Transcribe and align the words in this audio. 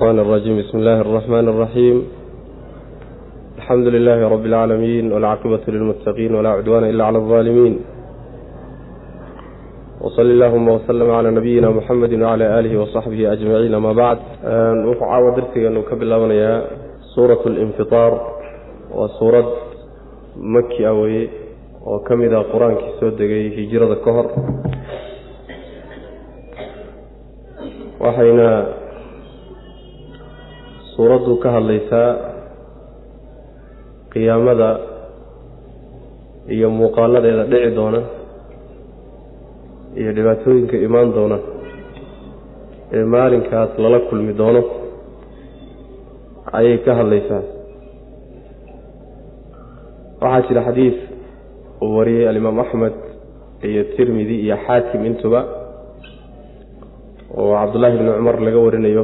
الرحمن 0.00 0.19
الرجيم 0.19 0.57
بسم 0.59 0.77
الله 0.77 1.01
الرحمن 1.01 1.47
الرحيم 1.49 2.07
الحمد 3.57 3.87
لله 3.87 4.27
رب 4.29 4.45
العالمين 4.45 5.13
والعاقبة 5.13 5.59
للمتقين 5.67 6.35
ولا 6.35 6.49
عدوان 6.49 6.83
إلا 6.83 7.05
على 7.05 7.17
الظالمين 7.17 7.79
وصل 10.01 10.21
اللهم 10.21 10.67
وسلم 10.67 11.11
على 11.11 11.31
نبينا 11.31 11.69
محمد 11.69 12.13
وعلى 12.13 12.59
آله 12.59 12.81
وصحبه 12.81 13.33
أجمعين 13.33 13.73
أما 13.73 13.93
بعد 13.93 14.17
وفعاوى 14.87 15.35
درسي 15.35 15.67
أنه 15.67 15.81
كبلا 15.81 16.65
سورة 17.15 17.41
الانفطار 17.45 18.11
وسورة 18.95 19.53
مكي 20.37 20.87
أوي 20.87 21.29
وكمذا 21.85 22.39
قرآن 22.39 22.75
كسود 22.75 23.21
هجرة 23.21 23.93
الكهر 23.93 24.25
waxayna 28.01 28.49
suuraddu 30.95 31.33
ka 31.43 31.49
hadlaysaa 31.55 32.09
qiyaamada 34.13 34.69
iyo 36.55 36.67
muuqaaladeeda 36.79 37.43
dhici 37.51 37.69
doona 37.77 38.01
iyo 39.99 40.11
dhibaatooyinka 40.17 40.75
imaan 40.87 41.09
doona 41.17 41.37
ee 42.97 43.05
maalinkaas 43.13 43.71
lala 43.83 43.99
kulmi 44.09 44.33
doono 44.41 44.61
ayay 46.57 46.77
ka 46.85 46.91
hadlaysaa. 46.99 47.43
Waxaa 50.21 50.47
jira 50.47 50.61
xadiid 50.67 50.97
uu 51.83 51.91
wariyey 51.97 52.25
alimaam 52.31 52.59
axmed 52.63 52.93
iyo 53.69 53.81
tirmidi 53.95 54.35
iyo 54.45 54.57
xaakim 54.65 55.01
intuba 55.09 55.41
oo 57.39 57.53
cabdullaahi 57.59 57.97
bni 57.99 58.11
cumar 58.17 58.37
laga 58.45 58.59
warinayo 58.65 59.03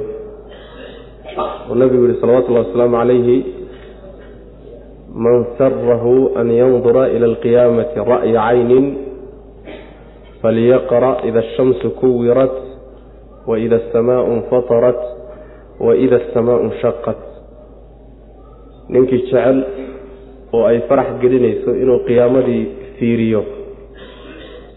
uu 1.70 1.76
nabigu 1.76 2.06
yihi 2.08 2.20
salawatullahi 2.22 2.66
wasalaamu 2.68 2.98
calayhi 2.98 3.38
man 5.26 5.38
sarahu 5.58 6.16
an 6.40 6.48
yandura 6.60 7.04
ila 7.16 7.26
alqiyaamati 7.32 8.00
ra'ya 8.12 8.42
caynin 8.48 8.86
falyaqra' 10.42 11.14
ida 11.28 11.40
ashamsu 11.46 11.88
kuwirat 12.00 12.56
waida 13.50 13.76
asamaau 13.82 14.26
infatarat 14.38 15.00
waida 15.88 16.16
asamaau 16.24 16.60
inshaqat 16.70 17.20
ninkii 18.94 19.22
jecel 19.28 19.58
oo 20.56 20.64
ay 20.70 20.80
farax 20.90 21.10
gelinayso 21.22 21.72
inuu 21.82 22.00
qiyaamadii 22.08 22.64
fiiriyo 23.00 23.42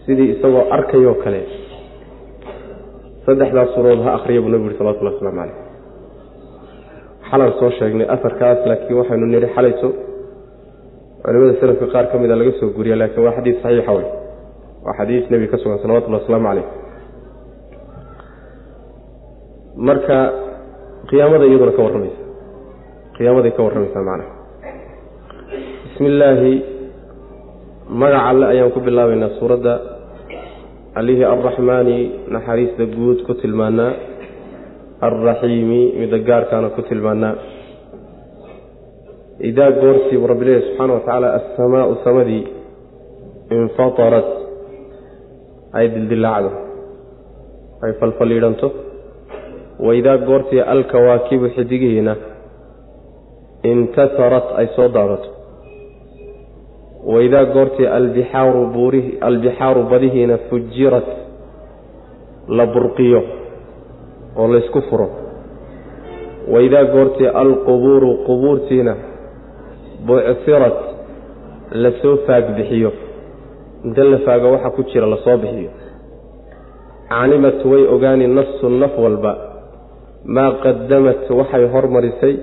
sidii 0.05 0.29
isagoo 0.35 0.63
arkayoo 0.77 1.15
kale 1.23 1.41
saddexdaas 3.25 3.69
surood 3.75 4.01
ha 4.05 4.11
akriya 4.17 4.41
buu 4.43 4.49
nabigu 4.51 4.67
yuri 4.67 4.77
salawatullah 4.81 5.13
waslamu 5.15 5.37
caleyh 5.39 5.60
xalan 7.31 7.51
soo 7.59 7.69
sheegnay 7.79 8.07
afarkaas 8.15 8.59
laakiin 8.69 8.97
waxaynu 8.99 9.25
nidhi 9.33 9.47
xalayso. 9.55 9.89
Culimada 11.23 11.53
salafka 11.61 11.85
qaar 11.93 12.05
ka 12.11 12.17
mida 12.21 12.35
laga 12.35 12.51
soo 12.59 12.69
guriya 12.75 12.95
laakiin 13.01 13.23
waa 13.25 13.35
xadiis 13.37 13.57
saxiixa 13.63 13.91
wey 13.97 14.05
waa 14.85 14.93
xadiis 14.99 15.25
nebiga 15.31 15.51
ka 15.51 15.57
sugan 15.63 15.79
salawatullahi 15.83 16.21
wasalaamu 16.23 16.47
caleyh 16.49 16.67
marka 19.87 20.17
qiyaamada 21.09 21.45
iyaduna 21.49 21.71
ka 21.77 21.81
warramaysa. 21.85 22.21
Qiyaamaday 23.15 23.51
ka 23.57 23.61
warramaysaa 23.65 24.03
macnaha. 24.09 24.31
Bismi 25.83 26.07
illaahi 26.11 26.53
magaca 28.01 28.27
alle 28.29 28.45
ayaan 28.53 28.71
ku 28.75 28.79
bilaabaynaa 28.87 29.35
suuradda. 29.39 29.73
Allihii 30.99 31.23
alraxmaani 31.33 31.97
naxariista 32.35 32.83
guud 32.95 33.19
ku 33.27 33.33
tilmaanaa 33.41 33.91
alraxiimi 35.07 35.81
midda 35.99 36.17
gaarkaana 36.29 36.69
ku 36.75 36.81
tilmaanaa 36.89 37.35
idaa 39.49 39.71
goortii 39.81 40.17
buu 40.21 40.27
rabbi 40.31 40.45
leeyahy 40.45 40.65
subxaana 40.67 40.93
wa 40.93 40.99
tacaala 41.05 41.27
assamaau 41.39 41.95
samadii 42.05 42.43
infatarat 43.57 44.29
ay 45.77 45.85
dildilaacdo 45.95 46.51
ay 47.85 47.91
falfalliidhanto 47.99 48.67
wa 49.85 49.91
idaa 49.99 50.17
goortii 50.29 50.61
alkawaakibu 50.73 51.45
xidigihiina 51.55 52.13
intasarat 53.71 54.47
ay 54.59 54.67
soo 54.75 54.87
daadato 54.97 55.29
waidaa 57.13 57.45
goortii 57.55 57.87
albixaaru 59.27 59.83
badihiina 59.91 60.37
fujirat 60.49 61.07
la 62.57 62.65
burqiyo 62.73 63.21
oo 64.39 64.47
laysku 64.53 64.81
furo. 64.89 65.07
Waidaa 66.53 66.83
goortii 66.93 67.27
alqubuuru 67.41 68.11
qubuurtiina 68.27 68.93
bucsirat 70.07 70.77
la 71.83 71.91
soo 72.01 72.15
faagbixiyo 72.27 72.91
inta 73.85 74.03
la 74.11 74.17
faago 74.25 74.47
waxa 74.55 74.69
ku 74.75 74.81
jira 74.91 75.07
la 75.13 75.17
soo 75.25 75.37
bixiyo. 75.43 75.71
Calimat 77.09 77.59
way 77.71 77.83
ogaani 77.95 78.27
nafsu 78.27 78.69
naf 78.81 78.93
walba. 79.03 79.33
Maa 80.35 80.51
qadamat 80.63 81.29
waxay 81.39 81.65
hormarisay 81.73 82.35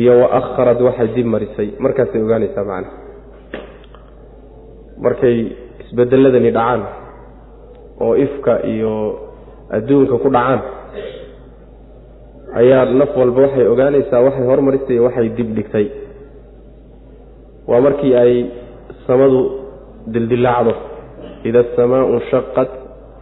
iyo 0.00 0.12
wa 0.20 0.28
akharad 0.38 0.80
waxay 0.86 1.08
dib 1.14 1.26
marisay. 1.34 1.68
Markaasay 1.84 2.22
ogaanaysaa 2.26 2.64
macna. 2.70 2.90
Markay 5.04 5.36
isbedeladani 5.84 6.50
dhacaan 6.56 6.82
oo 8.04 8.14
ifka 8.24 8.54
iyo 8.72 8.92
adduunka 9.76 10.16
ku 10.22 10.28
dhacaan 10.36 10.60
ayaa 12.60 12.84
naf 13.00 13.16
walba 13.20 13.40
waxay 13.46 13.66
ogaanaysaa 13.72 14.20
waxay 14.26 14.46
hormarisay 14.50 14.94
iyo 14.96 15.04
waxay 15.08 15.28
dib 15.38 15.48
dhigtay 15.56 15.86
waa 17.70 17.80
markii 17.86 18.14
ay 18.22 18.32
samadu 19.06 19.40
dildilaacdo 20.14 20.72
ida 21.48 21.60
asamaau 21.64 22.06
inshaqat 22.16 22.70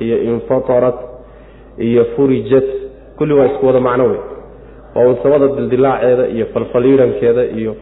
iyo 0.05 0.17
infatarat 0.33 0.99
iyo 1.79 2.05
furijat. 2.17 2.69
Kulli 3.19 3.35
waa 3.39 3.47
isku 3.51 3.67
wada 3.67 3.81
macno 3.81 4.05
wey. 4.11 4.21
Waa 4.95 5.07
un 5.11 5.17
samada 5.23 5.47
dildilaaceeda 5.57 6.25
iyo 6.35 6.47
falfaliirankeeda 6.55 7.45
iyo 7.59 7.73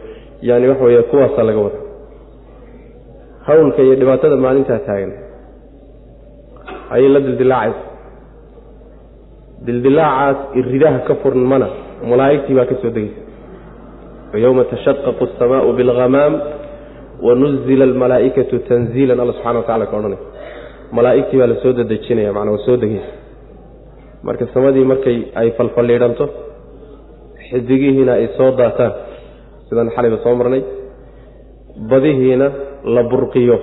yani 0.42 0.68
waxa 0.68 0.84
weeye 0.84 1.02
kuwaasaa 1.02 1.42
laga 1.48 1.58
wada. 1.66 1.78
Hawlka 3.46 3.82
iyo 3.82 3.94
dhibaatada 4.00 4.36
maalintaa 4.36 4.78
taagan. 4.86 5.12
Ayay 6.90 7.08
la 7.14 7.20
dildilaacaysa 7.20 7.80
dildilaacaas 9.64 10.38
iridaha 10.60 10.98
ka 11.08 11.14
furmana 11.22 11.68
malaa'igtii 12.10 12.54
baa 12.58 12.66
ka 12.70 12.74
soo 12.82 12.90
degeysa 12.96 13.20
wayowma 14.32 14.64
tashaqaqu 14.72 15.22
asamaau 15.28 15.72
bilghamaam 15.78 16.34
wanuzila 17.26 17.84
almalaa'ikatu 17.90 18.58
tanziilan. 18.68 19.20
Alla 19.22 19.32
subxana 19.32 19.58
wa 19.58 19.64
tacala 19.64 19.86
ka 19.90 19.96
odhanay. 19.98 20.18
Malaa'igtii 20.96 21.38
baa 21.40 21.46
la 21.52 21.56
soo 21.62 21.72
dadejinaya 21.78 22.32
macnaa 22.36 22.52
waa 22.56 22.66
soo 22.66 22.76
degeysa 22.82 23.12
marka 24.26 24.44
samadii 24.54 24.84
markay 24.92 25.18
ay 25.40 25.48
falfalliidhanto 25.58 26.24
xidigihiina 27.48 28.12
ay 28.20 28.26
soo 28.36 28.50
daataan. 28.60 28.92
Sidaan 29.68 29.90
xalayba 29.96 30.18
soo 30.24 30.34
marnay. 30.40 30.62
Badihiina 31.90 32.46
la 32.94 33.02
burqiyo 33.10 33.56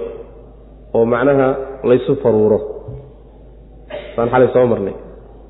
oo 0.96 1.06
macnaha 1.14 1.48
laysu 1.90 2.16
faruuro. 2.24 2.60
Saan 4.16 4.30
xalay 4.34 4.50
soo 4.56 4.66
marnay 4.74 4.96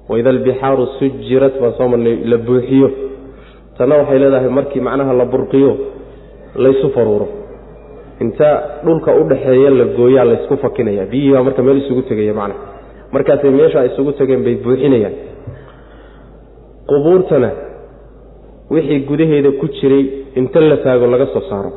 waida 0.10 0.30
albixaaru 0.36 0.86
sujirat 1.00 1.54
baan 1.62 1.74
soo 1.78 1.88
marnay 1.94 2.16
la 2.32 2.38
buuxiyo. 2.48 2.90
Tanna 3.78 3.96
waxay 4.02 4.20
leedahay 4.24 4.50
markii 4.60 4.82
macnaha 4.88 5.14
la 5.22 5.26
burqiyo 5.34 5.72
laysu 6.64 6.90
faruuro. 6.96 7.28
Inta 8.24 8.50
dhulka 8.86 9.12
u 9.20 9.24
dhaxeeya 9.32 9.70
la 9.80 9.86
gooyaa 9.98 10.26
laysku 10.32 10.56
fakinaya. 10.64 11.06
Biyihii 11.12 11.34
baa 11.36 11.44
marka 11.48 11.62
meel 11.66 11.78
isugu 11.84 12.02
tegaya 12.10 12.34
macnaha 12.34 12.60
markaasay 13.14 13.52
meesha 13.60 13.78
ay 13.82 13.88
isugu 13.94 14.12
tegeen 14.20 14.44
bay 14.46 14.56
buuxinayaan. 14.66 15.16
Qubuurtana 16.90 17.50
wixii 18.74 19.00
gudaheeda 19.10 19.52
ku 19.60 19.68
jiray 19.78 20.04
inta 20.40 20.60
la 20.62 20.78
taago 20.86 21.08
laga 21.14 21.26
soo 21.34 21.44
saaro. 21.50 21.72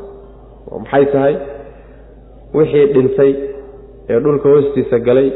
Oo 0.70 0.78
maxay 0.82 1.04
tahay? 1.12 1.34
Wixii 2.54 2.86
dhintay 2.94 3.32
ee 4.10 4.18
dhulka 4.24 4.48
hoostiisa 4.52 4.98
galay 5.06 5.28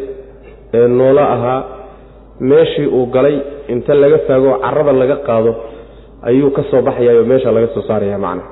ee 0.75 0.87
noolo 0.99 1.23
ahaa 1.35 1.61
meeshii 2.41 2.87
uu 2.97 3.07
galay 3.15 3.37
inta 3.69 3.95
laga 4.03 4.19
faago 4.29 4.51
carrada 4.65 4.93
laga 5.03 5.17
qaado 5.29 5.53
ayuu 6.29 6.51
ka 6.57 6.63
soo 6.71 6.83
baxayaayoo 6.89 7.25
meesha 7.31 7.53
laga 7.57 7.69
soo 7.75 7.83
saaraya 7.89 8.19
macna. 8.25 8.43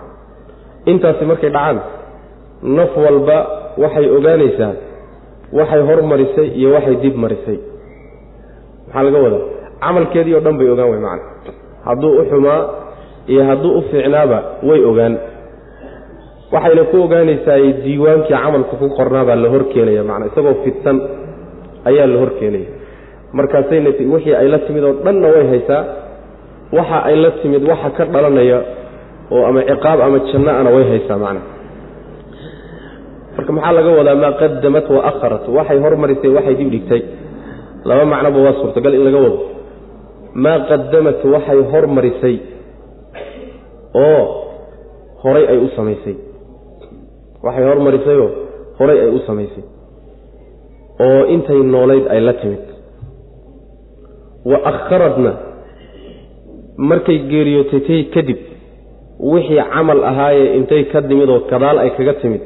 Intaasi 0.90 1.25
markay 1.31 1.50
dhacaan 1.56 1.79
naf 2.76 2.93
walba 3.05 3.37
waxay 3.82 4.06
ogaanaysaa 4.17 4.73
waxay 5.58 5.82
hormarisay 5.88 6.49
iyo 6.58 6.69
waxay 6.76 6.96
dib 7.02 7.17
marisay. 7.25 7.58
Maxaa 8.87 9.02
laga 9.06 9.19
wadaa? 9.25 9.44
Camalkeedii 9.82 10.35
oo 10.37 10.40
dhan 10.44 10.56
bay 10.58 10.69
ogaan 10.75 10.90
way 10.93 11.00
macna. 11.06 11.25
Hadduu 11.87 12.12
u 12.20 12.25
xumaa 12.31 12.61
iyo 13.32 13.43
hadduu 13.49 13.73
u 13.79 13.82
fiicnaaba 13.90 14.38
way 14.69 14.81
ogaan. 14.90 15.14
Waxayna 16.52 16.85
ku 16.90 16.96
ogaanaysaa 17.06 17.58
diiwaankii 17.85 18.35
camalka 18.43 18.75
ku 18.81 18.87
qornaabaa 18.99 19.37
la 19.43 19.49
hor 19.52 19.64
keenaya 19.73 20.02
macnaa 20.11 20.29
isagoo 20.32 20.55
fidsan 20.64 20.96
ayaa 21.88 22.06
la 22.12 22.19
hor 22.23 22.31
keenaya 22.40 22.69
markaasayna 23.32 23.90
wixii 24.14 24.34
ay 24.40 24.48
la 24.48 24.58
timid 24.66 24.84
oo 24.88 24.94
dhanna 25.04 25.28
way 25.34 25.44
haysaa 25.52 25.82
waxa 26.78 26.98
ay 27.08 27.16
la 27.25 27.30
timid 27.42 27.62
waxa 27.70 27.90
ka 27.96 28.04
dhalanaya 28.14 28.58
oo 29.34 29.42
ama 29.48 29.60
ciqaab 29.70 29.98
ama 30.06 30.19
janno 30.30 30.50
ana 30.60 30.70
way 30.76 30.84
haysaa 30.92 31.19
macna. 31.25 31.40
Marka 33.36 33.52
maxaa 33.56 33.72
laga 33.78 33.90
wadaa 33.98 34.14
maa 34.22 34.32
qadamat 34.40 34.86
wa 34.96 35.00
akharat? 35.10 35.44
Waxay 35.56 35.78
hormarisay 35.84 36.30
waxay 36.36 36.54
dib 36.60 36.70
dhigtay. 36.75 37.02
Laba 37.88 38.04
macnoba 38.12 38.38
waa 38.46 38.54
suurtagal 38.60 38.94
in 38.98 39.02
laga 39.06 39.19
wado. 39.25 39.38
Maa 40.44 40.58
qadamat 40.70 41.19
waxay 41.34 41.58
hormarisay 41.72 42.36
oo 44.04 44.22
horay 45.22 45.44
ay 45.52 45.58
u 45.58 45.69
samaysay. 45.76 46.16
Waxay 47.46 47.64
hormarisayoo 47.70 48.28
horay 48.78 48.98
ay 49.04 49.10
u 49.12 49.20
samaysay. 49.28 49.64
Oo 51.06 51.20
intay 51.34 51.60
noolayd 51.75 52.04
ay 52.14 52.20
la 52.28 52.32
timid 52.42 52.64
wa 54.50 54.59
akharadna 54.71 55.33
markay 56.91 57.19
geeriyootay 57.31 58.03
kadib 58.15 58.39
wixii 59.33 59.62
camal 59.75 60.00
ahaayee 60.11 60.49
intay 60.59 60.83
ka 60.93 61.00
timid 61.09 61.29
oo 61.35 61.41
gadaal 61.50 61.79
ay 61.85 61.91
kaga 61.99 62.15
timid. 62.23 62.43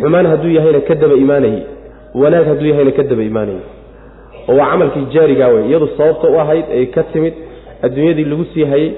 Xumaan 0.00 0.26
hadduu 0.32 0.52
yahayna 0.58 0.80
ka 0.88 0.94
daba 1.02 1.14
imaanayey 1.24 1.62
wanaag 2.22 2.46
hadduu 2.50 2.68
yahayna 2.72 2.92
ka 2.98 3.02
daba 3.10 3.22
imaanayey 3.30 3.62
oo 4.48 4.54
waa 4.58 4.68
camalkii 4.72 5.06
jaarigaa 5.14 5.48
wey 5.54 5.64
iyadu 5.70 5.88
sababta 5.96 6.26
u 6.34 6.38
ahayd 6.42 6.66
ay 6.78 6.86
ka 6.96 7.02
timid 7.12 7.34
adduunyadii 7.86 8.24
lagu 8.32 8.44
sii 8.54 8.64
hayey 8.72 8.90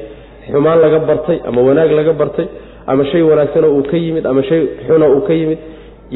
xumaan 0.53 0.79
laga 0.85 0.99
bartay 1.11 1.39
ama 1.49 1.61
wanaag 1.69 1.91
laga 2.01 2.13
bartay 2.23 2.47
ama 2.87 3.05
shay 3.11 3.23
wanaagsano 3.31 3.69
uu 3.77 3.83
ka 3.91 3.97
yimid 4.05 4.27
ama 4.27 4.43
shay 4.49 4.61
xuna 4.87 5.07
uu 5.15 5.21
ka 5.29 5.33
yimid 5.41 5.59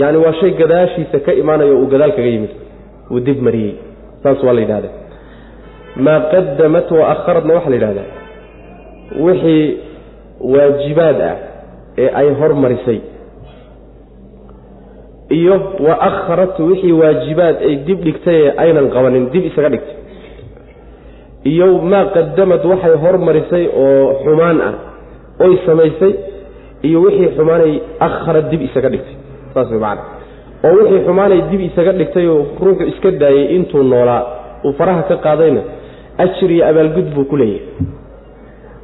yacni 0.01 0.19
waa 0.25 0.33
shay 0.41 0.51
gadaashiisa 0.61 1.19
ka 1.27 1.33
imaanayo 1.43 1.75
uu 1.81 1.87
gadaal 1.95 2.13
kaga 2.19 2.31
yimid. 2.35 2.53
Uu 3.13 3.21
dib 3.27 3.39
mariyey. 3.47 3.73
Saas 4.23 4.43
waa 4.47 4.53
la 4.57 4.61
yidhahda 4.65 4.89
maa 5.97 6.21
qadamat 6.33 6.89
wa 6.91 7.05
akharadna 7.15 7.55
waxaa 7.57 7.71
la 7.71 7.77
yidhahdaa 7.77 8.09
wixii 9.27 9.65
waajibaad 10.55 11.19
ah 11.31 11.37
ee 12.03 12.11
ay 12.21 12.29
hormarisay 12.41 13.01
iyo 15.39 15.55
wa 15.89 15.95
akharat 16.09 16.59
wixii 16.59 16.93
waajibaad 16.93 17.57
ay 17.69 17.75
dib 17.87 18.01
dhigtay 18.07 18.39
ee 18.47 18.53
aynan 18.65 18.89
qabanin 18.95 19.31
dib 19.33 19.45
isaga 19.51 19.69
dhigtay. 19.75 19.97
Iyo 21.53 21.67
maa 21.93 22.05
qadamad 22.17 22.63
waxay 22.73 22.95
hormarisay 23.05 23.65
oo 23.85 24.23
xumaan 24.25 24.59
ah 24.69 24.75
oy 25.45 25.53
samaysay 25.67 26.13
iyo 26.89 26.99
wixii 27.05 27.31
xumaanay 27.37 27.73
akharad 28.07 28.47
dib 28.53 28.63
isaga 28.69 28.89
dhigtay. 28.95 29.17
Saas 29.55 29.69
way 29.73 29.81
macana 29.81 30.03
oo 30.67 30.73
wixii 30.81 31.05
xumaanay 31.07 31.41
dib 31.51 31.61
isaga 31.69 31.93
dhigtay 32.01 32.27
oo 32.35 32.41
ruuxu 32.65 32.85
iska 32.93 33.11
daayey 33.23 33.47
intuu 33.57 33.83
noolaa 33.93 34.23
uu 34.65 34.73
faraha 34.79 35.03
ka 35.11 35.17
qaadayna 35.27 35.63
ajir 36.19 36.51
iyo 36.57 36.65
abaalgud 36.71 37.09
buu 37.15 37.25
ku 37.25 37.37
leeyahay. 37.37 37.67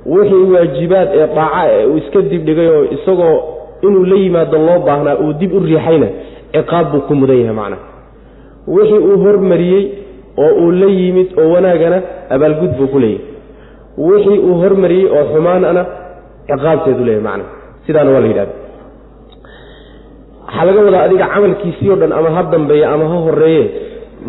Wixii 0.07 0.53
waajibaad 0.55 1.09
ee 1.15 1.27
daaca 1.37 1.63
ee 1.73 1.87
uu 1.87 1.97
iska 1.99 2.23
dib 2.23 2.45
dhigay 2.47 2.69
oo 2.69 2.85
isagoo 2.97 3.37
inuu 3.83 4.05
la 4.11 4.17
yimaado 4.17 4.59
loo 4.67 4.79
baahnaa 4.87 5.17
uu 5.25 5.33
dib 5.41 5.53
u 5.55 5.61
riixayna 5.61 6.07
ciqaab 6.55 6.87
buu 6.93 7.01
ku 7.09 7.15
mudan 7.15 7.39
yahay 7.43 7.55
macnaha. 7.61 7.83
Wixii 8.75 8.99
uu 9.09 9.19
hormariyey 9.25 9.85
oo 10.45 10.53
uu 10.65 10.71
la 10.81 10.87
yimid 10.87 11.29
oo 11.41 11.49
wanaagana 11.55 11.99
abaalgud 12.35 12.73
buu 12.79 12.87
ku 12.93 12.99
leeyahay. 12.99 13.25
Wixii 13.99 14.39
uu 14.49 14.55
hormariyey 14.63 15.07
oo 15.17 15.25
xumaanana 15.35 15.83
ciqaabteedu 16.49 17.05
leeyahy 17.09 17.25
macnaha. 17.29 17.51
Sidaana 17.87 18.11
waa 18.15 18.21
la 18.21 18.27
yidhahda 18.33 18.53
waxaa 20.47 20.65
laga 20.67 20.81
wadaa 20.87 21.03
adiga 21.07 21.27
camalkiisii 21.35 21.91
o 21.91 21.97
dhan 22.01 22.13
ama 22.19 22.31
ha 22.37 22.43
dambeeye 22.53 22.85
ama 22.87 23.05
ha 23.13 23.17
horeeye 23.27 23.65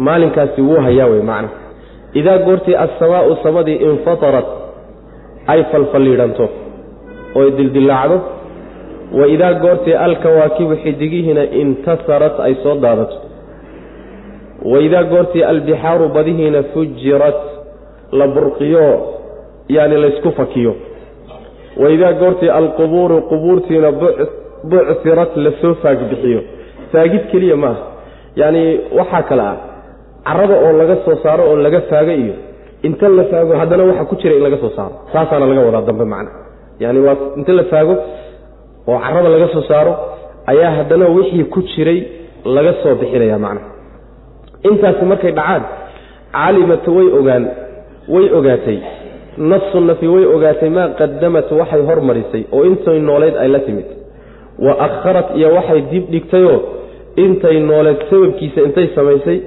maalinkaasi 0.06 0.62
wuu 0.68 0.80
hayaa 0.86 1.08
wey 1.12 1.22
macnaha 1.22 1.54
idaa 2.14 2.38
goortii 2.38 2.76
assamaau 2.76 3.38
samadii 3.44 3.76
infatarat 3.76 4.46
ay 5.48 5.64
falfalliidhanto 5.72 6.50
oy 7.36 7.52
dildillaacdo 7.52 8.18
wa 9.20 9.28
idaa 9.28 9.54
goortii 9.54 9.94
alkawaakibu 9.94 10.76
xidigihiina 10.84 11.44
intasarat 11.44 12.40
ay 12.40 12.56
soo 12.64 12.76
daadato 12.76 13.16
wa 14.72 14.80
idaa 14.80 15.04
goortii 15.04 15.44
albixaaru 15.44 16.10
badihiina 16.10 16.64
fujirat 16.64 17.40
la 18.12 18.28
burqiyo 18.28 18.86
yani 19.70 19.98
laysku 20.02 20.32
fakiyo 20.32 20.76
wa 21.82 21.90
idaa 21.92 22.14
goortii 22.14 22.50
alqubuuru 22.50 23.22
qubuurtiina 23.22 23.92
bucsirat 24.64 25.38
la 25.38 25.52
soo 25.62 25.74
faagbixiyo 25.74 26.42
faagid 26.92 27.24
keliya 27.32 27.56
maaha 27.56 27.84
yacni 28.36 28.80
waxaa 28.98 29.24
kale 29.30 29.42
ah 29.42 29.58
carada 30.28 30.56
oo 30.66 30.72
laga 30.82 30.96
soo 31.06 31.16
saaro 31.24 31.44
oo 31.50 31.56
laga 31.66 31.82
faago 31.90 32.12
iyo 32.24 32.34
inta 32.88 33.08
la 33.18 33.24
faago 33.32 33.54
haddana 33.62 33.84
waxa 33.90 34.06
ku 34.10 34.16
jira 34.22 34.36
in 34.38 34.44
laga 34.48 34.58
soo 34.64 34.72
saaro. 34.78 34.96
Saasaana 35.14 35.46
laga 35.52 35.62
wadaa 35.68 35.82
dambe 35.90 36.06
macna. 36.14 36.32
Yani 36.84 37.00
waa 37.06 37.16
inta 37.40 37.54
la 37.60 37.64
faago 37.72 37.96
oo 38.88 39.00
carada 39.06 39.30
laga 39.36 39.48
soo 39.54 39.62
saaro 39.72 39.94
ayaa 40.52 40.72
haddana 40.78 41.06
wixii 41.16 41.44
ku 41.54 41.60
jiray 41.72 42.00
laga 42.46 42.74
soo 42.84 42.96
bixinaya 43.02 43.38
macna. 43.46 43.62
Intaasi 44.70 45.06
markay 45.12 45.32
dhacaan 45.38 45.64
calimat 46.34 46.86
way 46.96 47.08
ogaan 47.20 47.44
way 48.14 48.26
ogaatay. 48.40 48.78
Nafsu 49.52 49.80
nafi 49.90 50.08
way 50.14 50.26
ogaatay 50.36 50.70
maa 50.78 50.88
qadamat 51.00 51.48
waxay 51.60 51.82
hormarisay 51.90 52.44
oo 52.56 52.64
intay 52.70 53.00
nooleyd 53.10 53.36
ay 53.44 53.48
la 53.56 53.60
timid. 53.68 53.86
Wa 54.66 54.74
akharat 54.88 55.28
iyo 55.40 55.50
waxay 55.58 55.82
dib 55.92 56.06
dhigtayoo 56.14 56.60
intay 57.26 57.58
nooleed 57.70 58.00
sababkiisa 58.10 58.60
intay 58.68 58.88
samaysay 58.96 59.38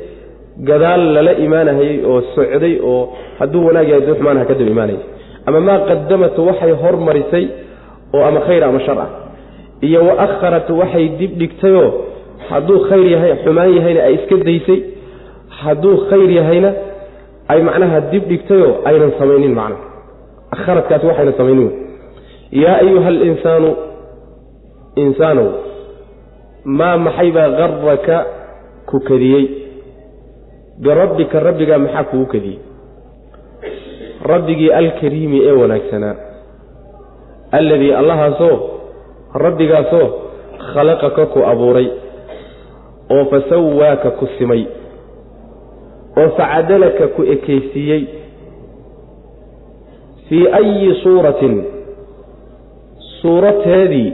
gadaal 0.61 1.03
lala 1.15 1.33
imaanahayey 1.47 2.05
oo 2.05 2.21
socday 2.35 2.75
oo 2.85 3.13
hadduu 3.39 3.67
wanaag 3.67 3.89
yahay 3.89 4.07
duu 4.07 4.15
xumaanaha 4.15 4.45
ka 4.51 4.55
daba 4.55 4.71
imaanayay 4.71 5.01
ama 5.47 5.61
maa 5.61 5.79
qadamat 5.91 6.39
waxay 6.39 6.73
hormarisay 6.83 7.45
oo 8.15 8.23
ama 8.29 8.41
khayr 8.41 8.65
ama 8.65 8.81
shar 8.87 8.99
ah. 8.99 9.11
Iyo 9.83 10.01
wa 10.07 10.15
akharat 10.27 10.71
waxay 10.71 11.09
dib 11.19 11.33
dhigtayoo 11.41 11.89
hadduu 12.49 12.79
khayr 12.89 13.07
yahay 13.15 13.33
xumaan 13.45 13.71
yahayna 13.77 14.01
ay 14.09 14.15
iska 14.15 14.37
daysay 14.49 14.81
hadduu 15.63 15.97
khayr 16.11 16.31
yahayna 16.39 16.71
ay 17.49 17.61
macnaha 17.69 18.01
dib 18.13 18.25
dhigtayoo 18.31 18.73
aynan 18.85 19.13
samaynin 19.19 19.55
macnaha 19.61 19.83
akharadkaasi 20.55 21.07
waxayna 21.07 21.33
samaynin. 21.41 21.71
Yaa 22.53 22.77
ayuha 22.85 23.09
alinsaanu 23.09 23.71
insaanow 25.05 25.49
maa 26.65 26.97
maxaybaa 27.07 27.49
garaka 27.59 28.17
ku 28.91 29.01
kadiyey 29.01 29.45
birabbika 30.79 31.41
rabbigaa 31.41 31.79
maxaa 31.79 32.05
kugu 32.05 32.27
kadiyey 32.27 32.59
rabbigii 34.33 34.71
alkariimi 34.71 35.41
ee 35.47 35.53
wanaagsanaa 35.53 36.15
alladii 37.53 37.93
allahaasoo 37.93 38.57
rabbigaasoo 39.35 40.09
khalaqaka 40.75 41.27
ku 41.27 41.45
abuuray. 41.53 41.89
Oo 43.11 43.25
fasawaaka 43.31 44.11
ku 44.11 44.27
simay. 44.39 44.67
Oo 46.17 46.29
facadalaka 46.39 47.07
ku 47.17 47.23
ekaysiiyey. 47.35 48.05
Fii 50.29 50.49
ayi 50.49 50.95
suuratin 51.03 51.65
suurateedii 53.21 54.13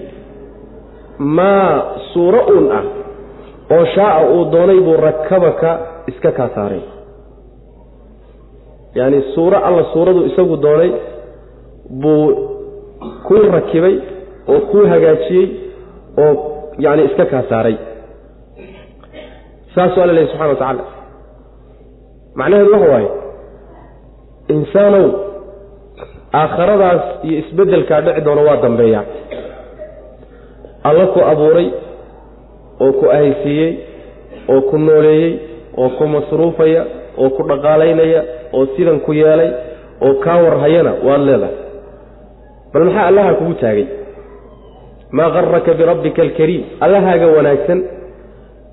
maa 1.19 1.83
suuro 2.13 2.41
uun 2.55 2.67
ah 2.73 2.85
oo 3.77 3.85
shaaca 3.95 4.31
uu 4.31 4.45
doonay 4.53 4.81
buu 4.81 4.97
rakabaka 4.97 5.71
iska 6.11 6.31
kaa 6.39 6.49
saaray. 6.55 6.81
Yacni 8.99 9.23
suuro 9.35 9.59
alla 9.69 9.85
suuradu 9.93 10.21
isagu 10.31 10.57
doonay 10.65 10.91
buu 12.03 12.27
kuu 13.27 13.43
rakibay 13.57 13.95
oo 14.53 14.61
kuu 14.71 14.85
hagaajiyey 14.93 15.47
oo 16.25 16.33
yacni 16.85 17.05
iska 17.09 17.25
kaa 17.33 17.43
saaray. 17.51 17.77
Saasuu 19.75 20.03
alla 20.03 20.13
lehy 20.17 20.27
subxana 20.27 20.49
wa 20.49 20.55
tacaala. 20.61 20.85
Macnaheedu 22.39 22.73
waxa 22.75 22.89
waaye 22.93 23.09
insaanow 24.55 25.07
aakhiradaas 26.41 27.03
iyo 27.27 27.39
isbeddelkaa 27.43 28.01
dhici 28.05 28.21
doona 28.27 28.43
waa 28.49 28.57
dambeeyaa 28.65 29.05
alla 30.89 31.07
ku 31.15 31.21
abuuray 31.33 31.69
oo 32.85 32.93
ku 32.99 33.05
ahaysiiyey 33.15 33.71
oo 34.53 34.61
ku 34.71 34.77
nooleeyey 34.79 35.33
oo 35.83 35.89
ku 35.99 36.05
masruufaya 36.15 36.83
oo 37.23 37.31
ku 37.37 37.43
dhaqaalaynaya 37.51 38.21
oo 38.57 38.65
sidan 38.77 38.99
ku 39.07 39.13
yeelay 39.21 39.51
oo 40.07 40.15
kaa 40.25 40.39
warhayana 40.45 40.93
waad 41.07 41.23
leedahay. 41.29 41.57
Bal 42.73 42.85
maxaa 42.89 43.07
allaha 43.11 43.33
kugu 43.41 43.55
taagay? 43.63 43.87
Maa 45.17 45.31
qaraka 45.37 45.71
birabbika 45.81 46.21
alkariim. 46.27 46.63
Allahaaga 46.85 47.27
wanaagsan 47.37 47.79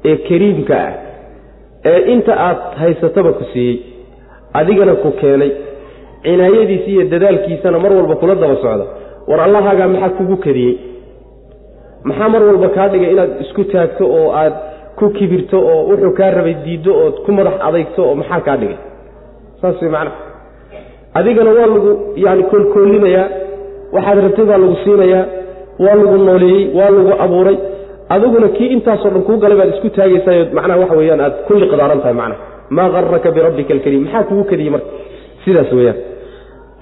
ee 0.09 0.15
kariimka 0.27 0.75
ah 0.87 0.93
ee 1.91 1.99
inta 2.13 2.33
aad 2.47 2.59
haysataba 2.81 3.31
ku 3.39 3.43
siiyey 3.53 3.75
adigana 4.59 4.93
ku 5.03 5.09
keenay 5.21 5.51
cinaayadiisa 6.25 6.87
iyo 6.93 7.03
dadaalkiisana 7.13 7.77
mar 7.83 7.91
walba 7.97 8.15
kula 8.21 8.35
daba 8.41 8.55
socda 8.63 8.85
war 9.29 9.39
allahaagaa 9.47 9.87
maxaa 9.93 10.09
kugu 10.19 10.35
kadiyey 10.45 10.73
maxaa 12.09 12.29
mar 12.33 12.41
walba 12.49 12.69
kaa 12.77 12.87
dhigay 12.93 13.11
inaad 13.15 13.31
isku 13.45 13.63
taagto 13.73 14.03
oo 14.17 14.27
aad 14.41 14.53
ku 14.99 15.05
kibirto 15.17 15.57
oo 15.71 15.81
wuxuu 15.89 16.11
kaa 16.19 16.31
rabay 16.37 16.55
diiddo 16.65 16.91
ood 17.05 17.15
ku 17.25 17.31
madax 17.37 17.53
adaygto 17.67 18.01
oo 18.07 18.15
maxaa 18.21 18.41
kaa 18.47 18.57
dhigay? 18.61 18.77
Saas 19.61 19.81
way 19.81 19.89
macnaha. 19.95 20.17
Adigana 21.19 21.51
waa 21.57 21.67
lagu 21.73 21.91
yani 22.25 22.43
koolkoolinayaa 22.51 23.27
waxaad 23.95 24.17
rabtay 24.25 24.45
baa 24.49 24.57
lagu 24.63 24.75
siinayaa 24.83 25.25
waa 25.83 25.95
lagu 25.99 26.17
nooleeyey 26.27 26.63
waa 26.77 26.89
lagu 26.95 27.11
abuuray. 27.25 27.57
Adiguna 28.13 28.47
kii 28.57 28.67
intaasoo 28.75 29.09
dhan 29.13 29.23
kuu 29.27 29.37
galay 29.43 29.57
baad 29.59 29.69
isku 29.75 29.89
taagaysayo 29.97 30.43
macnaha 30.57 30.79
waxa 30.83 30.95
weyaan 30.99 31.21
aad 31.27 31.35
kulli 31.47 31.65
qadaaran 31.71 31.99
tahay 32.03 32.13
macnaha. 32.21 32.39
Maa 32.75 32.89
qaraka 32.95 33.29
birabbika 33.35 33.71
alkariim 33.75 34.03
maxaa 34.05 34.23
kugu 34.29 34.43
kadiyey 34.51 34.69
marka? 34.75 34.87
Sidaas 35.45 35.71
weyaan 35.77 35.97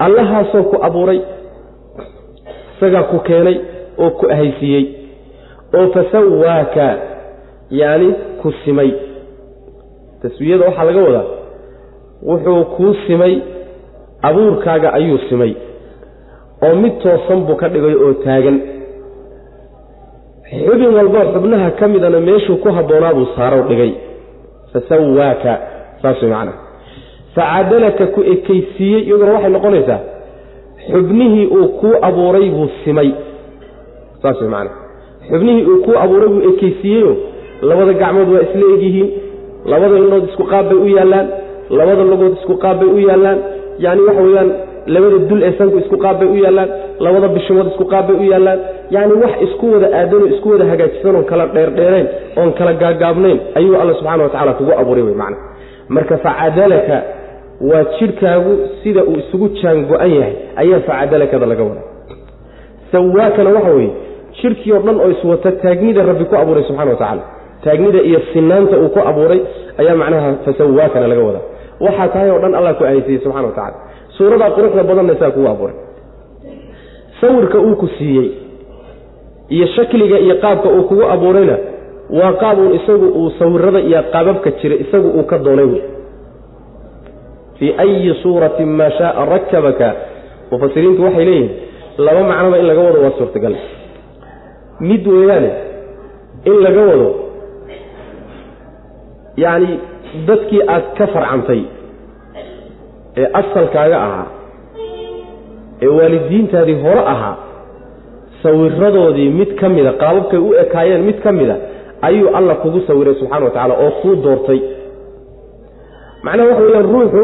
allahaasoo 0.06 0.64
ku 0.72 0.76
abuuray 0.88 1.20
isagaa 2.76 3.04
ku 3.12 3.18
keenay 3.28 3.58
oo 4.04 4.10
ku 4.20 4.26
ahaysiiyey. 4.34 4.84
Oo 5.78 5.88
fasawaaka 5.96 6.88
yacni 7.72 8.10
ku 8.42 8.52
simay. 8.66 8.92
Taswiyada 10.22 10.66
waxaa 10.66 10.84
laga 10.90 11.02
wadaa 11.08 11.26
wuxuu 12.30 12.64
kuu 12.76 12.94
simay 13.08 13.34
abuurkaaga 14.22 14.94
ayuu 14.94 15.18
simay 15.30 15.54
oo 16.66 16.76
mid 16.76 16.94
toosan 17.04 17.40
buu 17.48 17.56
ka 17.62 17.68
dhigay 17.70 17.96
oo 17.96 18.14
taagan. 18.24 18.58
Xubin 20.66 20.94
walboo 20.98 21.26
xubnaha 21.34 21.72
ka 21.80 21.88
midana 21.88 22.20
meeshuu 22.20 22.58
ku 22.64 22.70
habboonaabuu 22.78 23.28
saarow 23.36 23.64
dhigay. 23.70 23.92
Fasawaaka 24.74 25.54
saas 26.02 26.22
way 26.22 26.30
macnaha 26.32 26.58
facadalaka 27.36 28.06
ku 28.16 28.22
ekaysiiyey 28.34 29.02
iyaduna 29.08 29.32
waxay 29.36 29.52
noqonaysaa 29.56 30.00
xubnihii 30.92 31.46
uu 31.58 31.68
kuu 31.80 31.96
abuuray 32.08 32.50
buu 32.56 32.70
simay. 32.84 33.10
Saas 34.22 34.38
way 34.42 34.50
macnaha 34.50 34.76
xubnihii 35.30 35.66
uu 35.72 35.80
kuu 35.86 35.98
abuuray 36.04 36.30
buu 36.34 36.44
ekaysiiyeyo 36.52 37.12
labada 37.70 37.94
gacmood 38.02 38.30
waa 38.36 38.44
isla 38.48 38.66
egyihiin 38.76 39.10
labada 39.72 39.96
inood 40.04 40.24
isku 40.32 40.44
qaab 40.54 40.66
bay 40.72 40.78
u 40.86 40.88
yaallaan 40.98 41.28
labada 41.80 42.04
logood 42.12 42.34
isku 42.40 42.54
qaab 42.64 42.78
bay 42.82 42.90
u 42.96 43.00
yaallaan 43.10 43.38
yacni 43.86 44.02
waxa 44.08 44.22
weeyaan 44.28 44.50
labada 44.96 45.18
dul 45.30 45.42
ee 45.48 45.54
sanku 45.60 45.78
isku 45.84 45.98
qaab 46.06 46.18
bay 46.22 46.28
u 46.28 46.36
yaallaan 46.46 46.70
labada 47.06 47.28
bishimood 47.36 47.68
isku 47.74 47.86
qaab 47.94 48.06
bay 48.10 48.16
u 48.24 48.24
yaallaan 48.34 48.60
yacni 48.96 49.14
wax 49.24 49.34
isku 49.48 49.66
wada 49.74 49.88
aadanoo 50.00 50.28
isku 50.36 50.48
wada 50.54 50.66
hagaajisan 50.72 51.16
oon 51.20 51.26
kala 51.32 51.46
dheerdheerayn 51.56 52.08
oon 52.42 52.52
kala 52.60 52.74
gaagaabnayn 52.84 53.40
ayuu 53.60 53.76
alla 53.82 53.94
subxana 54.00 54.24
wa 54.24 54.30
tacala 54.36 54.54
kugu 54.60 54.72
abuuray 54.82 55.04
wey 55.10 55.16
macna. 55.22 55.38
Marka 55.96 56.16
facadalaka 56.26 56.98
waa 57.70 57.84
jidhkaagu 58.00 58.52
sida 58.84 59.02
uu 59.10 59.18
isugu 59.24 59.48
jaan 59.62 59.80
go-an 59.90 60.12
yahay 60.18 60.34
ayaa 60.62 60.80
facadalakada 60.90 61.46
laga 61.52 61.64
wada 61.70 61.82
sawaakana 62.92 63.50
waxa 63.58 63.72
weeye 63.78 63.92
jidhkii 64.42 64.72
oo 64.76 64.80
dhan 64.88 64.98
oo 65.04 65.10
iswata 65.16 65.52
taagnida 65.64 66.02
rabbi 66.10 66.26
ku 66.32 66.36
abuuray 66.42 66.64
subxana 66.70 66.92
wa 66.92 66.98
tacala 67.04 67.24
taagnida 67.64 68.00
iyo 68.10 68.20
sinaanta 68.34 68.76
uu 68.84 68.90
ku 68.96 69.00
abuuray 69.12 69.42
ayaa 69.82 69.96
macnaha 70.02 70.30
fasawaakana 70.46 71.08
laga 71.12 71.24
wadaa. 71.30 71.46
Waxaa 71.86 72.08
tahay 72.14 72.30
oo 72.34 72.40
dhan 72.44 72.56
allah 72.60 72.74
ku 72.80 72.84
ahaysiiyey 72.88 73.22
subxana 73.24 73.48
wa 73.48 73.54
tacala 73.58 73.78
suuradaa 74.18 74.50
quruxda 74.56 74.84
badanna 74.90 75.16
saa 75.22 75.32
kugu 75.36 75.48
abuuray. 75.54 75.76
Sawirka 77.22 77.58
uu 77.60 77.76
ku 77.82 77.88
siiyey 77.98 78.28
iyo 79.56 79.66
shakliga 79.76 80.18
iyo 80.26 80.36
qaabka 80.44 80.70
uu 80.70 80.84
kugu 80.90 81.04
abuurayna 81.14 81.58
waa 82.20 82.34
qaabuun 82.42 82.74
isagu 82.80 83.06
uu 83.20 83.30
sawirada 83.40 83.80
iyo 83.90 84.00
qaababka 84.14 84.50
jira 84.60 84.76
isagu 84.84 85.08
uu 85.20 85.24
ka 85.32 85.38
doonay 85.46 85.66
wey 85.74 85.82
fii 87.60 87.72
ayi 87.84 88.14
suuratin 88.24 88.68
maa 88.80 88.90
shaaa 88.98 89.26
rakabaka 89.34 89.90
mufasiriintu 90.52 91.04
waxay 91.06 91.26
leeyihiin 91.26 91.50
laba 92.06 92.22
macnoba 92.30 92.58
in 92.62 92.66
laga 92.70 92.82
wado 92.88 93.00
waa 93.06 93.12
suurtagal. 93.18 93.56
Mid 94.90 95.04
weeyaane 95.08 95.52
in 96.50 96.56
laga 96.66 96.82
wado 96.90 97.08
yacni 99.38 99.80
dadkii 100.28 100.62
aad 100.76 100.84
ka 100.98 101.08
farcantay 101.14 101.62
ee 103.22 103.28
asalkaaga 103.42 103.98
ahaa 104.08 104.28
ee 105.82 105.88
waalidiintaadii 105.98 106.78
hore 106.86 107.00
ahaa 107.14 107.36
sawiradoodii 108.44 109.30
mid 109.40 109.52
ka 109.62 109.70
mida 109.70 109.92
qaababkay 110.02 110.40
u 110.40 110.54
ekaayeen 110.64 111.04
mid 111.10 111.20
ka 111.24 111.32
mida 111.32 111.56
ayuu 112.02 112.30
alla 112.38 112.56
kugu 112.56 112.82
sawiray 112.88 113.16
subxana 113.16 113.46
wa 113.46 113.52
tacala 113.52 113.74
oo 113.86 113.92
kuu 114.02 114.16
doortay. 114.16 114.60
Macnaha 116.24 116.50
waxa 116.50 116.64
weyaan 116.66 116.88
ruuxu 116.94 117.24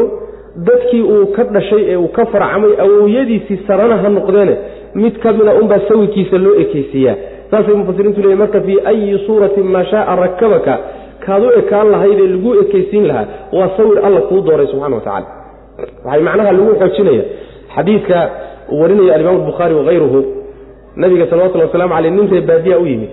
dadkii 0.66 1.02
uu 1.02 1.26
ka 1.36 1.44
dhashay 1.44 1.82
ee 1.92 1.96
uu 1.96 2.08
ka 2.16 2.26
farcamay 2.32 2.72
awowyadiisii 2.84 3.58
sarana 3.66 3.96
ha 4.02 4.08
noqdeene 4.16 4.54
mid 5.02 5.14
ka 5.22 5.32
mida 5.32 5.52
unbaa 5.60 5.80
sawirkiisa 5.88 6.38
loo 6.44 6.54
ekeysiiyaa 6.64 7.16
saasay 7.50 7.74
mufasiriintu 7.80 8.20
leeyiin 8.22 8.38
marka 8.42 8.60
fii 8.66 8.78
ayi 8.90 9.18
suuratin 9.26 9.66
maa 9.74 9.84
shaaa 9.92 10.16
rakabaka 10.24 10.74
kaad 11.26 11.42
u 11.42 11.50
ekaan 11.60 11.86
lahayd 11.94 12.18
ee 12.24 12.28
lagu 12.34 12.50
ekeysiin 12.62 13.04
lahaa 13.10 13.26
waa 13.56 13.68
sawir 13.76 13.98
alla 14.06 14.20
kuu 14.28 14.40
dooray 14.46 14.66
subxana 14.72 14.96
wa 14.96 15.02
tacala 15.06 15.26
waxay 16.04 16.22
macnaha 16.28 16.52
lagu 16.58 16.72
xoojinaya. 16.80 17.24
Xadiidka 17.74 18.18
warinaya 18.80 19.14
alimaam 19.14 19.36
albukhaari 19.40 19.74
wakayruhu 19.80 20.18
nabiga 21.02 21.26
salawatullhi 21.30 21.66
wasalaamu 21.68 21.94
caleyh 21.94 22.12
nin 22.16 22.26
ree 22.32 22.40
baadiya 22.50 22.76
u 22.82 22.86
yimid? 22.90 23.10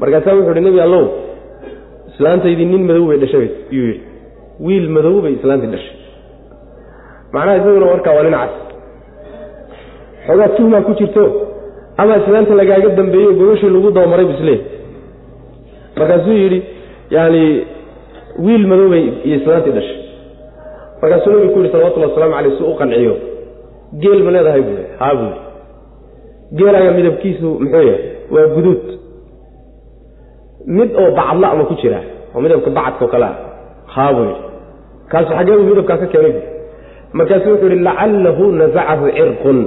Markaasaa 0.00 0.34
wuxu 0.38 0.50
uhi 0.50 0.60
nebi 0.66 0.80
allow 0.86 1.04
islaantaydii 2.10 2.68
nin 2.72 2.82
madow 2.88 3.04
bay 3.10 3.18
dhashay 3.22 3.48
yuu 3.76 3.86
yidhi. 3.88 4.00
Wiil 4.66 4.86
madow 4.96 5.16
bay 5.24 5.32
islaantii 5.38 5.70
dhashay. 5.74 5.96
Macnaha 7.32 7.56
isaguna 7.60 7.86
markaa 7.92 8.14
waa 8.18 8.22
nin 8.28 8.34
cas. 8.40 8.52
Xoogaa 10.26 10.48
tuhmaa 10.56 10.82
ku 10.86 10.92
jirto? 11.00 11.24
Ama 11.96 12.16
islaanta 12.22 12.54
lagaaga 12.60 12.88
dambeeyo 12.98 13.30
gogashii 13.38 13.70
lagu 13.74 13.90
dabamaray 13.96 14.24
bu 14.28 14.32
isleey 14.38 14.60
markaasuu 15.98 16.32
yidhi 16.42 16.58
yaani 17.14 17.44
wiil 18.44 18.64
madow 18.70 18.88
bay 18.92 19.04
iyo 19.26 19.36
islaantii 19.40 19.72
dhashay 19.76 19.98
markaasuu 21.00 21.30
nabigu 21.32 21.52
ku 21.54 21.58
yidhi 21.60 21.72
salawatullhi 21.72 22.08
waslamu 22.10 22.34
aleyh 22.38 22.52
su 22.58 22.64
u 22.70 22.74
qanciyo. 22.80 23.14
Geel 24.02 24.20
ma 24.26 24.30
leedahay 24.34 24.62
buu 24.68 24.78
haa 25.00 25.14
buu 25.20 25.32
geelaaga 26.58 26.90
midabkiisu 26.98 27.48
muxuu 27.62 27.82
yahay? 27.88 27.98
Waa 28.34 28.46
guduud. 28.54 28.82
Mid 30.76 30.90
oo 31.00 31.10
bacadla 31.18 31.46
ama 31.52 31.64
ku 31.70 31.74
jira 31.82 32.00
oo 32.34 32.40
midabka 32.44 32.70
bacadka 32.76 33.04
oo 33.04 33.08
kale 33.14 33.24
ah. 33.30 33.36
Haa 33.94 34.12
buu 34.16 34.24
yidhi 34.30 34.42
kaasu 35.10 35.30
xaggee 35.38 35.56
buu 35.58 35.66
midabkaa 35.70 35.98
ka 36.02 36.06
keenay 36.12 36.34
markaasu 37.18 37.46
wuxuu 37.52 37.68
yidhi 37.70 37.84
lacalahu 37.88 38.44
nasacahu 38.60 39.04
cirqun. 39.16 39.58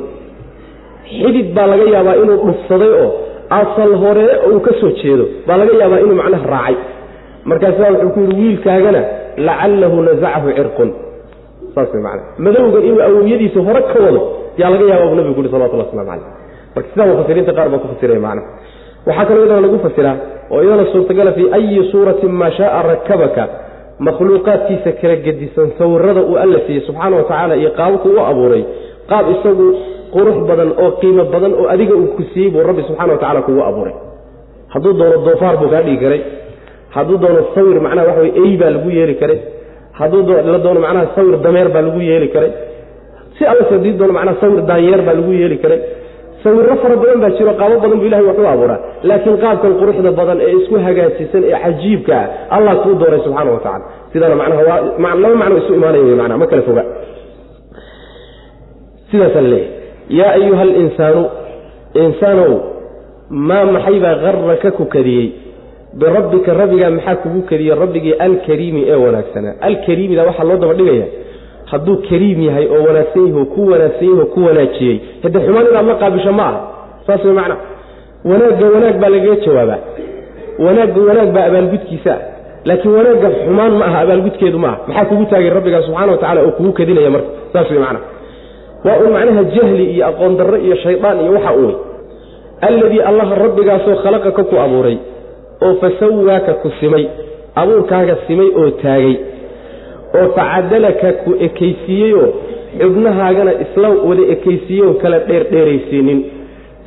Xidid 1.18 1.48
baa 1.56 1.68
laga 1.72 1.86
yaabaa 1.96 2.16
inuu 2.24 2.38
dhufsaday 2.48 2.92
oo 3.04 3.10
asal 3.60 3.92
hore 4.02 4.26
uu 4.52 4.60
ka 4.66 4.72
soo 4.82 4.92
jeedo. 5.02 5.26
Baa 5.48 5.58
laga 5.62 5.74
yaabaa 5.82 6.00
inuu 6.04 6.18
macnaha 6.22 6.48
raacay 6.54 6.76
markaasaa 7.50 7.90
wuxuu 7.94 8.10
ku 8.16 8.20
yidhi 8.26 8.42
wiilkaagana 8.48 9.02
lacalahu 9.48 9.98
nasacahu 10.08 10.48
cirqun. 10.58 10.90
Saas 11.76 11.90
way 11.94 12.02
macana 12.08 12.24
madowgan 12.46 12.84
inuu 12.90 13.02
awowyadiisa 13.08 13.60
hore 13.68 13.82
ka 13.92 14.00
wado 14.06 14.22
yaa 14.60 14.70
laga 14.74 14.86
yaaba 14.92 15.06
buu 15.10 15.16
nabigu 15.20 15.36
ku 15.38 15.42
yhi 15.46 15.52
salawatullah 15.54 15.86
waslamu 15.88 16.10
caleyh 16.10 16.26
marka 16.76 16.90
sidaa 16.92 17.08
mufasiriinta 17.12 17.54
qaar 17.58 17.68
baa 17.74 17.82
ku 17.84 17.88
fasiraya 17.94 18.20
macna 18.26 18.42
waxaa 19.08 19.26
kaloo 19.30 19.44
iyadana 19.46 19.62
lagu 19.66 19.78
fasiraa 19.86 20.16
oo 20.54 20.60
iyadana 20.64 20.86
suurtagala 20.94 21.32
fii 21.38 21.48
ayi 21.58 21.80
suuratin 21.92 22.32
maa 22.42 22.52
shaaa 22.58 22.82
rakabaka 22.92 23.44
makhluuqaadkiisa 24.08 24.92
kala 25.02 25.16
gedisan 25.26 25.70
sawirada 25.80 26.22
uu 26.30 26.38
alla 26.44 26.60
siiyey 26.66 26.82
subxaana 26.88 27.16
wa 27.20 27.24
tacaala 27.30 27.54
iyo 27.62 27.72
qaabku 27.80 28.08
u 28.10 28.20
abuuray 28.32 28.64
qaab 29.12 29.26
isagu 29.36 29.68
qurux 30.16 30.38
badan 30.50 30.70
oo 30.84 30.90
qiimo 31.02 31.24
badan 31.34 31.54
oo 31.60 31.66
adiga 31.74 31.94
uu 32.02 32.08
ku 32.18 32.24
siiyey 32.34 32.50
buu 32.54 32.64
rabbi 32.70 32.84
subxana 32.90 33.14
wa 33.14 33.20
tacala 33.24 33.42
kugu 33.48 33.62
abuuray. 33.70 33.96
Hadduu 34.74 34.94
doono 35.00 35.18
doofaar 35.26 35.56
buu 35.62 35.70
kaa 35.74 35.82
dhigi 35.86 35.98
karay 36.04 36.22
hadduu 36.96 37.18
doono 37.24 37.42
sawir 37.56 37.78
macnaha 37.86 38.08
waxa 38.10 38.22
wey 38.26 38.32
ey 38.44 38.52
baa 38.62 38.70
lagu 38.76 38.90
yeeli 38.98 39.16
karay. 39.22 39.40
Hadduu 40.00 40.22
la 40.54 40.60
doono 40.66 40.80
macnaha 40.86 41.06
sawir 41.16 41.36
dameer 41.46 41.70
baa 41.76 41.82
lagu 41.88 42.00
yeeli 42.10 42.28
karay. 42.36 42.52
Si 43.38 43.42
allas 43.52 43.70
haddii 43.74 43.94
doono 44.00 44.14
macnaha 44.18 44.38
sawir 44.42 44.62
daanyeer 44.70 45.02
baa 45.08 45.16
lagu 45.20 45.32
yeeli 45.42 45.58
karay. 45.64 45.80
Sawirro 46.44 46.76
fara 46.82 46.96
badan 47.02 47.20
baa 47.24 47.32
jiro 47.38 47.54
qaabo 47.60 47.76
badan 47.84 47.98
buu 48.00 48.08
ilahay 48.10 48.26
wax 48.30 48.38
u 48.38 48.46
abuuraa. 48.54 48.80
Laakiin 49.10 49.38
qaabkan 49.44 49.74
quruxda 49.80 50.12
badan 50.20 50.38
ee 50.46 50.52
isku 50.60 50.76
hagaajisan 50.88 51.44
ee 51.52 51.58
cajiibka 51.64 52.14
ah 52.22 52.56
allah 52.56 52.74
kuu 52.84 52.94
dooray 53.02 53.20
subxaana 53.26 53.52
wa 53.56 53.60
tacala 53.66 53.86
sidana 54.14 54.36
macnaha 54.42 54.62
waa 54.70 55.16
laba 55.24 55.36
macno 55.42 55.56
isu 55.62 55.72
imaanaya 55.80 56.04
wey 56.10 56.16
macnaha 56.22 56.38
ma 56.44 56.48
kala 56.52 56.62
foga. 56.68 56.84
Sidaasaa 59.12 59.42
la 59.42 59.50
leeyahay. 59.54 59.72
Yaa 60.20 60.32
ayuha 60.40 60.62
alinsaanu 60.68 61.24
insaanow 62.04 62.52
maa 63.50 63.66
maxay 63.76 63.98
baa 64.06 64.16
qarraka 64.24 64.70
ku 64.78 64.84
kadiyey 64.96 65.28
birabbika 65.98 66.54
rabbigaa 66.54 66.90
maxaa 66.90 67.16
kugu 67.16 67.42
kadiyey 67.42 67.76
rabbigii 67.76 68.14
alkariimi 68.14 68.84
ee 68.88 68.96
wanaagsanaa 68.96 69.54
alkariimida 69.62 70.24
waxaa 70.24 70.44
loo 70.44 70.58
daba 70.58 70.74
dhigaya. 70.74 71.06
Hadduu 71.66 71.98
kariim 72.10 72.42
yahay 72.42 72.68
oo 72.68 72.84
wanaagsan 72.88 73.22
yahi 73.28 73.40
oo 73.40 73.46
ku 73.46 73.62
wanaagsan 73.72 74.08
yahi 74.08 74.20
oo 74.20 74.26
ku 74.26 74.40
wanaajiyey 74.48 74.98
hadde 75.24 75.40
xumaan 75.46 75.68
inaad 75.72 75.86
la 75.86 75.96
qaabisho 75.96 76.32
ma 76.32 76.44
aha 76.50 76.60
saas 77.08 77.24
way 77.26 77.34
macna. 77.34 77.56
Wanaagga 78.26 78.66
wanaag 78.76 78.96
baa 79.02 79.10
lagaga 79.10 79.36
jawaabaa. 79.46 79.80
Wanaagga 80.60 81.02
wanaag 81.10 81.30
baa 81.36 81.46
abaalgudkiisa. 81.50 82.14
Ah 82.14 82.22
laakiin 82.66 82.94
wanaagga 83.00 83.30
xumaan 83.46 83.74
ma 83.80 83.86
aha 83.86 84.00
abaalgudkeedu 84.06 84.60
ma 84.60 84.68
aha. 84.68 84.78
Maxaa 84.88 85.06
kugu 85.06 85.26
taagay 85.26 85.50
rabbigaa 85.50 85.82
subxana 85.82 86.12
wa 86.12 86.18
tacala 86.18 86.42
oo 86.42 86.52
kugu 86.52 86.72
kadinaya 86.74 87.10
marka? 87.10 87.30
Saas 87.54 87.70
way 87.72 87.80
macna. 87.80 88.00
Waa 88.86 88.98
un 89.04 89.12
macnaha 89.12 89.44
jahli 89.44 89.86
iyo 89.94 90.08
aqoon 90.08 90.34
iyo 90.66 90.76
shaydaan 90.76 91.22
iyo 91.22 91.32
waxa 91.34 91.54
uwey 91.54 91.76
alladii 92.62 93.02
allaha 93.02 93.36
rabbigaasoo 93.36 93.96
khalaqaka 94.04 94.44
ku 94.44 94.56
abuuray 94.60 94.98
oo 95.66 95.74
fasawaaka 95.82 96.54
ku 96.64 96.70
simay 96.80 97.06
abuurkaaga 97.62 98.16
simay 98.28 98.50
oo 98.62 98.70
taagay 98.84 99.16
oo 100.18 100.28
facadalaka 100.38 101.10
ku 101.24 101.30
ekaysiiyeyoo 101.48 102.28
xubnahaagana 102.82 103.52
isla 103.66 103.90
wada 104.10 104.24
ekaysiiyo 104.36 104.88
kala 105.02 105.20
dheerdheeraysiinin 105.30 106.20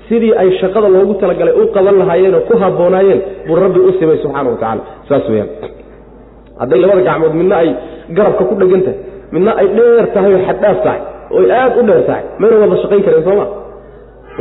sidii 0.08 0.32
ay 0.42 0.48
shaqada 0.60 0.88
loogu 0.94 1.14
talagalay 1.22 1.54
u 1.62 1.66
qaban 1.76 1.96
lahaayeenoo 2.02 2.40
ku 2.48 2.54
habboonaayeen 2.62 3.20
buu 3.46 3.56
rabbi 3.64 3.80
u 3.88 3.92
simay 3.98 4.18
subxaana 4.22 4.50
wa 4.50 4.56
tacala 4.62 4.82
saas 5.08 5.28
weyaan 5.32 5.50
hadday 6.60 6.78
labada 6.82 7.02
gacmood 7.08 7.34
midna 7.40 7.56
ay 7.64 7.70
garabka 8.18 8.44
ku 8.50 8.54
dhegan 8.62 8.82
tahay 8.86 8.98
midna 9.34 9.50
ay 9.62 9.66
dheer 9.76 10.06
tahay 10.14 10.32
oo 10.38 10.42
xaddhaaf 10.48 10.78
tahay 10.86 11.00
oy 11.38 11.46
aad 11.60 11.72
u 11.80 11.82
dheer 11.90 12.02
tahay 12.10 12.24
mayna 12.42 12.56
wada 12.64 12.76
shaqayn 12.82 13.02
kareen 13.06 13.24
sooma 13.28 13.46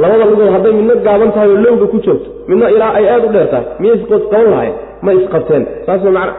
labada 0.04 0.26
lugood 0.32 0.50
hadday 0.56 0.74
midna 0.80 0.96
gaaban 1.08 1.30
tahay 1.36 1.50
oo 1.54 1.60
lowga 1.66 1.86
ku 1.94 1.98
joogto 2.06 2.30
midna 2.50 2.66
ilaa 2.76 2.92
ay 3.00 3.06
aad 3.14 3.24
u 3.28 3.30
dheer 3.36 3.48
tahay 3.54 3.66
miyay 3.82 3.96
isqaban 4.00 4.48
lahayen 4.54 4.76
ma 5.06 5.12
isqabteen 5.20 5.64
saas 5.86 6.02
way 6.06 6.14
macana 6.18 6.34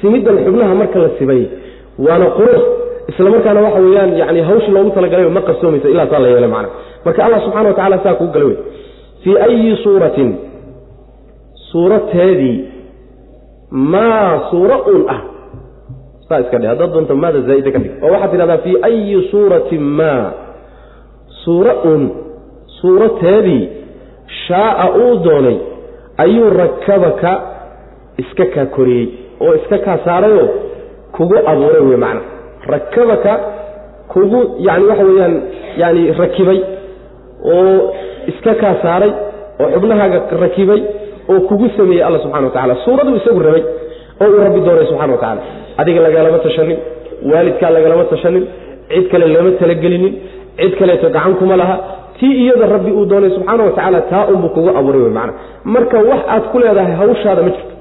simiddan 0.00 0.36
xubnaha 0.46 0.74
marka 0.80 0.98
la 1.04 1.08
sibay 1.18 1.42
waana 2.06 2.26
qurux 2.38 2.62
isla 3.10 3.28
markaana 3.34 3.60
waxa 3.66 3.80
weeyaan 3.86 4.10
yani 4.20 4.40
hawshii 4.48 4.72
loogu 4.76 4.90
talagalay 4.96 5.26
ma 5.38 5.42
qarsoomaysa 5.48 5.88
ilaa 5.94 6.06
saa 6.12 6.20
la 6.24 6.28
yeelay 6.34 6.50
macana 6.56 6.68
marka 7.06 7.20
allah 7.26 7.40
subxana 7.44 7.68
wa 7.70 7.74
tacala 7.78 7.96
saa 8.04 8.14
kuu 8.20 8.30
gala 8.34 8.46
wey. 8.50 8.58
Fii 9.22 9.36
ayi 9.46 9.76
suuratin 9.84 10.30
suurateedii 11.70 12.58
maa 13.70 14.40
suura 14.50 14.76
un 14.94 15.02
ah. 15.14 15.20
Saa 16.28 16.40
iska 16.44 16.58
dhe 16.62 16.66
haddaad 16.72 16.90
doonto 16.94 17.14
maada 17.22 17.40
zaa'ida 17.48 17.70
ka 17.74 17.78
dhig. 17.84 17.92
Oo 18.04 18.10
waxaad 18.14 18.30
tidhahdaa 18.32 18.58
fii 18.64 18.76
ayi 18.88 19.16
suuratin 19.30 19.82
maa 20.00 20.24
suura 21.44 21.72
un 21.92 22.02
suurateedii 22.82 23.68
shaaa 24.46 24.88
uu 25.02 25.16
doonay 25.24 25.56
ayuu 26.24 26.50
rakabaka 26.50 27.32
iska 28.22 28.44
kaa 28.54 28.66
koriyey 28.76 29.06
oo 29.40 29.54
iska 29.54 29.78
kaa 29.78 29.98
saarayoo 30.04 30.48
kugu 31.16 31.36
abuuray 31.46 31.82
wey 31.90 31.96
macna. 31.96 32.20
Rakabaka 32.72 33.32
kugu 34.12 34.40
yani 34.66 34.84
waxa 34.90 35.04
weeyaan 35.04 35.42
yani 35.82 36.02
rakibay 36.20 36.58
oo 37.54 37.94
iska 38.30 38.54
kaa 38.62 38.74
saaray 38.82 39.12
oo 39.60 39.68
xubnahaaga 39.74 40.18
rakibay 40.44 40.80
oo 41.32 41.40
kugu 41.48 41.66
sameeyey 41.76 42.04
alla 42.06 42.18
subxana 42.24 42.46
wa 42.46 42.52
tacala 42.56 42.76
suuraduu 42.84 43.16
isagu 43.20 43.40
rabay 43.48 43.62
oo 44.22 44.26
uu 44.32 44.40
rabbi 44.44 44.60
doonay 44.66 44.86
subxana 44.90 45.12
wa 45.12 45.18
tacala 45.18 45.40
adiga 45.80 46.00
lagalama 46.06 46.38
tashanin 46.46 46.78
waalidkaa 47.32 47.70
lagalama 47.76 48.04
tashanin 48.12 48.44
cid 48.92 49.08
kale 49.12 49.26
lama 49.34 49.50
talagelinin 49.62 50.14
cid 50.60 50.72
kaleeto 50.78 51.08
gacan 51.16 51.34
kuma 51.40 51.56
laha 51.62 51.76
tii 52.18 52.34
iyada 52.44 52.66
rabbi 52.74 52.90
uu 52.98 53.04
doonay 53.10 53.30
subxaana 53.36 53.62
wa 53.64 53.70
tacaala 53.70 54.00
taa 54.12 54.26
unbuu 54.32 54.48
kugu 54.48 54.70
abuuray 54.78 55.10
macna 55.18 55.32
marka 55.64 55.98
wax 56.10 56.20
aad 56.34 56.44
ku 56.52 56.58
leedahay 56.58 56.94
hawshaada 57.00 57.42
ma 57.42 57.50
jirto. 57.50 57.74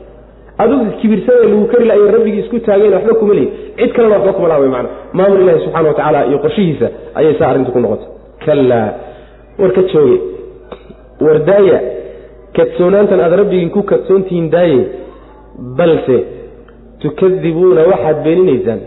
Adigu 0.58 0.86
kibirsanee 1.02 1.48
lagu 1.52 1.66
kari 1.72 1.86
lahay 1.90 2.12
rabbigii 2.16 2.40
isku 2.44 2.60
taageen 2.60 2.94
waxba 2.94 3.14
kuma 3.20 3.34
leeyi 3.34 3.50
cid 3.78 3.92
kalena 3.96 4.16
waxba 4.18 4.34
kuma 4.38 4.48
laha 4.52 4.60
wey 4.64 4.70
macna 4.76 4.90
maamul 5.18 5.42
ilahi 5.44 5.60
subxana 5.66 5.88
wa 5.88 5.94
tacaala 5.94 6.26
iyo 6.30 6.38
qorshihiisa 6.46 6.88
ayay 7.20 7.34
saa 7.40 7.50
arrinta 7.52 7.72
ku 7.76 7.80
noqotay. 7.80 8.08
Kallaa 8.46 8.90
war 9.60 9.72
ka 9.78 9.82
jooge. 9.92 10.18
War 11.26 11.38
daaya. 11.50 11.80
Kadsoonaantan 12.58 13.20
aad 13.26 13.34
rabbigiin 13.42 13.70
ku 13.76 13.82
kadsoontihiin 13.92 14.50
daaye. 14.56 14.82
Balse 15.78 16.18
tukadibuuna 17.02 17.82
waxaad 17.92 18.18
beeninaysaan 18.26 18.80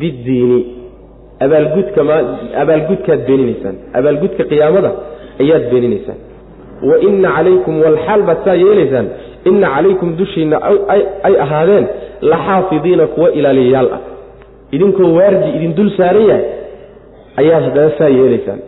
biddiini 0.00 0.58
abaalgudkaad 1.44 3.20
beeninaysaan 3.28 3.76
abaalgudka 3.98 4.42
qiyaamada 4.50 4.90
ayaad 5.42 5.64
beeninaysaan 5.72 6.18
wa 6.88 6.96
ina 7.08 7.28
calaykum 7.36 7.74
walxaal 7.84 8.22
baad 8.28 8.38
saa 8.44 8.54
yeelaysaan. 8.64 9.06
Ina 9.50 9.68
calaykum 9.74 10.08
dushiinna 10.18 10.56
ay 11.26 11.34
ahaadeen 11.44 11.86
la 12.30 12.36
xaafidiina 12.46 13.06
kuwa 13.14 13.28
ilaaliyayaal 13.38 13.88
ah. 13.96 14.00
Idinkoo 14.74 15.08
waardi 15.18 15.48
idin 15.56 15.72
dul 15.78 15.90
saaran 15.96 16.26
yahay 16.30 16.44
ayaad 17.40 17.62
haddana 17.66 17.90
saa 17.98 18.08
yeelaysaan. 18.18 18.60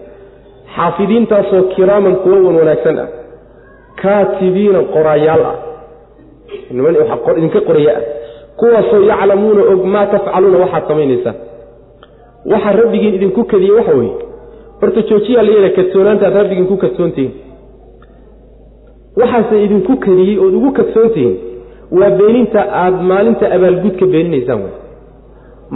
Xaafidiintaasoo 0.76 1.62
kiraaman 1.62 2.16
kuwa 2.22 2.36
wan 2.46 2.56
wanaagsan 2.60 2.98
ah. 3.04 3.08
Kaatibiina 4.02 4.80
qoraayaal 4.94 5.42
ah. 5.52 5.56
Idinka 7.38 7.60
qoraya 7.68 7.92
ah. 7.98 8.02
Kuwaasoo 8.60 9.02
yaclamuuna 9.10 9.62
og 9.72 9.82
maa 9.94 10.06
tafcaluuna 10.12 10.58
waxaad 10.64 10.84
samaynaysaan 10.88 11.36
waxaa 12.52 12.72
rabbigiin 12.80 13.14
idinku 13.18 13.40
kadiyey 13.52 13.74
waxa 13.78 13.94
weeye. 14.00 14.14
Horta 14.80 15.00
joojiyaa 15.10 15.42
la 15.46 15.50
yeela 15.54 15.70
kadsoonaantaad 15.78 16.34
rabbigiin 16.40 16.66
ku 16.72 16.76
kadsoontihiin 16.84 17.32
waxaase 19.20 19.56
idinku 19.66 19.92
kadiyey 20.06 20.38
ood 20.44 20.54
ugu 20.58 20.70
kadsoontihiin 20.78 21.36
waa 21.98 22.10
beeninta 22.20 22.60
aad 22.82 22.96
maalinta 23.10 23.44
abaalgudka 23.56 24.04
beeninaysaan 24.14 24.60
wey 24.64 24.74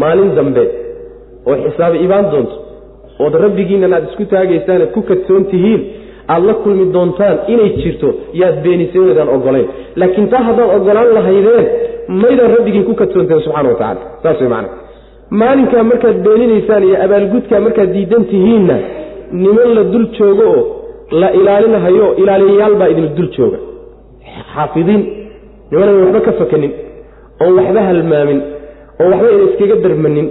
maalin 0.02 0.30
dambe 0.38 0.64
oo 1.48 1.56
xisaabi 1.64 1.98
ibaan 2.06 2.26
doonto 2.32 2.56
ood 3.24 3.34
rabbigiinnan 3.44 3.92
aad 3.96 4.04
isku 4.10 4.24
taagaysaan 4.34 4.82
ku 4.94 5.00
kadsoon 5.10 5.44
tihiin 5.52 5.80
aad 6.34 6.42
la 6.48 6.54
kulmi 6.62 6.84
doontaan 6.96 7.36
inay 7.52 7.70
jirto 7.82 8.08
yaad 8.40 8.56
beeniseen 8.64 9.04
oydaan 9.08 9.28
ogolayn. 9.36 9.68
Laakiin 10.00 10.28
taa 10.32 10.42
haddaad 10.48 10.70
ogolaan 10.76 11.10
lahaydeen 11.16 11.66
maydaan 12.22 12.50
rabbigiin 12.56 12.84
ku 12.88 12.94
kadsoonteen 13.02 13.40
subxana 13.46 13.68
wa 13.72 13.78
tacala 13.82 14.00
saas 14.22 14.38
way 14.42 14.48
macana 14.54 14.68
maalinkaa 15.30 15.82
markaad 15.90 16.16
beeninaysaan 16.26 16.82
iyo 16.88 16.96
abaalgudkaa 17.04 17.60
markaad 17.66 17.90
diidan 17.94 18.24
tihiinna 18.30 18.76
niman 19.42 19.74
la 19.76 19.84
dul 19.92 20.06
joogo 20.18 20.44
oo 20.56 20.62
la 21.20 21.28
ilaalinahayo 21.38 22.06
ilaaliyayaal 22.22 22.74
baa 22.80 22.88
idin 22.92 23.08
dul 23.16 23.28
jooga. 23.36 23.58
Xaafidiin 24.54 25.02
nimanan 25.70 25.96
waxba 26.02 26.20
ka 26.26 26.32
fakanin 26.40 26.72
oon 27.42 27.52
waxba 27.58 27.80
halmaamin 27.88 28.40
oo 29.02 29.06
waxba 29.12 29.28
ina 29.34 29.44
iskaga 29.50 29.76
darmanin 29.84 30.26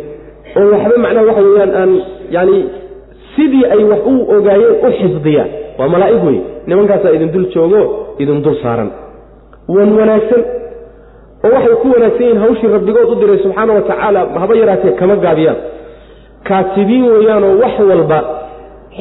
oo 0.60 0.66
waxba 0.74 0.96
macnaha 1.04 1.26
waxa 1.30 1.42
weeyaan 1.48 1.72
aan 1.82 1.92
yani 2.36 2.58
sidii 3.36 3.66
ay 3.74 3.84
wax 3.92 4.02
u 4.12 4.14
ogaayeen 4.36 4.76
u 4.86 4.92
xifdiyaan. 5.00 5.50
Waa 5.80 5.88
malaa'ig 5.94 6.24
wey 6.28 6.38
nimankaasaa 6.68 7.12
idin 7.18 7.32
dul 7.36 7.46
joogo 7.56 7.82
idin 8.22 8.40
dul 8.46 8.56
saaran. 8.64 8.90
Wan 9.76 9.90
wanaagsan 10.00 10.42
oo 11.46 11.52
waxay 11.56 11.76
ku 11.82 11.88
wanaagsan 11.94 12.24
yihiin 12.26 12.42
hawshii 12.44 12.68
rabbigood 12.76 13.10
u 13.12 13.16
diray 13.22 13.40
subxaana 13.44 13.72
wa 13.78 13.82
tacaala 13.90 14.20
haba 14.42 14.54
yaraatee 14.62 14.92
kama 15.02 15.16
gaabiyaan. 15.26 15.58
Kaatibiin 16.48 17.06
weeyaanoo 17.14 17.54
wax 17.64 17.76
walba 17.90 18.20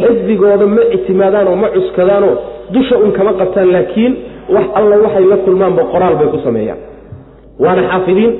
xifdigooda 0.01 0.66
ma 0.74 0.83
ictimaadaan 0.96 1.46
oo 1.53 1.57
ma 1.62 1.68
cuskadaanoo 1.77 2.35
dusha 2.74 2.96
un 3.05 3.11
kama 3.18 3.33
qabtaan 3.40 3.68
laakiin 3.74 4.12
wax 4.55 4.66
alla 4.79 4.96
waxay 5.05 5.24
la 5.33 5.37
kulmaanba 5.44 5.83
qoraal 5.92 6.14
bay 6.20 6.29
ku 6.35 6.38
sameeyaan. 6.46 6.79
Waana 7.62 7.83
xaafidiin 7.90 8.33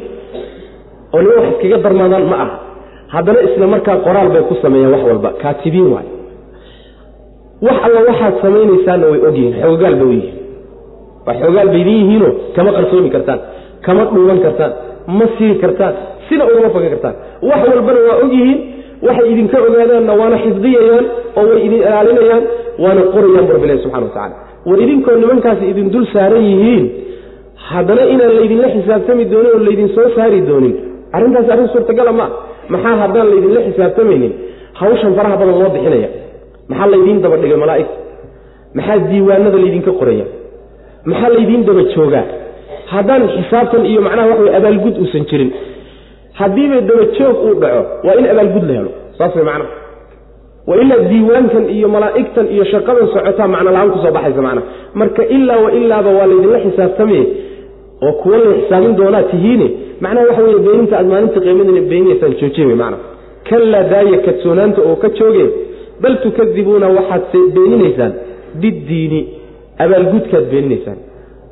oo 1.15 1.21
nima 1.23 1.35
wax 1.41 1.49
iskaga 1.55 1.79
darmaadaan 1.85 2.25
ma 2.33 2.37
aha. 2.45 2.57
Haddana 3.15 3.41
isla 3.47 3.67
markaa 3.75 3.97
qoraal 4.07 4.29
bay 4.35 4.43
ku 4.51 4.55
sameeyaan 4.63 4.93
wax 4.95 5.03
walba. 5.11 5.29
Kaatibiin 5.43 5.89
waay 5.95 6.09
wax 7.67 7.77
alla 7.87 8.01
waxaad 8.09 8.35
samaynaysaanna 8.43 9.07
way 9.13 9.21
ogyihiin 9.29 9.55
xoogaal 9.63 9.95
bay 10.01 10.07
u 10.09 10.13
yihiin. 10.19 10.35
Waa 11.27 11.35
xoogaal 11.43 11.69
bay 11.73 11.81
idin 11.85 11.97
yihiinoo 12.03 12.33
kama 12.57 12.71
qarsoomi 12.77 13.11
kartaan 13.15 13.41
kama 13.87 14.03
dhuuban 14.15 14.39
kartaan 14.47 14.73
ma 15.19 15.25
siri 15.39 15.55
kartaan 15.63 15.95
sina 16.29 16.45
ugama 16.51 16.69
fagan 16.75 16.91
kartaan. 16.95 17.15
Wax 17.49 17.61
walbana 17.73 18.01
waa 18.09 18.17
ogyihiin 18.25 18.59
waxay 19.07 19.27
idinka 19.33 19.57
ogaadaanna 19.69 20.13
waana 20.21 20.37
xifdiyayaan 20.45 21.05
oo 21.39 21.45
way 21.51 21.59
idin 21.67 21.81
ilaalinayaan 21.87 22.43
waana 22.85 23.03
qorayaan 23.15 23.45
bu 23.49 23.53
rabbilahi 23.57 23.79
subxana 23.85 24.05
wa 24.09 24.13
tacala 24.17 24.35
war 24.69 24.79
idinkoo 24.85 25.15
nimankaasi 25.23 25.65
idin 25.73 25.87
dul 25.95 26.07
saaran 26.15 26.45
yihiin 26.51 26.85
haddana 27.71 28.03
inaan 28.15 28.33
laydinla 28.39 28.69
xisaabtami 28.75 29.25
doonin 29.33 29.53
oo 29.57 29.61
laydin 29.69 29.89
soo 29.97 30.07
saari 30.17 30.41
doonin 30.51 30.75
arrintaasi 31.17 31.51
arrin 31.55 31.69
suurtagala 31.75 32.13
ma 32.21 32.27
maxaa 32.75 32.97
haddaan 33.03 33.27
laydinla 33.33 33.61
xisaabtamaynin? 33.69 34.33
Hawshan 34.81 35.13
faraha 35.19 35.37
badan 35.41 35.57
loo 35.61 35.71
bixinaya. 35.75 36.09
Maxaa 36.71 36.89
laydiin 36.93 37.19
daba 37.25 37.37
dhigay 37.43 37.59
malaa'igta 37.65 37.97
maxaa 38.77 38.97
diiwaanada 39.11 39.59
laydinka 39.65 39.93
qoraya? 40.01 40.27
Maxaa 41.11 41.31
laydiin 41.37 41.63
daba 41.69 41.83
joogaa 41.95 42.25
haddaan 42.93 43.23
xisaabtan 43.37 43.83
iyo 43.91 44.01
macnaha 44.07 44.29
wax 44.31 44.41
way 44.45 44.55
abaalgud 44.61 44.95
uusan 45.03 45.25
jirin 45.31 45.51
haddiiba 46.41 46.81
daba 46.89 47.05
joog 47.19 47.37
uu 47.49 47.55
dhaco 47.63 47.83
waa 48.07 48.15
in 48.21 48.27
abaalgud 48.33 48.65
la 48.69 48.75
helo. 48.79 48.91
Saas 49.19 49.35
way 49.37 49.45
macnaha 49.51 49.71
wa 50.69 50.77
ilaa 50.83 50.99
diiwaankan 51.11 51.65
iyo 51.77 51.89
malaa'igtan 51.95 52.47
iyo 52.55 52.65
shaqadan 52.73 53.07
socotaa 53.15 53.49
macno 53.55 53.71
la'aan 53.75 53.91
ku 53.95 53.99
soo 54.05 54.13
baxaysa 54.17 54.43
macnaha 54.49 54.67
marka 55.01 55.23
ilaa 55.37 55.59
wa 55.65 55.71
ilaaba 55.81 56.11
waa 56.19 56.27
laydinla 56.31 56.59
xisaabtamaye 56.65 57.25
oo 58.07 58.13
kuwa 58.23 58.37
la 58.45 58.53
xisaabin 58.61 58.97
doonaa 59.01 59.23
tihiine 59.31 59.67
macnaha 60.05 60.27
waxa 60.29 60.43
weye 60.47 60.59
beeninta 60.67 60.95
aad 60.99 61.07
maalinta 61.13 61.41
qiimadina 61.45 61.81
beeninaysaan 61.91 62.35
wey 62.71 62.77
macnaha 62.83 63.03
kallaa 63.51 63.83
daaya 63.93 64.19
kadsoonaanta 64.27 64.81
oo 64.91 64.97
ka 65.03 65.09
jooge 65.19 65.45
bal 66.03 66.15
tukadibuuna 66.25 66.89
waxaad 66.99 67.23
beeninaysaan 67.57 68.13
biddiini 68.63 69.21
abaalgudkaad 69.85 70.45
beeninaysaan 70.53 70.99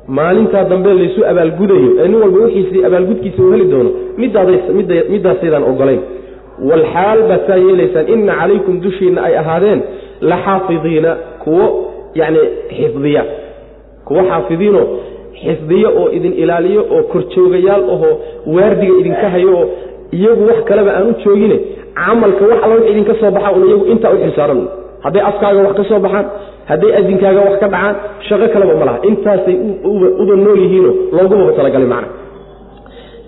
maalintaa 0.07 0.63
dambe 0.71 0.93
laysu 0.93 1.25
abaalgudayo 1.31 1.89
ee 1.99 2.07
nin 2.07 2.21
walba 2.21 2.39
wixiisii 2.45 2.83
abaalgudkiisa 2.85 3.43
uu 3.43 3.51
heli 3.51 3.65
doono 3.71 3.91
middaasydaan 5.09 5.63
ogolayn. 5.71 5.99
Walxaal 6.69 7.19
baad 7.29 7.41
saa 7.47 7.57
yeelaysaan 7.65 8.07
ina 8.13 8.33
calaykum 8.41 8.75
dushiinna 8.83 9.21
ay 9.27 9.37
ahaadeen 9.41 9.79
la 10.29 10.37
xaafidiina 10.45 11.11
kuwo 11.43 11.65
yani 12.19 12.39
xifdiya. 12.77 13.23
Kuwo 14.07 14.21
xaafidiinoo 14.29 14.85
xifdiyo 15.43 15.89
oo 16.01 16.07
idin 16.17 16.33
ilaaliyo 16.43 16.81
oo 16.95 17.03
korjoogayaal 17.11 17.83
ahoo 17.95 18.13
waardiga 18.55 18.93
idinka 19.01 19.29
hayo 19.33 19.51
oo 19.59 19.65
iyagu 20.17 20.43
wax 20.49 20.59
kaleba 20.69 20.91
aan 20.97 21.07
u 21.09 21.13
joogine 21.25 21.57
camalka 21.95 22.45
wax 22.51 22.59
alla 22.63 22.75
wix 22.75 22.89
idinka 22.91 23.13
soo 23.19 23.31
baxa 23.31 23.51
un 23.57 23.63
iyagu 23.67 23.85
intaa 23.93 24.11
u 24.13 24.17
xilsaaran 24.23 24.61
hadday 25.03 25.21
afkaaga 25.29 25.59
wax 25.67 25.75
ka 25.79 25.83
soo 25.89 25.99
baxaan 26.05 26.25
hadday 26.69 26.91
adinkaaga 26.99 27.41
wax 27.47 27.55
ka 27.63 27.67
dhacaan 27.73 27.95
shaqo 28.27 28.47
kaleba 28.53 28.73
ma 28.81 28.85
laha. 28.89 28.99
Intaasay 29.09 29.55
uba 30.21 30.35
nool 30.43 30.59
yihiino 30.63 30.91
loogumaba 31.15 31.51
talagalay 31.59 31.87
macna. 31.93 32.09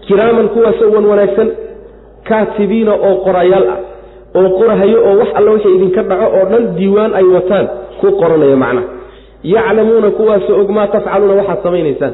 Kiraaman 0.08 0.48
kuwaasoo 0.54 0.92
wan 0.96 1.06
wanaagsan 1.12 1.50
kaatibiina 2.30 2.94
oo 3.08 3.16
qorayaal 3.26 3.66
ah 3.74 3.80
oo 4.40 4.50
qorahayo 4.60 4.98
oo 5.08 5.14
wax 5.22 5.30
alla 5.38 5.50
wixii 5.56 5.76
idinka 5.78 6.02
dhaco 6.10 6.26
oo 6.38 6.46
dhan 6.52 6.64
diiwaan 6.78 7.12
ay 7.20 7.26
wataan 7.36 7.66
ku 8.02 8.08
qoranaya 8.22 8.56
macnaha 8.64 8.88
yaclamuuna 9.54 10.10
kuwaasoo 10.18 10.56
og 10.62 10.70
maa 10.78 10.88
tafcaluuna 10.94 11.34
waxaad 11.40 11.60
samaynaysaan. 11.66 12.14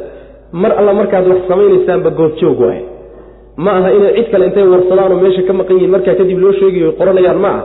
Mar 0.61 0.71
alla 0.79 0.93
markaad 0.99 1.25
wax 1.31 1.39
samaynaysaanba 1.51 2.09
goobjoog 2.19 2.59
waay 2.65 2.81
ma 3.65 3.71
aha 3.79 3.89
inay 3.97 4.13
cid 4.17 4.27
kale 4.31 4.45
intay 4.49 4.63
warsadaanoo 4.73 5.19
meesha 5.23 5.41
ka 5.47 5.53
maqan 5.59 5.75
yihiin 5.77 5.91
markaa 5.95 6.15
kadib 6.19 6.39
loo 6.43 6.53
sheegayo 6.59 6.91
qoranayaan 6.99 7.39
ma 7.45 7.49
aha 7.55 7.61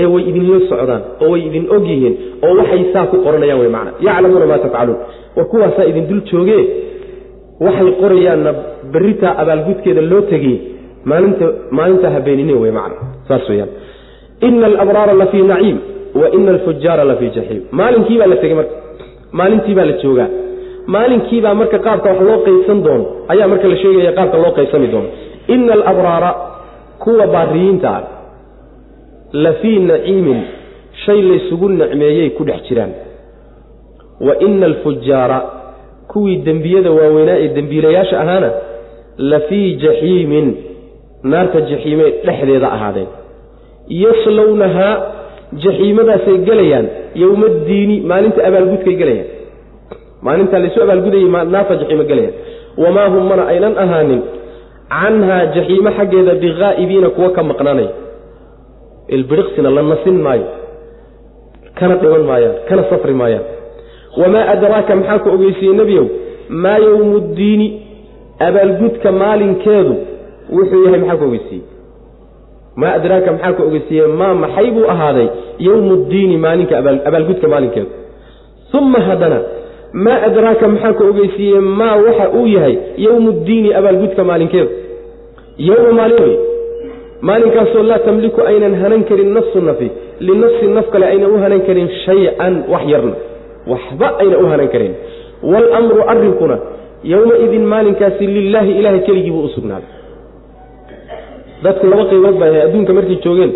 ee 0.00 0.06
way 0.12 0.22
idinla 0.30 0.58
socdaan 0.70 1.02
oo 1.24 1.28
way 1.32 1.40
idin 1.48 1.64
og 1.74 1.84
yihiin 1.90 2.14
oo 2.46 2.52
waxay 2.60 2.82
saa 2.92 3.06
ku 3.12 3.16
qoranayaan 3.26 3.60
wey 3.62 3.70
macna. 3.76 3.90
Yaclamuuna 4.06 4.46
maa 4.50 4.58
tafcaluun 4.64 4.98
war 5.36 5.46
kuwaasaa 5.52 5.84
idin 5.90 6.04
dul 6.10 6.20
joogee 6.30 6.62
waxay 7.66 7.90
qorayaanna 8.02 8.50
berritaa 8.92 9.32
abaalgudkeeda 9.42 10.02
loo 10.12 10.20
tegey 10.32 10.56
maalinta 11.10 11.46
maalintaa 11.78 12.10
habeenine 12.16 12.54
wey 12.62 12.72
macna. 12.78 12.96
Saas 13.28 13.48
weyaan 13.50 13.70
ina 14.46 14.66
alabraara 14.70 15.12
la 15.22 15.26
fii 15.32 15.42
naciim 15.52 15.78
wa 16.20 16.26
ina 16.36 16.50
alfujaara 16.56 17.04
la 17.10 17.14
fii 17.20 17.30
jaxiim 17.36 17.62
maalinkii 17.80 18.18
baa 18.20 18.26
la 18.32 18.36
tegey 18.42 18.56
marka 18.60 18.74
maalintii 19.38 19.74
baa 19.78 19.84
la 19.90 19.92
joogaa. 20.04 20.28
Maalinkiibaa 20.94 21.54
marka 21.60 21.78
qaabka 21.86 22.08
wax 22.10 22.20
loo 22.28 22.38
qaybsan 22.46 22.78
doono 22.86 23.04
ayaa 23.32 23.48
marka 23.52 23.66
la 23.72 23.76
sheegaya 23.82 24.12
qaabka 24.18 24.36
loo 24.42 24.50
qaybsami 24.56 24.86
doono 24.92 25.08
ina 25.54 25.72
alabraara 25.78 26.30
kuwa 27.02 27.26
baariyiinta 27.34 27.88
ah 27.96 28.02
la 29.32 29.52
fii 29.52 29.78
naciimin 29.78 30.40
shay 31.04 31.22
laysugu 31.22 31.68
nicmeeyey 31.68 32.30
ku 32.30 32.44
dhex 32.44 32.62
jiraan. 32.68 32.92
Wa 34.20 34.38
ina 34.40 34.66
alfujaara 34.66 35.38
kuwii 36.12 36.36
dembiyada 36.36 36.90
waaweynaa 36.90 37.38
ee 37.44 37.48
dembiilayaasha 37.48 38.20
ahaana 38.20 38.50
la 39.18 39.40
fii 39.40 39.74
jaxiimin 39.84 40.56
naarta 41.22 41.60
jaxiimee 41.60 42.10
dhexdeeda 42.26 42.72
ahaadeen. 42.72 43.06
Yaslownahaa 43.88 44.94
jaxiimadaasay 45.64 46.38
gelayaan 46.48 46.86
yowmaddiini 47.22 48.00
maalinta 48.10 48.44
abaalgudkay 48.48 48.94
gelayaan. 49.00 49.26
Maalintaa 50.22 50.58
laysu 50.62 50.82
abaalgudayay 50.82 51.28
naarta 51.54 51.74
jaxiimo 51.80 52.04
gelayaan. 52.10 52.34
Wamaa 52.82 53.08
hum 53.12 53.24
mana 53.30 53.42
aynan 53.52 53.74
ahaanin 53.84 54.22
canhaa 55.00 55.46
jaxiimo 55.54 55.90
xaggeeda 55.98 56.34
bighaa'ibiina 56.42 57.08
kuwa 57.16 57.30
ka 57.36 57.42
maqnaanaya 57.50 57.90
ilbiriqsina 59.16 59.70
la 59.76 59.82
nasin 59.90 60.16
maayo 60.26 60.46
kana 61.78 61.94
dhiman 62.00 62.22
maayaan 62.30 62.54
kana 62.68 62.82
safri 62.90 63.14
maayaan. 63.20 63.44
Wamaa 64.20 64.44
adraaka 64.54 64.94
maxaa 64.98 65.18
ku 65.24 65.28
ogeysiiyey 65.36 65.74
nebiyow? 65.80 66.06
Maa 66.62 66.78
yowmu 66.86 67.18
ddiini 67.28 67.66
abaalgudka 68.46 69.12
maalinkeedu 69.22 69.94
wuxuu 70.56 70.84
yahay 70.84 71.00
maxaa 71.00 71.16
ku 71.20 71.24
ogeysiiyey? 71.30 71.64
Maa 72.80 72.92
adraaka 72.98 73.30
maxaa 73.32 73.52
ku 73.56 73.62
ogeysiiye 73.68 74.06
maa 74.20 74.34
maxay 74.42 74.68
buu 74.74 74.86
ahaaday? 74.94 75.28
Yowmu 75.66 75.94
ddiini 76.04 76.36
maalinka 76.44 76.74
abaalgudka 77.08 77.48
maalinkeedu. 77.54 77.90
Uma 78.78 79.00
haddana 79.08 79.38
maa 80.04 80.18
adraaka 80.28 80.68
maxaa 80.74 80.92
ku 80.98 81.02
ogeysiiye 81.10 81.60
maa 81.60 81.96
waxa 82.06 82.26
uu 82.38 82.46
yahay 82.56 82.74
yowmu 83.06 83.30
ddiini 83.40 83.74
abaalgudka 83.78 84.24
maalinkeedu. 84.30 84.70
Yowma 85.68 85.92
maalin 85.98 86.20
wey 86.24 86.36
maalinkaasoo 87.28 87.82
laa 87.90 87.98
tamliku 88.06 88.40
aynan 88.50 88.74
hanan 88.82 89.02
karin 89.10 89.30
nafsu 89.36 89.60
nafi 89.68 89.88
linafsi 90.28 90.66
naf 90.76 90.86
kale 90.92 91.06
aynan 91.12 91.30
u 91.30 91.38
hanan 91.44 91.60
karin 91.68 91.88
shay-an 92.04 92.54
wax 92.72 92.82
yarna 92.92 93.16
waxba 93.72 94.08
ayna 94.22 94.36
u 94.38 94.46
hanan 94.52 94.68
karin. 94.74 94.94
Waalamru 95.52 96.02
arrinkuna 96.12 96.56
yowmaidin 97.12 97.64
maalinkaasi 97.72 98.26
lilaahi 98.36 98.72
ilahay 98.80 99.00
keligii 99.06 99.30
buu 99.34 99.44
u 99.44 99.48
sugnaaday 99.56 99.90
dadku 101.64 101.86
laba 101.90 102.04
qaybood 102.10 102.36
baa 102.40 102.48
ahay 102.50 102.62
adduunka 102.66 102.92
markay 102.98 103.16
joogeen 103.24 103.52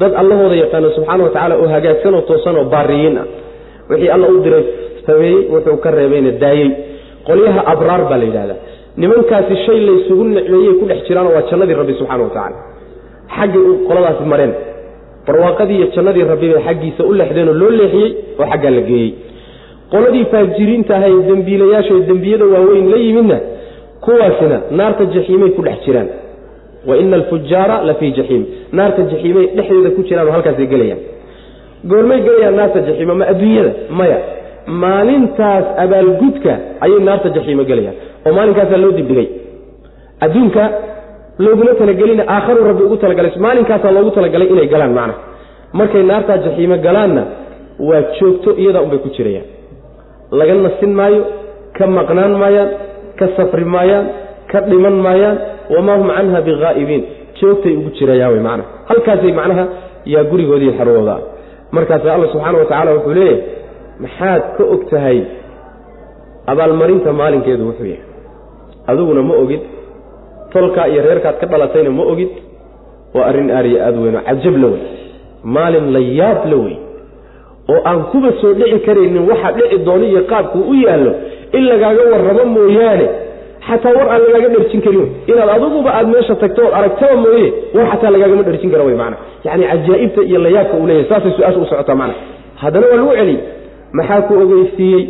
dad 0.00 0.12
allahooda 0.20 0.56
yaqaano 0.62 0.90
subxaana 0.96 1.24
wa 1.24 1.30
tacaala 1.34 1.54
oo 1.62 1.68
hagaagsan 1.74 2.14
oo 2.14 2.20
toosan 2.30 2.56
oo 2.60 2.64
baariyiin 2.74 3.16
ah. 3.18 3.26
Wixii 3.90 4.10
alla 4.14 4.26
u 4.28 4.38
diray 4.44 4.64
sameeyey 5.06 5.38
wuxuu 5.52 5.76
ka 5.84 5.90
reebayna 5.98 6.30
daayey 6.42 6.68
qolyaha 7.28 7.60
abraar 7.72 8.02
baa 8.10 8.18
la 8.18 8.24
yidhahdaa 8.30 8.58
nimankaasi 9.02 9.54
shay 9.66 9.78
laysugu 9.88 10.24
nicmeeyey 10.24 10.74
ku 10.80 10.84
dhex 10.90 11.00
jiraanoo 11.08 11.32
waa 11.36 11.46
jannadii 11.50 11.74
rabbi 11.80 11.94
subxana 12.00 12.22
wa 12.26 12.30
tacaala 12.36 12.56
xaggay 13.36 13.62
qoladaasi 13.88 14.24
mareen. 14.32 14.52
Barwaaqadii 15.26 15.76
iyo 15.78 15.86
jannadii 15.96 16.24
rabbi 16.32 16.46
bay 16.52 16.62
xaggiisa 16.66 17.02
u 17.10 17.12
leexdeenoo 17.18 17.54
loo 17.60 17.70
leexiyey 17.80 18.10
oo 18.40 18.46
xaggaa 18.52 18.70
la 18.76 18.80
geeyey. 18.90 19.10
Qoladii 19.92 20.24
faajiriinta 20.32 20.92
ahay 20.96 21.12
dembiilayaashay 21.28 22.00
dembiyada 22.10 22.44
waaweyn 22.52 22.86
la 22.92 22.96
yimidna 23.04 23.38
kuwaasina 24.04 24.56
naarta 24.78 25.04
jaxiimay 25.14 25.50
ku 25.56 25.62
dhex 25.66 25.78
jiraan. 25.86 26.08
Wa 26.88 26.96
ina 27.02 27.16
alfujaara 27.20 27.76
la 27.88 27.94
fii 28.00 28.10
jaxiim. 28.18 28.42
Naarta 28.72 29.02
jaxiimay 29.10 29.46
dhexdeeda 29.56 29.90
ku 29.96 30.02
jiraan 30.08 30.26
oo 30.28 30.32
halkaasay 30.36 30.66
gelayaan. 30.72 31.00
Goormay 31.90 32.20
gelayaan 32.26 32.56
naarta 32.60 32.78
jaxiima 32.88 33.14
ma 33.20 33.24
adduunyada? 33.32 33.72
Maya. 33.98 34.18
Maalintaas 34.82 35.64
abaalgudka 35.84 36.52
ayay 36.84 37.00
naarta 37.08 37.28
jaxiimo 37.36 37.64
gelayaan. 37.70 37.96
Oo 38.26 38.32
maalinkaasaa 38.38 38.80
loo 38.84 38.92
dibdhigay. 38.98 39.28
Adduunka 40.24 40.62
looguma 41.44 41.72
talagelina 41.80 42.22
aakharu 42.34 42.64
rabbi 42.70 42.82
ugu 42.86 42.96
talagalay. 43.02 43.32
Maalinkaasaa 43.44 43.90
loogu 43.96 44.10
talagalay 44.16 44.48
inay 44.54 44.68
galaan 44.74 44.92
macna. 44.98 45.14
Markay 45.78 46.02
naartaa 46.10 46.38
jaxiimo 46.44 46.76
galaanna 46.86 47.22
waa 47.88 48.02
joogto 48.20 48.50
iyadaa 48.62 48.82
unbay 48.86 48.98
ku 49.04 49.08
jirayaan. 49.16 49.46
Laga 50.38 50.54
nasin 50.54 50.92
maayo 50.98 51.20
ka 51.76 51.84
maqnaan 51.96 52.32
maayaan 52.42 52.68
ka 53.18 53.26
safri 53.36 53.64
maayaan 53.74 54.06
ka 54.50 54.58
dhiman 54.68 54.96
maayaan 55.06 55.36
wamaa 55.74 55.96
hum 56.00 56.08
canha 56.16 56.40
bighaa'ibiin. 56.48 57.02
Joogtay 57.40 57.72
ugu 57.80 57.90
jirayaan 57.98 58.32
wey 58.34 58.42
macnaha 58.48 58.68
halkaasay 58.90 59.32
macnaha 59.40 59.64
yaa 60.12 60.24
gurigoodii 60.30 60.72
xarwooda 60.78 61.16
markaasa 61.76 62.14
alla 62.14 62.26
subxaana 62.32 62.58
wa 62.58 62.64
tacaala 62.64 62.90
wuxuu 62.96 63.14
leeyahay 63.18 63.40
maxaad 64.02 64.42
ka 64.56 64.62
og 64.74 64.82
tahay 64.90 65.18
abaalmarinta 66.52 67.12
maalinkeedu 67.20 67.64
wuxuu 67.68 67.86
yahay. 67.92 68.04
Adiguna 68.90 69.22
ma 69.28 69.34
ogid 69.42 69.60
tolkaa 70.52 70.86
iyo 70.92 71.02
reerkaad 71.08 71.36
ka 71.40 71.46
dhalatayna 71.46 71.90
ma 71.90 72.02
ogid? 72.12 72.28
Waa 73.14 73.26
arrin 73.30 73.50
aariya 73.50 73.86
aada 73.86 73.98
weyn 74.04 74.16
oo 74.16 74.22
cajab 74.28 74.56
la 74.62 74.66
wey 74.72 74.80
maalin 75.54 75.86
la 75.94 76.00
yaab 76.20 76.40
la 76.52 76.56
wey 76.64 76.76
oo 77.72 77.80
aan 77.90 78.00
kuba 78.12 78.30
soo 78.40 78.52
dhici 78.58 78.78
karaynin 78.86 79.24
waxa 79.30 79.52
dhici 79.56 79.78
doono 79.86 80.04
iyo 80.12 80.20
qaabkuu 80.30 80.62
u 80.70 80.74
yaallo 80.84 81.12
in 81.56 81.64
lagaaga 81.70 82.02
warramo 82.12 82.44
mooyaane. 82.56 83.08
Xataa 83.68 83.92
war 83.98 84.08
aan 84.12 84.20
lagaaga 84.26 84.48
dherjin 84.54 84.80
karin 84.84 85.06
inaad 85.30 85.48
adiguba 85.54 85.90
aad 85.98 86.06
meesha 86.12 86.34
tagto 86.42 86.60
ood 86.66 86.74
aragtaba 86.78 87.16
mooye 87.24 87.46
war 87.74 87.86
xataa 87.92 88.10
lagaagama 88.14 88.42
dherjin 88.48 88.70
kara 88.72 88.84
wey 88.88 88.94
mana 89.02 89.16
yani 89.46 89.64
cajaa'ibta 89.72 90.22
iyo 90.30 90.38
layaabka 90.44 90.76
uu 90.80 90.86
leeyahay 90.86 91.08
saasay 91.10 91.32
su'aasha 91.36 91.58
u 91.60 91.66
socotaa 91.72 91.94
mana 92.02 92.14
haddana 92.62 92.86
waa 92.90 92.96
lagu 93.00 93.12
celiyey 93.18 93.38
maxaa 93.98 94.20
ku 94.28 94.32
ogeysiiyey? 94.44 95.04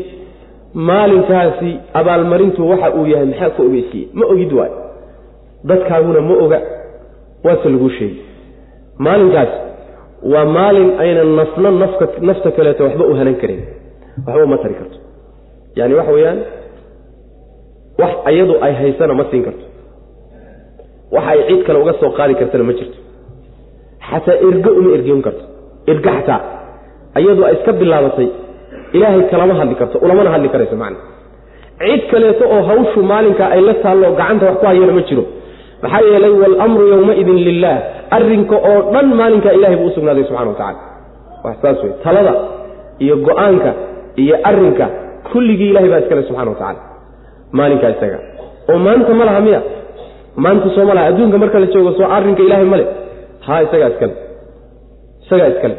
Maalinkaasi 0.75 1.71
abaalmarintu 2.01 2.61
waxa 2.71 2.89
uu 2.99 3.07
yahay 3.13 3.27
maxaa 3.27 3.51
ku 3.57 3.63
ogeysiiyey? 3.69 4.09
Ma 4.19 4.25
ogid 4.33 4.53
waay 4.59 4.71
dadkaaguna 5.65 6.21
ma 6.29 6.35
oga. 6.45 6.59
Waase 7.45 7.69
laguu 7.69 7.91
sheegi 7.99 8.21
maalinkaas 8.99 9.49
waa 10.33 10.45
maalin 10.57 10.91
aynan 11.03 11.31
nafna 11.39 11.71
nafka 11.83 12.05
nafta 12.29 12.51
kaleeto 12.57 12.83
waxba 12.87 13.05
u 13.11 13.15
hanan 13.19 13.37
karin. 13.43 13.61
Waxba 14.27 14.45
uma 14.45 14.59
tari 14.63 14.75
karto. 14.75 14.99
Yani 15.79 15.95
waxa 15.99 16.13
weeyaan 16.17 16.39
wax 18.01 18.13
iyadu 18.33 18.55
ay 18.67 18.73
haysana 18.81 19.15
ma 19.21 19.25
siin 19.31 19.43
karto. 19.47 19.65
Waxa 21.15 21.31
ay 21.35 21.41
cid 21.49 21.61
kale 21.67 21.79
uga 21.83 21.93
soo 22.01 22.11
qaadi 22.19 22.35
kartana 22.41 22.65
ma 22.69 22.73
jirto. 22.79 22.99
Xataa 24.11 24.37
ergo 24.49 24.71
uma 24.81 24.91
ergeyn 24.97 25.23
karto. 25.27 25.45
Ergo 25.93 26.11
xataa. 26.17 26.41
Iyadu 27.21 27.43
ay 27.49 27.55
iska 27.57 27.73
bilaabatay. 27.81 28.29
Ilaahay 28.97 29.23
kalama 29.31 29.55
hadli 29.61 29.75
karto 29.81 29.97
ulamana 30.05 30.31
hadli 30.35 30.49
karayso 30.55 30.77
macna. 30.83 30.99
Cid 31.81 32.03
kaleeto 32.11 32.45
oo 32.55 32.63
hawshu 32.69 32.99
maalinkaa 33.11 33.49
ay 33.55 33.61
la 33.69 33.75
taallo 33.85 34.09
gacanta 34.19 34.45
wax 34.49 34.57
ku 34.61 34.67
hayana 34.71 34.93
ma 34.99 35.03
jiro 35.09 35.25
maxaa 35.83 36.03
yeelay 36.11 36.31
waalamru 36.43 36.85
yowmaidin 36.93 37.39
lilah 37.49 37.77
arrinka 38.17 38.57
oo 38.71 38.79
dhan 38.95 39.07
maalinkaa 39.21 39.53
ilahay 39.59 39.77
buu 39.81 39.89
usugnaaday 39.93 40.25
subxana 40.29 40.51
wa 40.53 40.57
tacala 40.61 40.81
wax 41.45 41.57
saas 41.63 41.79
wey 41.85 41.93
talada 42.05 42.35
iyo 43.05 43.15
go'aanka 43.29 43.71
iyo 44.23 44.37
arrinka 44.51 44.87
kulligii 45.33 45.71
ilahay 45.73 45.91
baa 45.93 46.01
iskale 46.05 46.23
subxana 46.29 46.51
wa 46.55 46.57
tacala 46.63 46.81
maalinkaa 47.59 47.91
isaga. 47.97 48.19
Oo 48.71 48.79
maanta 48.87 49.13
ma 49.19 49.25
laha 49.29 49.41
miya? 49.47 49.61
Maanta 50.45 50.69
soo 50.75 50.85
ma 50.89 50.95
laha. 50.97 51.07
Adduunka 51.11 51.39
marka 51.43 51.59
la 51.63 51.67
joogo 51.75 51.93
soo 51.99 52.09
arrinka 52.17 52.43
ilaahay 52.47 52.65
male 52.73 52.85
ha 53.47 53.55
isagaa 53.67 53.89
iskale 53.93 54.15
isagaa 55.25 55.49
iskale 55.55 55.77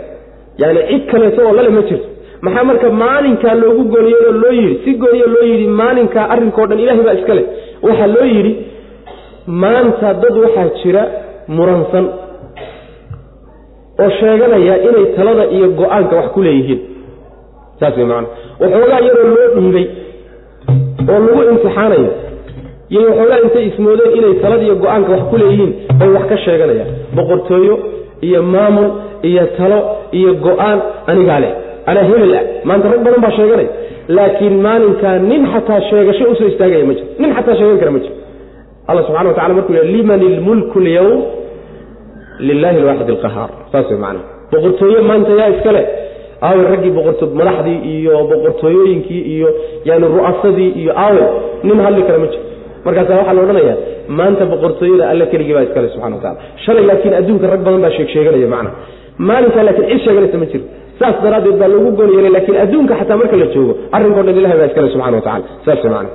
yani 0.61 0.79
cid 0.89 1.03
kaleeto 1.11 1.41
oo 1.47 1.53
lale 1.57 1.69
ma 1.77 1.81
jirto. 1.89 2.07
Maxaa 2.45 2.63
marka 2.69 2.87
maalinkaa 3.03 3.53
loogu 3.61 3.83
gooniyeyoo 3.93 4.31
loo 4.43 4.51
yidhi? 4.59 4.75
Si 4.85 4.91
gooniyo 5.01 5.27
loo 5.35 5.45
yidhi 5.51 5.67
maalinkaa 5.81 6.25
arrinkao 6.33 6.65
dhan 6.69 6.79
ilahay 6.83 7.03
baa 7.07 7.13
iskale 7.21 7.43
waxaa 7.87 8.07
loo 8.15 8.27
yidhi 8.35 8.51
maanta 9.49 10.13
dad 10.21 10.35
waxaa 10.43 10.67
jira 10.83 11.03
muransan 11.47 12.05
oo 14.03 14.09
sheeganaya 14.19 14.75
inay 14.87 15.05
talada 15.17 15.43
iyo 15.55 15.67
go'aanka 15.79 16.15
wax 16.19 16.27
ku 16.33 16.41
leeyihiin. 16.45 16.79
Saas 17.79 17.97
wey 17.97 18.05
macana 18.05 18.27
waxoogaa 18.61 18.99
iyadoo 19.03 19.27
loo 19.35 19.47
dhiibay 19.55 19.85
oo 21.11 21.19
lagu 21.25 21.41
imtixaanayo 21.51 22.11
iyo 22.93 23.01
waxoogaa 23.09 23.39
intay 23.45 23.65
ismoodeen 23.69 24.11
inay 24.19 24.33
talada 24.43 24.63
iyo 24.67 24.75
go'aanka 24.83 25.09
wax 25.15 25.23
ku 25.31 25.35
leeyihiin 25.41 25.71
bay 25.99 26.09
wax 26.15 26.25
ka 26.31 26.37
sheeganayaan 26.45 26.89
boqortooyo 27.17 27.75
iyo 28.27 28.39
maamul 28.53 28.89
iyo 29.29 29.43
talo 29.57 29.79
iyo 30.19 30.31
go'aan 30.45 30.79
anigaa 31.11 31.39
leh. 31.43 31.51
Anaa 31.89 32.03
hebel 32.09 32.33
ah. 32.39 32.43
Maanta 32.67 32.87
rag 32.93 33.01
badan 33.05 33.21
baa 33.25 33.31
sheeganaya. 33.37 33.69
Laakiin 34.15 34.55
maalinkaa 34.65 35.15
nin 35.29 35.41
xataa 35.53 35.81
sheegasho 35.89 36.23
u 36.31 36.35
soo 36.39 36.47
istaagaya 36.53 36.85
ma 36.89 36.93
jiro 36.97 37.07
nin 37.21 37.31
xataa 37.37 37.55
sheegan 37.59 37.79
kara 37.81 37.91
ma 37.95 37.99
jiro 38.03 38.15
alla 38.89 39.01
subxana 39.07 39.29
wa 39.31 39.35
tacala 39.37 39.53
markuu 39.57 39.73
yh 39.79 39.85
liman 39.95 40.21
ilmulku 40.29 40.77
lyawm 40.87 41.19
lilahi 42.47 42.77
alwaaxid 42.81 43.09
alqahaar. 43.15 43.49
Saas 43.71 43.87
wey 43.91 43.99
macana 44.03 44.21
boqortooye 44.51 44.99
maanta 45.09 45.31
yaa 45.41 45.49
iskale 45.55 45.81
aawe 46.47 46.61
raggii 46.73 46.91
boqorto 46.97 47.25
madaxdii 47.39 47.77
iyo 47.93 48.13
boqortooyooyinkii 48.31 49.21
iyo 49.35 49.49
yani 49.89 50.05
ru'asadii 50.15 50.71
iyo 50.81 50.91
aawe 51.05 51.23
nin 51.67 51.77
hadli 51.85 52.01
kara 52.07 52.19
ma 52.23 52.27
jiro. 52.31 52.43
Markaasa 52.85 53.11
waxaa 53.19 53.33
la 53.37 53.41
odhanaya 53.45 53.75
maanta 54.19 54.43
boqortooyada 54.53 55.03
alle 55.11 55.25
keligii 55.31 55.53
baa 55.57 55.65
iskale 55.67 55.87
subxana 55.93 56.15
wa 56.15 56.21
tacala 56.23 56.39
shalay 56.65 56.83
laakiin 56.89 57.13
adduunka 57.19 57.45
rag 57.53 57.61
badan 57.65 57.81
baa 57.85 57.91
sheeg 57.97 58.09
sheeganaya 58.13 58.47
macna 58.55 58.71
maalinkaa 59.29 59.63
laakiin 59.67 59.87
cid 59.91 60.01
sheeganaysa 60.05 60.37
ma 60.43 60.45
jiro. 60.51 60.65
Saas 60.99 61.15
daraaddeed 61.23 61.57
baa 61.61 61.69
lagu 61.73 61.89
goon 61.97 62.09
yeelay 62.15 62.31
laakiin 62.37 62.57
adduunka 62.63 62.93
xataa 63.01 63.17
marka 63.21 63.35
la 63.41 63.47
joogo 63.53 63.73
arrinkao 63.95 64.23
dhan 64.27 64.35
ilahay 64.41 64.57
baa 64.61 64.69
iskale 64.71 64.87
subxana 64.93 65.15
wa 65.19 65.23
tacala 65.27 65.45
saas 65.65 65.79
wey 65.85 65.91
macna 65.97 66.11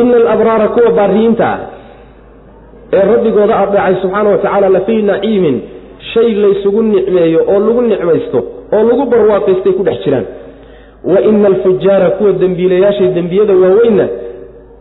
ina 0.00 0.16
alabraara 0.16 0.68
kuwa 0.74 0.90
baariyiinta 0.98 1.46
ah 1.54 1.58
ee 2.96 3.04
rabbigooda 3.12 3.54
adeecay 3.62 3.94
subxaana 4.02 4.30
wa 4.30 4.38
tacaala 4.38 4.68
lafii 4.76 5.02
naciimin 5.10 5.56
shay 6.14 6.28
laysugu 6.44 6.82
nicmeeyo 6.82 7.40
oo 7.52 7.58
lagu 7.66 7.82
nicmaysto 7.82 8.38
oo 8.76 8.82
lagu 8.88 9.04
barwaaqaystay 9.12 9.72
ku 9.78 9.82
dhex 9.88 9.98
jiraan. 10.04 10.24
Wa 11.12 11.20
ina 11.20 11.46
alfujaara 11.52 12.08
kuwa 12.10 12.32
dembiilayaashay 12.42 13.08
dembiyada 13.18 13.54
waaweynna 13.62 14.06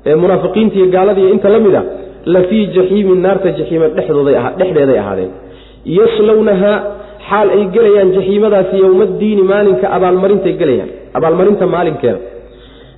ee 0.06 0.16
munaafiqiinta 0.16 0.76
iyo 0.80 0.86
gaalada 0.96 1.22
iyo 1.22 1.30
inta 1.36 1.50
la 1.56 1.60
mid 1.66 1.76
a 1.76 1.84
la 2.34 2.42
fii 2.50 2.64
jaxiimin 2.76 3.20
naarta 3.26 3.50
jaxiima 3.60 3.88
dhexdeeday 3.88 5.00
ahaadeen. 5.04 5.32
Yaslownahaa 5.98 6.78
xaal 7.30 7.48
ay 7.56 7.64
gelayaan 7.76 8.10
jaxiimadaasi 8.18 8.76
yowmaddiini 8.86 9.44
maalinka 9.52 9.86
abaalmarintay 9.98 10.54
gelayaan 10.62 10.90
abaalmarinta 11.18 11.66
maalinkeeda 11.76 12.20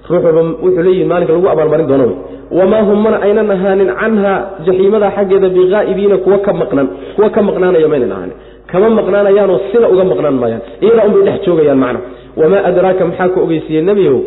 wuxuu 0.10 0.82
leeyihi 0.86 1.06
maalinka 1.12 1.34
lagu 1.34 1.48
abaalmarin 1.54 1.88
doono 1.88 2.04
wey 2.08 2.16
wamaa 2.60 2.82
hum 2.88 3.00
mana 3.06 3.18
aynan 3.26 3.52
ahaanin 3.56 3.90
canha 4.02 4.34
jaxiimada 4.66 5.08
xaggeeda 5.16 5.50
biqaa'ibiina 5.58 6.18
kuwa 6.24 6.38
ka 6.46 6.52
maqnan 6.62 6.88
kuwa 7.16 7.30
ka 7.36 7.42
maqnaanaya 7.48 7.88
maynan 7.94 8.12
ahaanin. 8.16 8.36
Kama 8.72 8.90
maqnaanayaanoo 8.98 9.60
sina 9.72 9.88
uga 9.94 10.04
maqnaan 10.12 10.34
maayaan 10.42 10.62
iyadaa 10.84 11.06
unbay 11.10 11.24
dhex 11.28 11.40
joogayaan 11.46 11.78
macna. 11.84 12.00
Wamaa 12.40 12.62
adraaka 12.70 13.04
maxaa 13.10 13.30
ku 13.34 13.40
ogeysiiyey 13.46 13.84
nebiyow? 13.90 14.18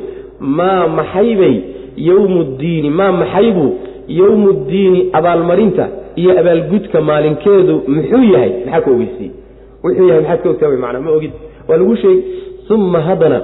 Maa 0.58 0.86
maxaybay 0.98 1.54
yowmu 2.08 2.40
ddiini 2.50 2.90
maa 2.98 3.12
maxaybu 3.20 3.66
yowmu 4.20 4.48
ddiini 4.60 5.00
abaalmarinta 5.18 5.84
iyo 6.20 6.32
abaalgudka 6.40 6.98
maalinkeedu 7.08 7.74
muxuu 7.94 8.22
yahay? 8.34 8.50
Maxaa 8.64 8.80
ka 8.84 8.90
ogeysiiyey? 8.96 9.32
Wuxuu 9.84 10.08
yahay 10.10 10.20
maxaad 10.22 10.40
ka 10.44 10.48
ogtaa 10.52 10.68
wy 10.72 10.76
macnaa 10.84 11.00
ma 11.06 11.10
ogid. 11.18 11.30
Waa 11.68 11.76
lagu 11.80 11.96
sheegi 12.02 12.22
uma 12.74 13.00
haddana 13.08 13.38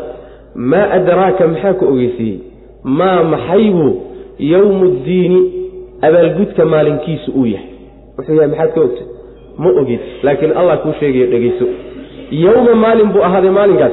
maa 0.55 0.87
adraaka 0.97 1.47
maxaa 1.53 1.73
ka 1.81 1.87
ogeysiiyey? 1.93 2.39
maa 2.85 3.23
maxaybu 3.33 3.87
yowmu 4.39 4.87
ddiini 4.97 5.41
abaalgudka 6.07 6.65
maalinkiisu 6.65 7.31
uu 7.41 7.47
yahay. 7.47 7.69
Wuxuu 8.19 8.35
yahay 8.35 8.49
maxaad 8.51 8.73
ka 8.75 8.81
ogtay? 8.81 9.07
Ma 9.59 9.69
ogid 9.81 10.01
laakiin 10.23 10.53
allah 10.61 10.79
kuu 10.83 10.93
sheegayo 11.01 11.27
dhegeyso 11.33 11.65
yowma 12.45 12.75
maalin 12.85 13.09
buu 13.15 13.23
ahaaday 13.29 13.51
maalinkaas. 13.51 13.93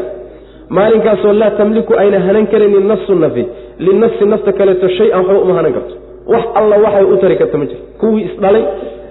Maalinkaasoo 0.69 1.33
laa 1.33 1.51
tamliku 1.59 1.93
ayna 2.01 2.19
hanan 2.19 2.47
karaynin 2.47 2.87
nafsu 2.87 3.15
nafi 3.15 3.45
linafsi 3.79 4.25
nafta 4.25 4.51
kaleeto 4.53 4.87
shay-an 4.97 5.25
waxba 5.25 5.41
uma 5.45 5.53
hanan 5.59 5.73
karto. 5.73 5.93
Wax 6.33 6.43
alla 6.59 6.75
waxay 6.85 7.03
u 7.03 7.17
tari 7.21 7.35
karta 7.41 7.57
ma 7.57 7.65
jiro 7.65 7.79
kuwii 7.99 8.23
isdhalay 8.29 8.63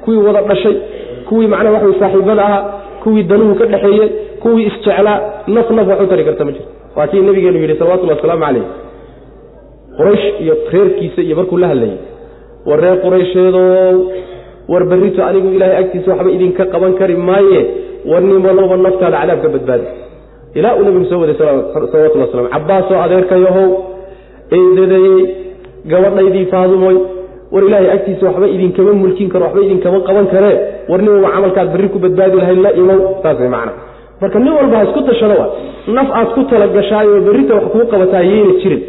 kuwii 0.04 0.18
wada 0.26 0.42
dhashay 0.42 0.74
kuwii 1.28 1.46
macnaha 1.52 1.74
waxway 1.74 1.98
saaxiibada 2.00 2.42
ahaa 2.48 2.62
kuwii 3.02 3.22
danuhu 3.30 3.54
ka 3.54 3.64
dhexeeyey 3.72 4.08
kuwii 4.42 4.66
isjeclaa 4.70 5.18
naf 5.54 5.70
naf 5.70 5.88
wax 5.88 6.00
u 6.00 6.06
tari 6.06 6.24
karta 6.24 6.44
ma 6.44 6.52
jiro 6.52 6.64
waa 6.96 7.06
kii 7.10 7.20
nabigeenu 7.28 7.58
yidhi 7.62 7.76
salawatullah 7.80 8.16
wasalaamu 8.16 8.44
calayh. 8.46 8.64
Quraysh 9.98 10.26
iyo 10.42 10.54
reerkiisa 10.72 11.20
iyo 11.26 11.36
markuu 11.36 11.58
la 11.62 11.68
hadlayay 11.72 11.98
war 12.68 12.78
reer 12.84 12.96
quraysheedow 13.04 13.94
war 14.72 14.82
berrito 14.90 15.20
anigu 15.28 15.48
ilaahay 15.56 15.76
agtiisa 15.82 16.10
waxba 16.12 16.30
idinka 16.36 16.64
qaban 16.74 16.92
kari 17.00 17.16
maaye. 17.28 17.60
War 18.10 18.20
nin 18.22 18.38
walbaba 18.46 18.76
naftaada 18.86 19.18
cadaabka 19.22 19.48
badbaadi. 19.54 19.86
Ilaa 20.58 20.74
uu 20.78 20.84
nabigu 20.86 21.04
soo 21.10 21.20
waday 21.22 21.36
salawatullah 21.38 22.26
waslam 22.26 22.46
cabbaasoo 22.54 22.98
adeerkayahow 23.04 23.68
eedadayey 24.56 25.18
gabadhaydii 25.92 26.46
faadumoy 26.52 26.96
war 27.52 27.62
ilaahay 27.68 27.90
agtiisa 27.96 28.26
waxba 28.28 28.46
idinkama 28.54 28.92
mulkin 29.02 29.28
karo 29.32 29.44
waxba 29.46 29.60
idinkama 29.66 29.98
qaban 30.08 30.26
karee 30.34 30.54
war 30.90 31.00
nin 31.02 31.10
walba 31.14 31.30
camalkaad 31.36 31.68
berri 31.74 31.88
ku 31.94 31.98
badbaadi 32.04 32.36
lahay 32.40 32.56
la 32.66 32.70
imow. 32.82 32.98
Saas 33.22 33.38
way 33.42 33.48
macana 33.56 33.72
marka 34.20 34.38
nin 34.44 34.52
walba 34.58 34.76
ha 34.78 34.84
isku 34.88 35.00
dashado 35.08 35.34
wa. 35.40 35.46
Naf 35.96 36.08
aad 36.20 36.28
ku 36.34 36.40
talagashaayoo 36.52 37.20
berrita 37.26 37.54
wax 37.58 37.64
kuu 37.72 37.86
qabataa 37.92 38.22
yayna 38.30 38.52
jirin. 38.62 38.82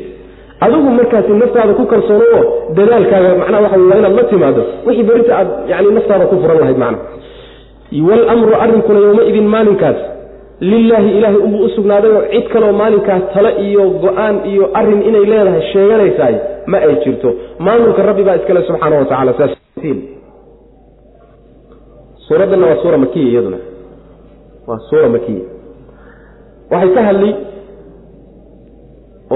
Adigu 0.66 0.90
markaasi 1.00 1.32
naftaada 1.42 1.74
ku 1.80 1.86
kalsoono 1.92 2.26
oo 2.38 2.44
dadaalkaaga 2.78 3.30
macnaha 3.42 3.64
waxa 3.66 3.78
waa 3.90 3.98
inaad 4.02 4.16
la 4.20 4.24
timaado. 4.32 4.62
Wixii 4.86 5.04
berrita 5.10 5.32
aad 5.40 5.48
yani 5.72 5.92
naftaada 5.98 6.26
ku 6.32 6.36
furan 6.42 6.58
lahayd 6.64 6.78
macna 6.84 7.00
waalamru 8.10 8.54
arrinkuna 8.64 9.00
yowmaidin 9.06 9.48
maalinkaas. 9.56 10.00
Lilaahi 10.72 11.10
ilaahay 11.18 11.40
unbuu 11.46 11.64
u 11.66 11.70
sugnaadayoo 11.76 12.22
cid 12.32 12.46
kaleo 12.54 12.74
maalinkaas 12.82 13.24
tale 13.34 13.52
iyo 13.68 13.84
go'aan 14.04 14.36
iyo 14.52 14.66
arrin 14.80 15.02
inay 15.10 15.26
leedahay 15.32 15.62
sheeganaysaay 15.72 16.36
ma 16.72 16.78
ay 16.88 16.96
jirto. 17.04 17.30
Maamulka 17.66 18.04
rabbi 18.10 18.24
baa 18.28 18.36
iskale 18.42 18.62
subxaana 18.68 18.96
wa 19.02 19.06
tacala 19.12 19.34
saas. 19.40 19.52
Waa 22.30 22.76
suura 22.82 22.98
makiya 22.98 23.30
iyaduna 23.32 23.58
waa 24.70 24.80
suura 24.90 25.08
makiya 25.16 25.46
waxay 26.72 26.92
ka 26.98 27.02
hadli 27.10 27.32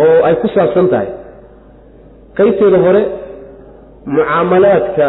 oo 0.02 0.18
ay 0.28 0.36
ku 0.42 0.48
saabsan 0.56 0.88
tahay. 0.94 1.10
Qaybteeda 2.38 2.78
hore 2.86 3.02
mucaamalaadka 4.14 5.08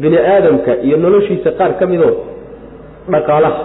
bini 0.00 0.18
aadamka 0.32 0.72
iyo 0.86 0.96
noloshiisa 1.04 1.50
qaar 1.58 1.72
ka 1.78 1.84
midoo 1.92 2.14
dhaqaalaha 3.12 3.62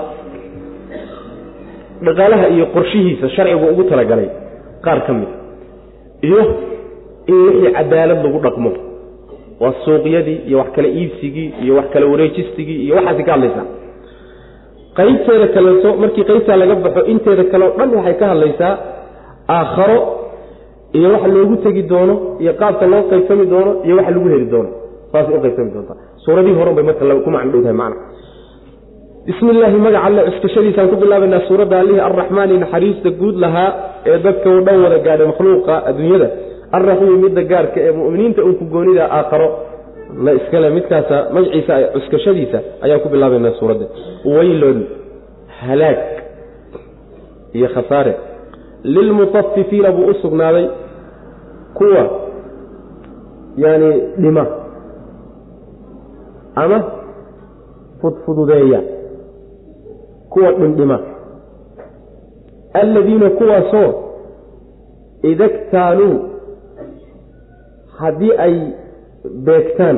dhaqaalaha 2.06 2.46
iyo 2.56 2.66
qorshihiisa 2.76 3.26
sharcigu 3.36 3.66
ugu 3.74 3.84
talagalay 3.92 4.30
qaar 4.86 5.00
ka 5.08 5.12
mida 5.20 5.36
iyo 6.28 6.42
in 7.32 7.36
wixii 7.48 7.72
cadaalad 7.78 8.20
lagu 8.26 8.40
dhaqmo. 8.46 8.72
Waa 9.62 9.74
suuqyadii 9.86 10.40
iyo 10.48 10.58
wax 10.62 10.70
kala 10.76 10.88
iibsigii 11.00 11.50
iyo 11.64 11.74
wax 11.80 11.86
kala 11.94 12.06
wareejistigii 12.12 12.78
iyo 12.86 12.94
waxaasi 12.98 13.24
ka 13.28 13.32
hadlaysaa 13.36 13.66
qaybteeda 14.98 15.48
kaleeto 15.56 15.90
markii 16.02 16.24
qaybtaa 16.30 16.58
laga 16.62 16.76
baxo 16.86 17.02
inteeda 17.14 17.44
kale 17.52 17.64
o 17.66 17.72
dhan 17.78 17.90
waxay 17.98 18.16
ka 18.22 18.26
hadlaysaa 18.32 18.74
aakharo 19.58 19.98
iyo 20.98 21.08
waxa 21.14 21.28
loogu 21.36 21.56
tegi 21.66 21.84
doono 21.92 22.16
iyo 22.44 22.54
qaabka 22.62 22.86
loo 22.94 23.02
qaybsami 23.12 23.46
doono 23.54 23.72
iyo 23.86 23.94
waxa 24.00 24.12
lagu 24.16 24.28
heli 24.34 24.46
doono. 24.54 24.70
Saasay 25.12 25.36
u 25.38 25.42
qaybsami 25.46 25.70
doontaa. 25.76 25.98
Suuradihii 26.26 26.58
horan 26.60 26.76
bay 26.78 26.84
marka 26.90 27.04
ku 27.26 27.30
macno 27.36 27.52
dhowdahay 27.54 27.78
macna 27.82 27.98
bismi 29.28 29.50
illaahi 29.56 29.78
magaca 29.86 30.06
alle 30.08 30.22
cuskashadiisaan 30.28 30.88
ku 30.92 30.96
bilaabaynaa 31.02 31.42
suuradda 31.48 31.76
allihii 31.82 32.04
arraxmaani 32.10 32.56
naxariista 32.64 33.10
guud 33.22 33.36
lahaa 33.44 33.70
ee 34.10 34.18
dadka 34.26 34.48
u 34.58 34.62
dhan 34.68 34.78
wada 34.84 34.98
gaadhay 35.06 35.28
makhluuqa 35.32 35.74
adduunyada. 35.90 36.28
Arraxiimi 36.78 37.18
midda 37.26 37.42
gaarka 37.52 37.78
ee 37.88 37.92
mu'miniinta 38.00 38.42
uu 38.48 38.54
ku 38.60 38.66
goonida 38.74 39.04
aakharo 39.18 39.48
la 40.26 40.32
iskale 40.34 40.70
midkaasa 40.70 41.28
magaciisa 41.34 41.76
cuskashadiisa 41.94 42.60
ayaan 42.82 43.00
ku 43.04 43.10
bilaabaynaa 43.10 43.52
suuradda. 43.60 43.86
Waylon 44.26 44.80
halaag 45.60 46.00
iyo 47.54 47.68
khasaare. 47.76 48.14
Lilmutafifiina 48.84 49.92
buu 49.92 50.06
u 50.06 50.14
sugnaaday 50.14 50.68
kuwa 51.74 52.04
yani 53.58 54.02
dhima 54.18 54.48
ama 56.56 56.84
fudfududeeya 58.02 58.82
kuwa 60.30 60.52
dhindhima. 60.52 61.00
Alladiina 62.74 63.30
kuwaasoo 63.30 63.94
idaktaaluu 65.24 66.20
haddii 67.98 68.32
ay 68.38 68.56
beegtaan. 69.46 69.98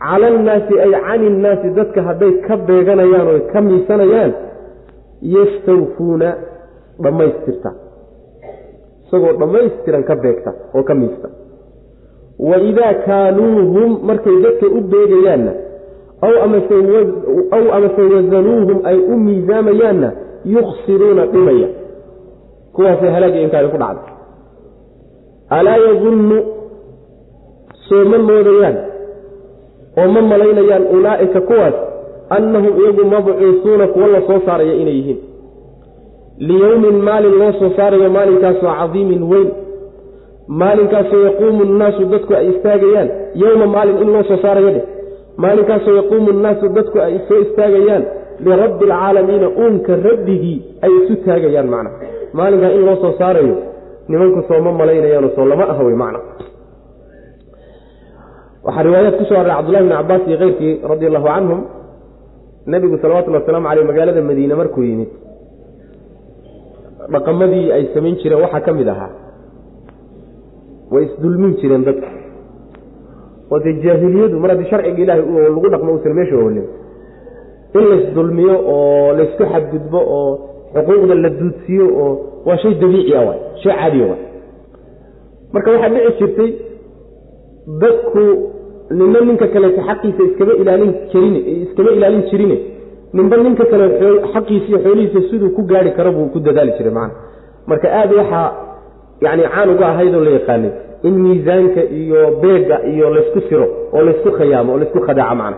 Cala 0.00 0.26
annaasi 0.26 0.74
ay 0.84 0.92
cani 1.06 1.26
innaasi 1.32 1.68
dadka 1.78 2.00
hadday 2.08 2.32
ka 2.46 2.54
beeganayaan 2.68 3.26
oo 3.32 3.40
ka 3.52 3.60
miisanayaan 3.60 4.32
yastawfuuna 5.34 6.28
dhammaystirta. 7.04 7.70
Isagoo 9.06 9.32
dhammaystiran 9.40 10.02
ka 10.08 10.14
beegta 10.22 10.50
oo 10.74 10.82
ka 10.88 10.94
miista. 10.94 11.28
Wa 12.48 12.56
idaa 12.70 12.94
kaaluuhum 13.06 13.90
markay 14.08 14.36
dadka 14.44 14.66
u 14.66 14.80
beegayaanna 14.92 15.52
aw 16.26 16.34
amase 16.44 18.02
wasanuuhum 18.14 18.78
ay 18.90 18.98
u 19.12 19.16
miisaamayaanna 19.26 20.08
yuksiruuna 20.54 21.26
dhimaya. 21.26 21.68
Kuwaasay 22.74 23.10
halaagii 23.14 23.42
inkaari 23.42 23.68
ku 23.68 23.76
dhacday. 23.82 24.14
Alaa 25.50 25.76
yadunnu 25.86 26.38
soo 27.90 28.04
ma 28.12 28.18
moodayaan 28.28 28.76
oo 30.00 30.08
ma 30.14 30.20
malaynayaan 30.32 30.84
ulaa'ika 30.96 31.40
kuwaas 31.48 31.74
annahum 32.36 32.74
iyagu 32.82 33.04
mabcuusuuna 33.12 33.86
kuwa 33.94 34.06
la 34.14 34.20
soo 34.28 34.40
saaraya 34.46 34.74
inay 34.82 34.94
yihiin. 34.98 35.18
Liyowmin 36.48 36.96
maalin 37.08 37.34
loo 37.40 37.52
soo 37.60 37.70
saarayo 37.76 38.08
maalinkaasoo 38.16 38.72
cadiimin 38.80 39.22
weyn. 39.30 39.48
Maalinkaasoo 40.60 41.22
yaquumu 41.26 41.64
nnaasu 41.64 42.04
dadku 42.12 42.32
ay 42.38 42.46
istaagayaan. 42.52 43.08
Yowma 43.42 43.66
maalin 43.74 43.98
in 44.02 44.08
loo 44.14 44.22
soo 44.28 44.36
saarayo 44.44 44.70
dheh. 44.76 44.84
Maalinkaasoo 45.42 45.94
yaquumu 46.00 46.30
nnaasu 46.38 46.68
dadku 46.76 46.98
ay 47.06 47.14
soo 47.28 47.38
istaagayaan 47.46 48.04
lirabbi 48.44 48.84
alcaalamiina 48.90 49.48
uunka 49.60 49.92
rabbigii 50.06 50.58
ay 50.84 50.90
isu 51.00 51.14
taagayaan 51.26 51.68
macna 51.74 51.90
maalinkaa 52.38 52.70
in 52.76 52.82
loo 52.86 52.96
soo 53.02 53.12
saarayo 53.20 53.54
nimanku 54.08 54.40
soo 54.48 54.60
ma 54.66 54.72
malaynayaano 54.80 55.28
soo 55.36 55.44
lama 55.50 55.64
aha 55.72 55.82
wey 55.88 55.94
macna 56.02 56.18
waxaa 58.64 58.82
riwaayaad 58.86 59.16
ku 59.18 59.24
soo 59.28 59.38
array 59.40 59.54
cabdullahi 59.56 59.84
bn 59.86 59.92
cabaas 59.96 60.22
iyo 60.28 60.38
keyrkii 60.42 60.72
radi 60.90 61.04
allahu 61.10 61.26
canhum 61.32 61.60
nebigu 62.72 62.96
salawatullhi 63.02 63.40
wasalaamu 63.40 63.66
caleyh 63.68 63.84
magaalada 63.90 64.22
madiine 64.30 64.54
markuu 64.60 64.82
yimid 64.88 65.10
dhaqamadii 67.12 67.66
ay 67.76 67.82
samayn 67.94 68.16
jireen 68.22 68.40
waxaa 68.44 68.60
ka 68.66 68.72
mid 68.78 68.88
ahaa 68.94 69.10
way 70.92 71.04
isdulmin 71.08 71.52
jireen 71.60 71.84
dadka. 71.88 72.08
Oo 73.50 73.58
dee 73.64 73.74
jaahiliyadu 73.84 74.36
mar 74.42 74.50
haddii 74.52 74.68
sharciga 74.70 75.02
ilaahay 75.02 75.24
lagu 75.56 75.68
dhaqmo 75.74 75.90
uusan 75.94 76.14
meesha 76.18 76.36
oolin 76.42 76.66
in 77.78 77.84
laysdulmiyo 77.92 78.54
oo 78.74 79.12
laysku 79.18 79.44
xadgudbo 79.52 80.00
oo 80.18 80.30
xuquuqda 80.74 81.14
la 81.24 81.30
duudsiiyo 81.40 81.86
oo 82.02 82.10
waa 82.46 82.58
shay 82.62 82.74
dabiici 82.82 83.12
ah 83.18 83.24
waay 83.28 83.40
shay 83.62 83.72
caadiya 83.80 84.06
waay. 84.10 84.22
Marka 85.54 85.68
waxaa 85.74 85.90
dhici 85.94 86.12
jirtay 86.20 86.50
dadku 87.82 88.22
ninba 88.98 89.20
ninka 89.28 89.46
kaleeto 89.54 89.80
xaqiisa 89.88 90.22
iskama 90.28 90.52
ilaalin 90.62 90.92
karin 91.12 91.34
iskama 91.64 91.90
ilaalin 91.96 92.22
jirine 92.30 92.56
ninba 93.16 93.36
ninka 93.44 93.64
kale 93.72 93.84
xaqiisa 94.34 94.66
iyo 94.70 94.78
xoolihiisa 94.84 95.20
siduu 95.30 95.50
ku 95.56 95.62
gaari 95.70 95.90
karo 95.98 96.10
buu 96.16 96.28
ku 96.34 96.38
dadaali 96.46 96.72
jiray 96.78 96.92
macana 96.98 97.14
marka 97.70 97.88
aada 98.00 98.14
waxaa 98.20 98.46
yani 99.24 99.42
caan 99.54 99.68
uga 99.74 99.86
ahaydoo 99.92 100.24
la 100.26 100.30
yaqaanay 100.38 100.70
in 101.08 101.14
miisaanka 101.24 101.82
iyo 102.00 102.20
beega 102.42 102.76
iyo 102.92 103.06
laysku 103.14 103.40
siro 103.48 103.66
oo 103.94 104.02
laysku 104.08 104.30
khayaamo 104.38 104.70
oo 104.72 104.78
laysku 104.82 105.00
khadaaco 105.06 105.34
macna 105.40 105.56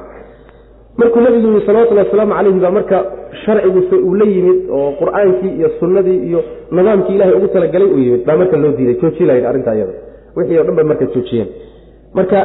markuu 1.00 1.20
nabigu 1.24 1.46
yimi 1.48 1.60
salawatullhi 1.66 2.04
wasalaamu 2.04 2.34
calayhi 2.38 2.60
baa 2.64 2.70
marka 2.78 2.96
sharciguse 3.44 3.96
uu 4.08 4.14
la 4.20 4.24
yimid 4.34 4.58
oo 4.78 4.88
qur'aankii 5.00 5.52
iyo 5.58 5.68
sunnadii 5.80 6.18
iyo 6.28 6.40
nidaamkii 6.76 7.14
ilahay 7.16 7.34
ugu 7.38 7.48
talagalay 7.54 7.88
uu 7.94 7.98
yimid 8.06 8.22
baa 8.28 8.36
marka 8.42 8.56
loo 8.62 8.72
diiday 8.78 8.96
jooji 9.02 9.24
lahayd 9.28 9.44
arrintaa 9.50 9.74
iyada. 9.78 9.92
Wixii 10.36 10.58
o 10.58 10.64
dhan 10.66 10.74
bay 10.78 10.84
marka 10.90 11.04
joojiyeen 11.14 11.48
marka 12.16 12.38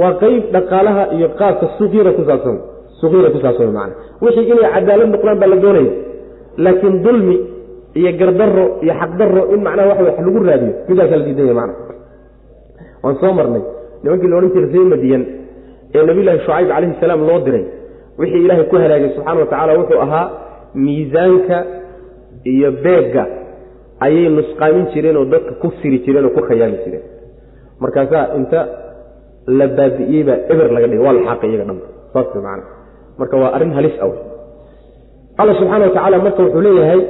waa 0.00 0.12
qeyb 0.22 0.42
dhaqaalaha 0.54 1.02
iyo 1.16 1.28
qaabka 1.40 1.66
suuqyada 1.78 2.10
ku 2.18 2.22
saabsan. 2.28 2.56
Suuqyada 3.00 3.28
ku 3.34 3.38
saabsan 3.44 3.68
macana 3.76 3.94
wixii 4.24 4.46
inay 4.52 4.70
cadaalad 4.76 5.08
noqdaan 5.14 5.38
baa 5.42 5.50
la 5.52 5.56
doonaya 5.64 5.92
laakiin 6.64 6.96
dulmi 7.06 7.36
iyo 8.00 8.10
gardaro 8.20 8.64
iyo 8.84 8.92
xaqdaro 9.00 9.42
in 9.54 9.60
macnaha 9.66 9.88
waxa 9.90 10.02
wax 10.08 10.16
lagu 10.26 10.38
raadiyo 10.48 10.72
midaasa 10.88 11.14
la 11.20 11.24
diidanya 11.26 11.54
macna 11.60 11.74
waan 13.04 13.16
soo 13.22 13.32
marnay. 13.38 13.62
Nimankii 14.02 14.28
la 14.30 14.36
odhan 14.38 14.50
jiray 14.54 14.70
ree 14.74 14.86
madiyan 14.92 15.22
ee 15.96 16.02
nabiyullaahi 16.08 16.38
shucayb 16.44 16.68
calayhi 16.72 16.94
salaam 17.02 17.20
loo 17.28 17.38
diray 17.46 17.64
wixii 18.20 18.42
ilaahay 18.46 18.64
ku 18.70 18.76
halaagay 18.82 19.10
subxaana 19.16 19.38
wa 19.42 19.46
tacaala 19.52 19.72
wuxuu 19.80 20.00
ahaa 20.06 20.24
miisaanka 20.84 21.56
iyo 22.52 22.68
beegga 22.84 23.24
ayay 24.06 24.26
nusqaamin 24.36 24.84
jireen 24.94 25.16
oo 25.20 25.24
dadka 25.32 25.52
ku 25.62 25.68
siri 25.82 25.98
jireen 26.04 26.24
oo 26.28 26.32
ku 26.36 26.40
khayaami 26.48 26.78
jireen. 26.84 27.04
Markaasaa 27.82 28.24
inta 28.38 28.60
la 29.46 29.66
baabi'iyey 29.66 30.24
baa 30.24 30.38
eber 30.52 30.72
laga 30.72 30.86
dhigay 30.86 31.04
waa 31.06 31.12
la 31.12 31.22
xaaqay 31.28 31.48
iyaga 31.50 31.64
dhanba 31.64 31.86
saas 32.12 32.26
macana 32.34 32.64
marka 33.18 33.36
waa 33.42 33.50
arrin 33.56 33.72
halis 33.78 33.96
aw 34.04 34.12
alla 35.40 35.52
subxaana 35.60 36.16
wa 36.16 36.24
marka 36.26 36.42
wuxuu 36.42 36.60
leeyahay 36.68 37.00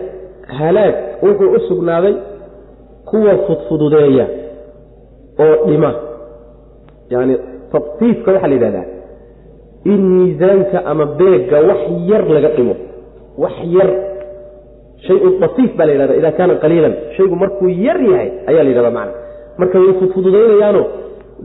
halaag 0.58 0.94
wuxuu 1.22 1.50
u 1.56 1.60
sugnaaday 1.68 2.14
kuwa 3.04 3.32
fudfududeeya 3.46 4.26
oo 5.38 5.66
dhima. 5.66 5.94
Yani 7.10 7.36
tadfiifka 7.72 8.32
waxaa 8.32 8.48
la 8.48 8.54
yidhahdaa 8.54 8.84
in 9.84 10.00
miisaanka 10.16 10.84
ama 10.84 11.06
beegga 11.06 11.60
wax 11.60 11.80
yar 12.06 12.28
laga 12.28 12.48
dhimo. 12.48 12.76
Wax 13.38 13.52
yar. 13.66 13.90
Shayun 15.06 15.40
dafiif 15.40 15.76
baa 15.76 15.86
la 15.86 15.92
yidhahda 15.92 16.14
idaa 16.16 16.32
kaana 16.32 16.54
qaliilan. 16.54 16.94
Shaygu 17.16 17.36
markuu 17.36 17.68
yar 17.68 18.00
yahay 18.02 18.30
ayaa 18.46 18.62
la 18.62 18.70
yidhahda 18.70 18.90
macana 18.90 19.12
marka 19.58 19.78
way 19.78 19.92
fudfududaynayaano 20.00 20.82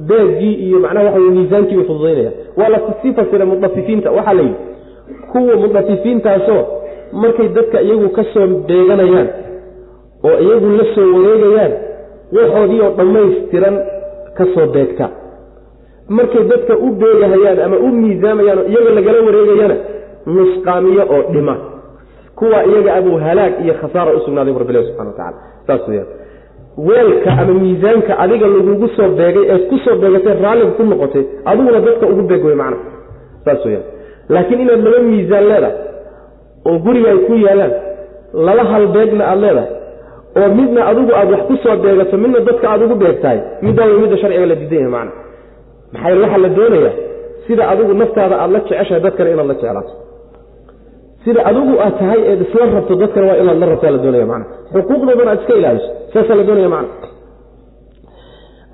beeggii 0.09 0.53
iyo 0.67 0.79
macnaha 0.79 1.05
waxa 1.05 1.19
wey 1.19 1.29
miisaankii 1.37 1.75
bay 1.75 1.85
fududaynayaan 1.85 2.33
waa 2.57 2.69
la 2.69 2.79
sii 3.01 3.13
fasiray 3.13 3.47
mudafifiinta 3.47 4.11
waxaa 4.11 4.33
la 4.33 4.41
yidhi 4.41 4.55
kuwa 5.31 5.55
mudafifiintaasoo 5.63 6.63
markay 7.21 7.47
dadka 7.47 7.81
iyagu 7.81 8.09
ka 8.09 8.23
soo 8.33 8.47
beeganayaan 8.67 9.27
oo 10.23 10.37
iyagu 10.45 10.69
la 10.79 10.85
soo 10.95 11.07
wareegayaan 11.17 11.73
waxoodii 12.37 12.81
oo 12.81 12.91
dhammaystiran 12.97 13.75
ka 14.37 14.45
soo 14.55 14.67
beegta. 14.75 15.09
Markay 16.09 16.43
dadka 16.51 16.73
u 16.77 16.87
beegahayaan 17.01 17.59
ama 17.65 17.77
u 17.77 17.87
miisaamayaan 18.01 18.59
oo 18.59 18.67
iyaga 18.71 18.89
lagala 18.97 19.19
wareegayana 19.27 19.75
nusqaamiyo 20.25 21.03
oo 21.15 21.21
dhima. 21.33 21.55
Kuwa 22.35 22.63
iyaga 22.65 22.91
abuu 22.95 23.17
halaag 23.17 23.53
iyo 23.65 23.73
khasaara 23.81 24.11
u 24.13 24.19
sugnaaday 24.25 24.53
bu 24.53 24.59
rabbilahi 24.59 24.85
subxana 24.87 25.09
wa 25.09 25.15
tacala 25.17 25.37
saas 25.67 25.87
weyaan 25.89 26.07
weelka 26.77 27.31
ama 27.41 27.53
miisaanka 27.63 28.13
adiga 28.23 28.47
lagugu 28.53 28.87
soo 28.95 29.09
beegay 29.19 29.45
eed 29.53 29.63
ku 29.69 29.77
soo 29.85 29.95
beegatay 30.01 30.33
raalliga 30.43 30.71
ku 30.77 30.83
noqotay 30.91 31.23
adiguna 31.49 31.79
dadka 31.87 32.05
ugu 32.11 32.21
beeg 32.29 32.43
wey 32.47 32.55
macna. 32.61 32.77
Saas 33.45 33.61
weyaan 33.65 33.83
laakiin 34.33 34.59
inaad 34.65 34.81
laba 34.85 34.99
miisaan 35.09 35.45
leedahay 35.51 35.75
oo 36.69 36.75
guriga 36.85 37.09
ay 37.13 37.19
ku 37.27 37.33
yaalaan 37.45 37.73
laba 38.47 38.63
halbeegna 38.71 39.23
aada 39.31 39.41
leedahay 39.45 39.69
oo 40.39 40.49
midna 40.59 40.81
adigu 40.91 41.11
aada 41.19 41.31
wax 41.35 41.41
ku 41.49 41.55
soo 41.63 41.75
beegato 41.83 42.15
midna 42.23 42.39
dadka 42.49 42.65
aada 42.71 42.83
ugu 42.87 42.95
beegtahay 43.03 43.39
middaa 43.65 43.85
way 43.89 43.97
midda 44.03 44.17
sharciga 44.21 44.45
la 44.51 44.55
diidan 44.61 44.79
yahay 44.79 44.91
macna. 44.97 45.11
Maxaa 45.93 46.15
waxaa 46.23 46.37
la 46.45 46.49
doonayaa? 46.57 46.93
Sida 47.47 47.63
adigu 47.71 47.93
naftaada 48.01 48.35
aada 48.43 48.53
la 48.55 48.59
jeceshahay 48.65 49.01
dadkana 49.05 49.29
inaad 49.33 49.47
la 49.47 49.53
jeclaato 49.61 49.93
sida 51.27 51.41
adigu 51.49 51.73
aad 51.85 51.95
tahay 51.99 52.19
eed 52.31 52.39
isla 52.47 52.65
rabto 52.75 52.95
dadkana 53.01 53.27
waa 53.29 53.37
inaad 53.43 53.57
la 53.61 53.65
rabtaa 53.71 53.91
la 53.91 53.97
doonaya 54.03 54.25
macna. 54.31 54.45
Xuquuqdoodana 54.73 55.29
aad 55.33 55.39
iska 55.43 55.53
ilaaliso 55.59 55.89
saasaa 56.13 56.35
la 56.39 56.43
doonaya 56.49 56.69
macna. 56.75 56.89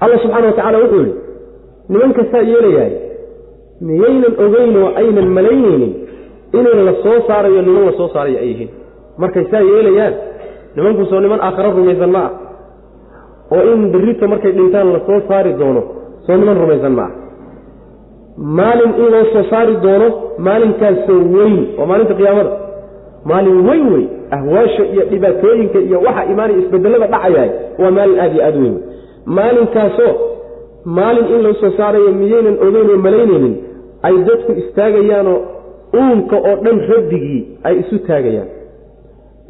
Alla 0.03 0.17
subxaana 0.23 0.47
wa 0.47 0.53
tacala 0.57 0.77
wuxuu 0.83 0.99
yihi 1.05 1.13
nimankastaa 1.93 2.41
yeelayahay 2.51 2.91
miyaynan 3.87 4.33
ogeyn 4.45 4.71
oo 4.81 4.89
aynan 5.01 5.27
malaynaynin 5.37 5.93
in 6.57 6.65
la 6.87 6.93
soo 7.03 7.17
saarayo 7.27 7.61
niman 7.67 7.85
la 7.89 7.93
soo 7.99 8.07
saarayo 8.15 8.37
ay 8.43 8.47
yihiin. 8.51 8.69
Markay 9.21 9.45
saa 9.51 9.61
yeelayaan 9.71 10.13
nimanku 10.75 11.03
soo 11.11 11.19
niman 11.25 11.39
aakharo 11.47 11.69
rumaysan 11.77 12.11
ma 12.15 12.21
ah 12.27 12.31
oo 13.55 13.63
in 13.73 13.81
berrito 13.93 14.25
markay 14.33 14.51
dhintaan 14.57 14.93
la 14.95 14.99
soo 15.07 15.19
saari 15.29 15.51
doono 15.61 15.81
soo 16.25 16.37
niman 16.41 16.57
rumaysan 16.63 16.93
ma 16.99 17.03
ah 17.07 17.11
maalin 18.37 18.91
in 19.01 19.07
loo 19.13 19.23
soo 19.33 19.43
saari 19.49 19.75
doono 19.85 20.07
maalinkaasoo 20.47 21.19
weyn 21.35 21.55
waa 21.77 21.85
maalinta 21.91 22.13
qiyaamada. 22.19 22.51
Maalin 23.29 23.59
weyn 23.67 23.85
wey 23.93 24.03
ahwaasha 24.37 24.83
iyo 24.93 25.03
dhibaatooyinka 25.11 25.79
iyo 25.87 25.97
waxa 26.07 26.23
imaanaya 26.31 26.59
isbedelada 26.63 27.07
dhacayahay 27.13 27.49
waa 27.81 27.91
maalin 27.97 28.19
aada 28.23 28.33
iyo 28.35 28.43
aada 28.47 28.59
weyn. 28.63 28.75
Maalinkaasoo 29.37 30.11
maalin 30.97 31.25
in 31.35 31.41
loo 31.45 31.53
soo 31.61 31.71
saarayo 31.77 32.11
miyaynan 32.21 32.55
ogeyn 32.65 32.89
oo 32.93 32.97
malaynaynin 33.05 33.55
ay 34.07 34.15
dadku 34.27 34.51
istaagayaanoo 34.61 35.37
uunka 35.99 36.35
oo 36.49 36.55
dhan 36.65 36.77
rabbigii 36.91 37.41
ay 37.67 37.75
isu 37.81 37.95
taagayaan. 38.07 38.49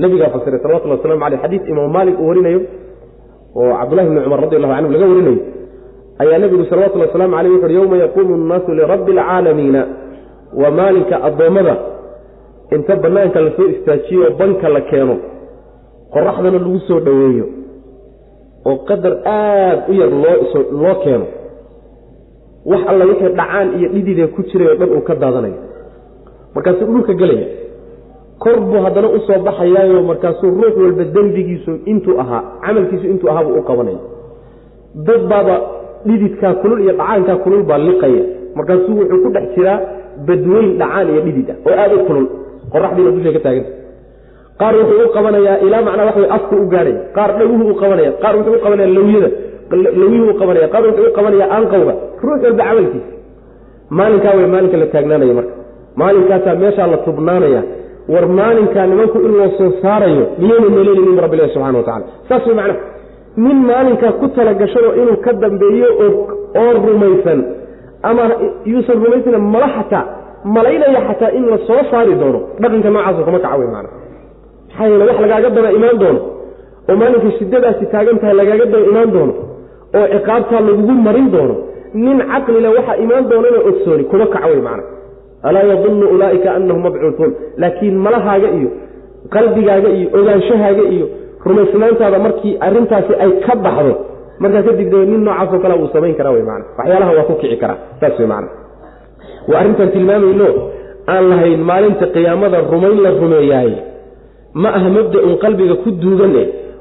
Nabigaa 0.02 0.30
fasiray 0.36 0.60
salawatullah 0.64 0.98
waslamu 0.98 1.26
aleyh 1.28 1.40
xadiis 1.44 1.64
imaam 1.72 1.92
maalik 1.96 2.20
uu 2.20 2.28
warinayo 2.30 2.60
oo 3.56 3.72
cabdullahi 3.80 4.08
bni 4.10 4.22
cumar 4.26 4.40
radi 4.44 4.56
allahu 4.60 4.74
canhu 4.76 4.92
laga 4.96 5.06
warinayo 5.12 5.38
ayaa 6.24 6.40
nebigu 6.44 6.66
salawatullhi 6.72 7.08
waslamu 7.08 7.36
aleyh 7.40 7.52
wuxuuhi 7.54 7.76
yowma 7.80 7.98
yaquumu 8.04 8.34
nnaasu 8.44 8.70
lirabbi 8.80 9.12
alcaalamiina 9.20 9.82
waa 10.62 10.72
maalinka 10.80 11.16
addoommada 11.28 11.76
inta 12.76 12.96
bannaanka 13.04 13.40
la 13.46 13.52
soo 13.58 13.68
istaajiyo 13.76 14.22
oo 14.28 14.34
banka 14.42 14.68
la 14.76 14.82
keeno 14.92 15.16
qoraxdana 16.14 16.58
lagu 16.64 16.80
soo 16.88 17.00
dhoweeyo 17.08 17.46
oo 18.70 18.76
qadar 18.90 19.14
aad 19.36 19.80
u 19.90 19.94
yar 20.02 20.10
loo 20.84 20.96
keeno 21.04 21.26
wax 22.72 22.82
alla 22.92 23.06
wixii 23.10 23.30
dhacaan 23.40 23.68
iyo 23.80 23.88
dhididee 23.96 24.28
ku 24.36 24.42
jiray 24.50 24.68
oo 24.72 24.76
dhan 24.80 24.90
uu 24.98 25.02
ka 25.08 25.16
daadanayo. 25.22 25.58
Markaasuu 26.56 26.86
dhulka 26.86 27.14
gelaya. 27.22 27.48
Kor 28.44 28.58
buu 28.68 28.80
haddana 28.86 29.08
u 29.10 29.20
soo 29.28 29.40
baxayaayo 29.48 30.02
markaasuu 30.10 30.50
ruux 30.60 30.76
walba 30.84 31.04
dembigiisu 31.16 31.72
intuu 31.92 32.16
ahaa 32.22 32.42
camalkiisu 32.66 33.06
intuu 33.14 33.30
ahaabuu 33.32 33.58
u 33.60 33.64
qabanaya 33.70 34.00
dad 35.08 35.22
baaba 35.32 35.56
dhididkaa 36.08 36.54
kulul 36.62 36.80
iyo 36.86 36.94
dhacaankaa 37.00 37.36
kulul 37.44 37.64
baa 37.70 37.78
liqaya. 37.88 38.24
Markaasuu 38.58 38.96
wuxuu 39.00 39.20
ku 39.24 39.30
dhex 39.36 39.46
jiraa 39.56 39.78
badweyn 40.28 40.68
dhacaan 40.82 41.08
iyo 41.14 41.22
dhidid 41.28 41.48
ah 41.54 41.58
oo 41.68 41.74
aada 41.84 41.96
u 41.96 42.06
kulul. 42.10 42.26
Qoraxdiina 42.74 43.12
dushay 43.16 43.34
ka 43.38 43.40
taaganta 43.46 43.72
qaar 44.62 44.74
wuxuu 44.80 45.00
u 45.06 45.10
qabanayaa 45.16 45.58
ilaa 45.66 45.82
macnaa 45.88 46.06
wax 46.10 46.18
afku 46.38 46.54
u 46.64 46.66
gaadhaya 46.74 47.00
qaar 47.18 47.30
dhaguhu 47.40 47.64
u 47.72 47.76
qabanaya 47.82 48.12
qaar 48.24 48.34
wuxuu 48.38 48.56
u 48.58 48.62
qabanaya 48.66 48.88
lawyada 48.98 49.30
lawyuhu 50.02 50.30
u 50.32 50.36
qabanaya 50.42 50.68
qaar 50.74 50.84
wuxuu 50.88 51.06
u 51.10 51.14
qabanaya 51.18 51.46
aanqowga 51.56 51.94
ruux 52.26 52.40
walba 52.46 52.64
camalkiisa. 52.70 53.12
Maalinkaa 53.98 54.34
way 54.38 54.48
maalinka 54.54 54.78
la 54.82 54.86
taagnaanaya 54.94 55.34
marka. 55.40 55.54
Maalinkaasaa 56.02 56.56
meeshaa 56.64 56.88
la 56.94 56.98
tubnaanaya. 57.08 57.62
War 58.14 58.26
maalinkaa 58.40 58.86
nimanku 58.92 59.18
in 59.28 59.34
loo 59.40 59.50
soo 59.58 59.70
saarayo 59.82 60.24
miyayna 60.42 60.70
maleelinin 60.76 61.20
rabbilahi 61.26 61.50
subxana 61.54 61.78
wa 61.80 61.84
tacala 61.88 62.06
saas 62.30 62.44
way 62.48 62.56
macnaha 62.60 62.80
nin 63.38 63.58
maalinkaa 63.70 64.12
ku 64.20 64.28
talagashado 64.36 64.90
inuu 65.02 65.18
ka 65.26 65.32
dambeeyo 65.34 65.88
oo 66.04 66.74
rumaysan. 66.86 67.40
Ama 68.04 68.24
yuusan 68.72 68.98
rumaysana 69.04 69.40
mala 69.40 69.68
xataa 69.78 70.04
malaynaya 70.56 71.02
xataa 71.08 71.32
in 71.38 71.46
la 71.52 71.58
soo 71.68 71.82
saari 71.92 72.16
doono. 72.22 72.40
Dhaqanka 72.62 72.90
noocaasoo 72.90 73.26
kama 73.28 73.40
kaca 73.40 73.58
wey 73.60 73.68
maana. 73.76 73.90
Maxaa 74.70 74.88
yeele 74.90 75.06
wax 75.10 75.18
lagaaga 75.24 75.50
daba 75.56 75.70
imaan 75.78 75.98
doono. 76.04 76.20
Oo 76.90 76.96
maalinka 77.02 77.32
shidadaasi 77.40 77.86
taagan 77.94 78.18
tahay 78.22 78.36
lagaaga 78.40 78.66
daba 78.74 78.86
imaan 78.92 79.10
doono. 79.16 79.34
Oo 79.98 80.06
ciqaabtaa 80.14 80.62
lagugu 80.68 80.94
marin 81.08 81.28
doono. 81.36 81.56
Nin 82.04 82.18
caqlile 82.32 82.68
waxa 82.78 82.94
imaan 83.04 83.24
doonana 83.32 83.60
ogsooni 83.70 84.04
kuma 84.12 84.26
kaca 84.34 84.48
wey 84.52 84.62
macna 84.68 84.84
alaa 85.48 85.64
yadunnu 85.72 86.06
ulaaika 86.16 86.50
anahum 86.58 86.82
mabcuutuun. 86.86 87.32
Laakiin 87.62 87.96
malahaaga 88.06 88.50
iyo 88.58 88.70
qalbigaaga 89.34 89.90
iyo 89.98 90.08
ogaanshahaaga 90.18 90.84
iyo 90.96 91.06
rumaysnaantaada 91.46 92.20
markii 92.20 92.58
arintaasi 92.68 93.14
ay 93.24 93.32
ka 93.46 93.56
baxdo 93.66 93.94
markaa 94.40 94.64
kadib 94.68 94.90
de 94.94 95.06
nin 95.12 95.24
noocaasoo 95.28 95.60
kale 95.64 95.76
uu 95.82 95.90
samayn 95.94 96.16
karaa 96.20 96.34
wey 96.38 96.44
maana 96.50 96.66
waxyaalaha 96.78 97.12
waa 97.18 97.28
ku 97.30 97.36
kici 97.42 97.58
karaa 97.64 97.80
saas 98.00 98.20
wey 98.20 98.28
maana 98.34 98.48
waa 99.48 99.60
arrintan 99.62 99.92
tilmaamayno 99.96 100.48
aan 101.14 101.30
lahayn 101.32 101.62
maalinta 101.72 102.06
qiyaamada 102.16 102.58
rumayn 102.74 102.98
la 103.06 103.12
rumeeyaay 103.22 103.72
ma 104.64 104.70
aha 104.78 104.90
mabda-un 104.98 105.38
qalbiga 105.44 105.76
ku 105.84 105.92
duugan 106.04 106.34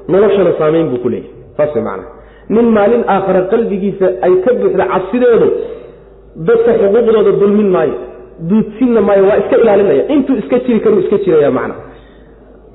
noloshana 0.07 0.51
saamayn 0.59 0.89
buu 0.91 1.01
ku 1.03 1.09
leeyahy 1.09 1.31
saas 1.57 1.75
wey 1.75 1.83
maana 1.89 2.03
nin 2.55 2.67
maalin 2.77 3.03
aakhare 3.15 3.41
qalbigiisa 3.53 4.07
ay 4.25 4.33
ka 4.45 4.53
buuxda 4.59 4.85
cabsideedu 4.93 5.47
dadka 6.47 6.71
xuquuqdooda 6.81 7.31
dulmin 7.41 7.69
maayo 7.75 7.95
duudsinna 8.49 9.01
maayo 9.01 9.23
waa 9.29 9.37
iska 9.43 9.57
ilaalinaya 9.63 10.03
intuu 10.15 10.35
iska 10.41 10.59
jiri 10.65 10.79
karuu 10.79 10.99
iska 11.05 11.17
jiraya 11.25 11.51
macna 11.57 11.75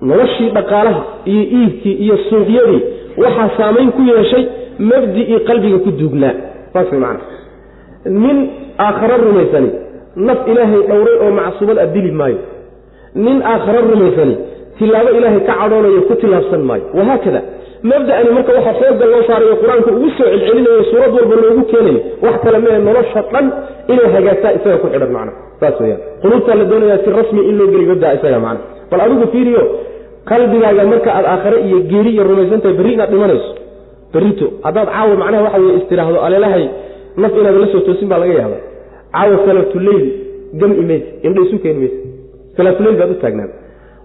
noloshii 0.03 0.51
dhaqaalaha 0.57 1.01
iyo 1.33 1.43
iibkii 1.59 1.93
iyo 2.05 2.17
suuqyadii 2.31 2.81
waxaa 3.23 3.51
saamayn 3.59 3.91
ku 3.97 4.03
yeeshay 4.11 4.45
mabdicii 4.91 5.41
qalbiga 5.49 5.79
ku 5.85 5.91
duugnaa. 6.01 6.35
Saas 6.73 6.91
way 6.93 7.01
macana 7.01 7.21
nin 8.23 8.39
aakharo 8.87 9.17
rumaysani 9.27 9.71
naf 10.29 10.39
ilaahay 10.53 10.83
dhowray 10.91 11.17
oo 11.25 11.31
macsuumad 11.41 11.79
a 11.79 11.87
dili 11.95 12.11
maayo. 12.21 12.39
Nin 13.15 13.43
aakharo 13.53 13.81
rumaysani 13.91 14.35
tilaabo 14.79 15.11
ilaahay 15.19 15.41
ka 15.49 15.53
cadhoonayo 15.61 16.03
ku 16.09 16.15
tilaabsan 16.23 16.63
maayo. 16.69 16.85
Wahaakada 16.99 17.41
mabda'ani 17.91 18.31
marka 18.37 18.51
waxaa 18.59 18.75
xoogga 18.81 19.07
loo 19.13 19.23
saarayo 19.29 19.55
qur'aanku 19.63 19.91
ugu 19.99 20.09
soo 20.19 20.27
celcelinayo 20.33 20.83
suurad 20.91 21.13
walba 21.19 21.35
loogu 21.43 21.63
keenayo 21.71 22.01
wax 22.25 22.37
kale 22.45 22.59
mee 22.65 22.79
nolosha 22.89 23.21
dhan 23.33 23.47
inay 23.93 24.09
hagaagtaa 24.15 24.53
isaga 24.59 24.77
ku 24.83 24.87
xidhan 24.93 25.13
macna 25.17 25.33
saas 25.61 25.77
weyaan 25.83 26.01
quluubtaa 26.23 26.57
la 26.61 26.65
doonayaa 26.71 26.99
si 27.05 27.11
rasmi 27.19 27.41
in 27.51 27.55
loo 27.61 27.69
geliy 27.73 27.87
mabdaa 27.93 28.13
isaga 28.19 28.39
macna 28.47 28.61
bal 28.91 29.01
adigu 29.07 29.27
fiiriyo 29.35 29.63
qalbigaaga 30.31 30.83
marka 30.93 31.11
aad 31.19 31.27
aakhare 31.35 31.59
iyo 31.69 31.79
geeri 31.91 32.11
iyo 32.15 32.23
rumaysantahay 32.31 32.75
berri 32.79 32.93
inaad 32.97 33.11
dhimanayso. 33.15 33.51
Berrito 34.13 34.47
haddaad 34.67 34.89
caawa 34.95 35.15
macnaha 35.23 35.43
waxa 35.47 35.59
weye 35.65 35.75
istiraahdo 35.81 36.19
aleelahay 36.27 36.65
naf 37.23 37.33
inaad 37.41 37.57
la 37.63 37.67
soo 37.73 37.81
toosin 37.87 38.09
baa 38.13 38.19
laga 38.23 38.35
yaaba 38.41 38.59
caawa 39.15 39.37
salaatuleyl 39.47 40.05
gami 40.61 40.75
mayse 40.91 41.09
indha 41.27 41.41
isu 41.47 41.57
keeni 41.65 41.79
mayse 41.83 41.99
salaatuleyl 42.57 42.97
baad 43.01 43.11
u 43.11 43.17
taagnaan 43.25 43.51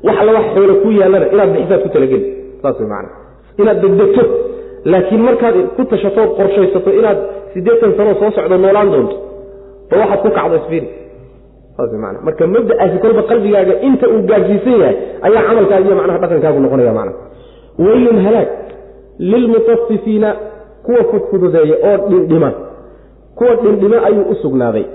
wax 0.07 0.15
alla 0.21 0.31
wax 0.37 0.45
xoolo 0.55 0.73
ku 0.83 0.89
yaallana 0.99 1.25
inaad 1.35 1.49
bixisaad 1.55 1.81
ku 1.85 1.89
talageli 1.95 2.25
saas 2.63 2.75
way 2.81 2.87
macana 2.93 3.09
inaad 3.61 3.79
degdegto 3.83 4.23
laakiin 4.91 5.21
markaad 5.27 5.55
ku 5.75 5.81
tashatood 5.91 6.29
qorshaysato 6.39 6.89
inaad 6.99 7.19
siddeetan 7.53 7.91
sanoo 7.97 8.15
soo 8.21 8.31
socdo 8.37 8.57
noolaan 8.63 8.89
doonto 8.93 9.15
ba 9.89 9.95
waxaad 10.01 10.19
ku 10.25 10.29
kacdo 10.37 10.55
isfiiri 10.61 10.87
man 12.03 12.15
marka 12.27 12.43
mabda'aasi 12.55 12.97
kolba 13.03 13.21
qalbigaaga 13.31 13.73
inta 13.87 14.05
uu 14.13 14.21
gaadhsiisan 14.31 14.75
yahay 14.81 14.95
ayaa 15.27 15.43
camalkaaga 15.47 15.85
iyo 15.87 15.95
macnaha 15.99 16.19
dhaqankaagu 16.23 16.59
noqonaya 16.65 16.93
macna 16.99 17.13
weylun 17.85 18.17
halaag 18.25 18.49
lilmutafifiina 19.31 20.29
kuwa 20.85 21.03
fudfududeeya 21.11 21.75
oo 21.89 21.97
dhindhima. 22.09 22.51
Kuwa 23.35 23.55
dhindhima 23.55 24.03
ayuu 24.07 24.25
u 24.31 24.35
sugnaaday 24.35 24.85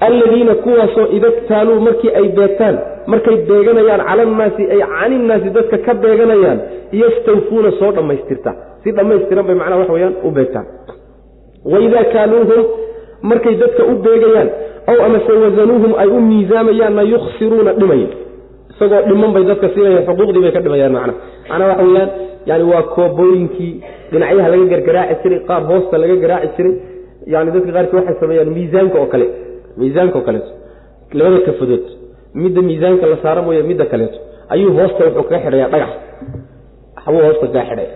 alladiina 0.00 0.54
kuwaasoo 0.54 1.06
idaktaaluu 1.16 1.80
markii 1.80 2.10
ay 2.20 2.28
beegtaan 2.38 2.78
markay 3.06 3.36
beeganayaan 3.48 4.00
cala 4.08 4.22
annaasi 4.22 4.62
ay 4.74 4.80
caninnaasi 4.94 5.50
dadka 5.56 5.78
ka 5.86 5.94
beeganayaan 5.94 6.58
yastawfuuna 6.92 7.70
soo 7.80 7.92
dhammaystirta. 7.96 8.50
Si 8.82 8.92
dhammaystiran 8.96 9.46
bay 9.46 9.54
macnaha 9.60 9.80
wax 9.80 9.88
weyaan 9.96 10.14
u 10.24 10.30
beegtaan 10.30 10.66
waidaa 11.72 12.04
kaaluuhum 12.14 12.62
markay 13.30 13.54
dadka 13.62 13.82
u 13.84 13.94
beegayaan 14.06 14.48
ow 14.90 14.98
amase 15.06 15.32
wasanuuhum 15.44 15.92
ay 16.02 16.08
u 16.08 16.20
miisaamayaanna 16.30 17.02
yuksiruuna 17.12 17.72
dhimaya 17.80 18.08
isagoo 18.72 19.02
dhiman 19.08 19.32
bay 19.36 19.44
dadka 19.50 19.68
siinaya 19.74 20.02
xuquuqdii 20.08 20.42
bay 20.44 20.52
ka 20.56 20.60
dhimayaan 20.66 20.92
macna 20.96 21.14
macnaa 21.48 21.68
waxa 21.72 21.84
weyaan 21.88 22.10
yani 22.50 22.64
waa 22.72 22.82
koobooyinkii 22.96 23.72
dhinacyaha 24.12 24.48
laga 24.52 24.64
gargaraaci 24.72 25.22
jiray 25.24 25.40
qaar 25.48 25.62
hoosta 25.70 25.98
laga 26.02 26.16
garaaci 26.24 26.52
jiray 26.56 26.74
yani 27.34 27.48
dadka 27.54 27.72
qaarkii 27.76 27.96
waxay 28.00 28.16
sameeyaan 28.22 28.50
miisaanka 28.56 28.96
oo 29.02 29.06
kale 29.14 29.26
miisaanka 29.80 30.16
oo 30.18 30.24
kaleeto 30.28 30.50
labada 31.18 31.40
kafadood 31.48 31.84
midda 32.42 32.60
miisaanka 32.68 33.04
la 33.12 33.16
saara 33.24 33.40
mooye 33.46 33.62
midda 33.70 33.84
kaleeto 33.92 34.18
ayuu 34.52 34.72
hoosta 34.78 35.00
wuxuu 35.06 35.22
kaga 35.30 35.38
xidhaya 35.44 35.68
dhagax. 35.72 35.90
Waxbuu 36.96 37.22
hoosta 37.26 37.46
kaga 37.46 37.62
xidhaya. 37.68 37.90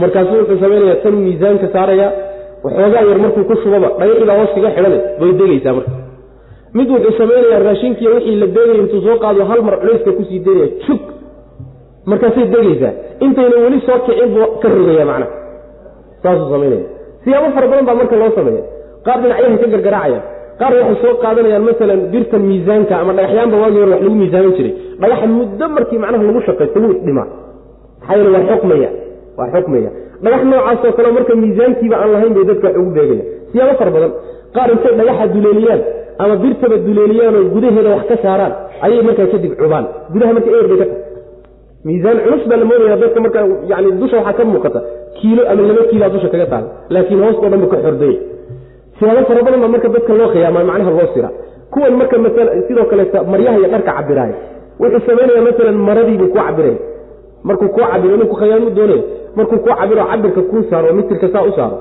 Markaasuu 0.00 0.36
wuxuu 0.40 0.58
samaynaya 0.62 0.96
tanuu 1.02 1.20
miisaanka 1.26 1.66
saaraya 1.74 2.08
waxoogaa 2.64 3.02
yar 3.10 3.18
markuu 3.24 3.44
ku 3.50 3.54
shubaba 3.62 3.88
dhagaxiibaa 4.00 4.36
hoos 4.40 4.50
kaga 4.56 4.70
xidhana 4.76 4.98
way 5.20 5.30
degaysaa 5.40 5.74
marka. 5.78 5.92
Mid 6.76 6.88
wuxuu 6.94 7.14
samaynayaa 7.20 7.62
raashinkiiy 7.68 8.08
wixii 8.14 8.36
la 8.42 8.46
deegaya 8.56 8.80
intuu 8.82 9.00
soo 9.06 9.16
qaado 9.22 9.42
hal 9.50 9.60
mar 9.66 9.74
culayska 9.82 10.10
ku 10.18 10.22
sii 10.28 10.40
deynaya 10.46 10.68
jug 10.86 11.00
markaasay 12.10 12.46
degaysaa 12.54 12.92
intayna 13.24 13.56
weli 13.64 13.78
soo 13.86 13.98
kicin 14.06 14.28
buu 14.34 14.46
ka 14.62 14.66
rogaya 14.76 15.04
macnaha. 15.10 15.30
Saasuu 16.22 16.48
samaynaya 16.54 16.84
siyaabo 17.24 17.48
fara 17.56 17.66
badan 17.70 17.86
baa 17.88 17.94
marka 18.00 18.16
loo 18.20 18.30
sameeya 18.38 18.62
qaar 19.06 19.18
dhinacyahay 19.22 19.58
ka 19.62 19.66
gargaraacayaan 19.74 20.22
qaar 20.60 20.72
waxay 20.78 20.96
soo 21.02 21.14
qaadanayaan 21.24 21.64
maalan 21.68 22.00
birta 22.12 22.36
miisaanka 22.48 22.94
ama 23.02 23.12
dhagaxyaanba 23.18 23.56
waagii 23.62 23.80
hore 23.82 23.90
wax 23.94 24.02
lagu 24.04 24.16
miisaamin 24.22 24.52
jiray. 24.58 24.72
Dhagaxa 25.02 25.26
muddo 25.38 25.66
markii 25.76 25.98
macnaha 26.02 26.24
lagu 26.28 26.40
shaqaysto 26.48 26.78
wuu 26.82 26.92
isdhimaa 26.96 27.26
maxaa 28.00 28.16
yeele 28.18 28.30
waa 28.36 28.44
xukmaya 28.50 28.90
waa 29.38 29.48
xukmaya 29.54 29.90
dhagax 30.24 30.42
noocaasoo 30.50 30.92
kale 30.98 31.08
marka 31.16 31.32
miisaankiiba 31.42 31.96
aan 32.02 32.10
lahayn 32.14 32.32
bay 32.36 32.44
dadka 32.50 32.66
wax 32.68 32.76
ugu 32.82 32.90
beegaya 32.96 33.24
siyaabo 33.52 33.74
fara 33.80 33.90
badan. 33.96 34.12
Qaar 34.56 34.68
intay 34.74 34.92
dhagaxa 35.00 35.24
duleeliyaan 35.34 35.80
ama 36.22 36.34
birtaba 36.42 36.76
duleeliyaanoo 36.86 37.42
gudaheeda 37.54 37.90
wax 37.96 38.04
ka 38.10 38.16
saaraan 38.24 38.52
ayay 38.84 39.02
markaa 39.08 39.26
kadib 39.34 39.52
cubaan. 39.60 39.84
Gudaha 40.12 40.32
marka 40.36 40.48
eer 40.56 40.66
bay 40.70 40.78
ka 40.82 40.86
tahay 40.90 41.02
miisaan 41.88 42.16
culus 42.24 42.42
baa 42.50 42.58
la 42.62 42.64
moodaya 42.70 42.96
dadka 43.02 43.18
marka 43.26 43.40
yani 43.72 43.88
dusha 44.00 44.16
waxaa 44.20 44.36
ka 44.38 44.44
muuqata. 44.52 44.80
Kiilo 45.18 45.42
ama 45.50 45.62
laba 45.70 45.82
kiiloa 45.90 46.08
dusha 46.14 46.28
kaga 46.32 46.46
taala 46.52 46.68
laakiin 46.94 47.20
hoostoo 47.24 47.48
dhan 47.52 47.60
ba 47.64 47.68
ka 47.72 47.78
xordaya 47.84 48.16
siyaabo 48.98 49.22
fara 49.28 49.42
badan 49.46 49.60
baa 49.64 49.68
marka 49.74 49.88
dadka 49.94 50.12
loo 50.20 50.28
khiyaama 50.34 50.60
macnaha 50.70 50.90
loo 50.98 51.08
sira. 51.14 51.30
Kuwan 51.72 51.94
marka 52.00 52.16
maala 52.24 52.50
sidoo 52.68 52.84
kaleeta 52.90 53.18
maryaha 53.32 53.58
iyo 53.60 53.68
dharka 53.74 53.92
cabiraaya 53.98 54.36
wuxuu 54.80 55.00
samaynaya 55.06 55.40
maalan 55.46 55.76
maradiibuu 55.88 56.28
ku 56.32 56.36
cabiraya 56.38 56.76
markuu 57.48 57.68
kuu 57.74 57.84
cabiro 57.92 58.14
inuu 58.16 58.28
ku 58.32 58.36
khayaamu 58.40 58.70
doonaya 58.78 59.02
markuu 59.36 59.58
kuu 59.64 59.74
cabiro 59.80 60.02
cabirka 60.10 60.40
kuu 60.50 60.62
saaro 60.70 60.92
mitirka 60.98 61.28
saa 61.34 61.44
u 61.48 61.52
saaro. 61.58 61.78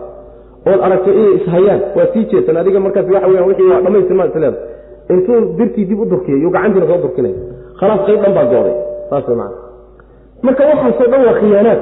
Ood 0.70 0.82
aragto 0.86 1.10
inay 1.20 1.34
ishayaan 1.40 1.82
waa 1.98 2.08
sii 2.14 2.24
jeesan. 2.32 2.58
Adiga 2.62 2.80
markaas 2.86 3.06
waxa 3.14 3.28
weya 3.32 3.44
wixii 3.50 3.70
waa 3.72 3.82
dhamaystirmaa 3.86 4.26
isleeda 4.32 4.58
intuu 5.14 5.40
birtii 5.58 5.86
dib 5.90 6.00
u 6.00 6.06
durkiyay 6.12 6.40
yuu 6.44 6.52
gacantiina 6.56 6.88
soo 6.90 6.98
durkinaya 7.04 7.36
khalaas 7.80 8.02
qayb 8.08 8.20
dhan 8.24 8.34
baa 8.38 8.46
gooday. 8.52 8.76
Saas 9.10 9.28
macana 9.28 9.56
marka 10.46 10.62
waxaasoo 10.72 11.08
dhan 11.12 11.22
waa 11.28 11.36
khiyaanaad. 11.40 11.80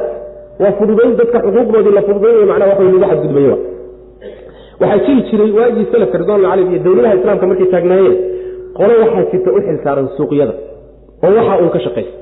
Waa 0.61 0.71
fududayn 0.79 1.11
dadka 1.19 1.37
xuquuqdoodii 1.45 1.93
la 1.97 2.01
fududaynaya 2.07 2.45
macnaha 2.51 2.69
wax 2.71 2.79
way 2.79 2.91
lagu 2.93 3.07
xadgudbayaba 3.11 3.57
waxaa 4.81 4.99
jiri 5.05 5.21
jiray 5.29 5.51
waagii 5.57 5.85
salafka 5.93 6.17
ridwanul 6.21 6.47
calayhim 6.49 6.71
iyo 6.73 6.81
dowladaha 6.85 7.15
islaamka 7.19 7.45
markay 7.51 7.67
taagnaayeen. 7.73 8.15
Qolo 8.77 8.93
waxaa 9.03 9.23
jirta 9.31 9.49
u 9.57 9.59
xil 9.65 9.77
saaran 9.85 10.07
suuqyada 10.17 10.53
oo 11.25 11.31
waxa 11.37 11.53
uun 11.61 11.69
ka 11.75 11.79
shaqaysa 11.85 12.13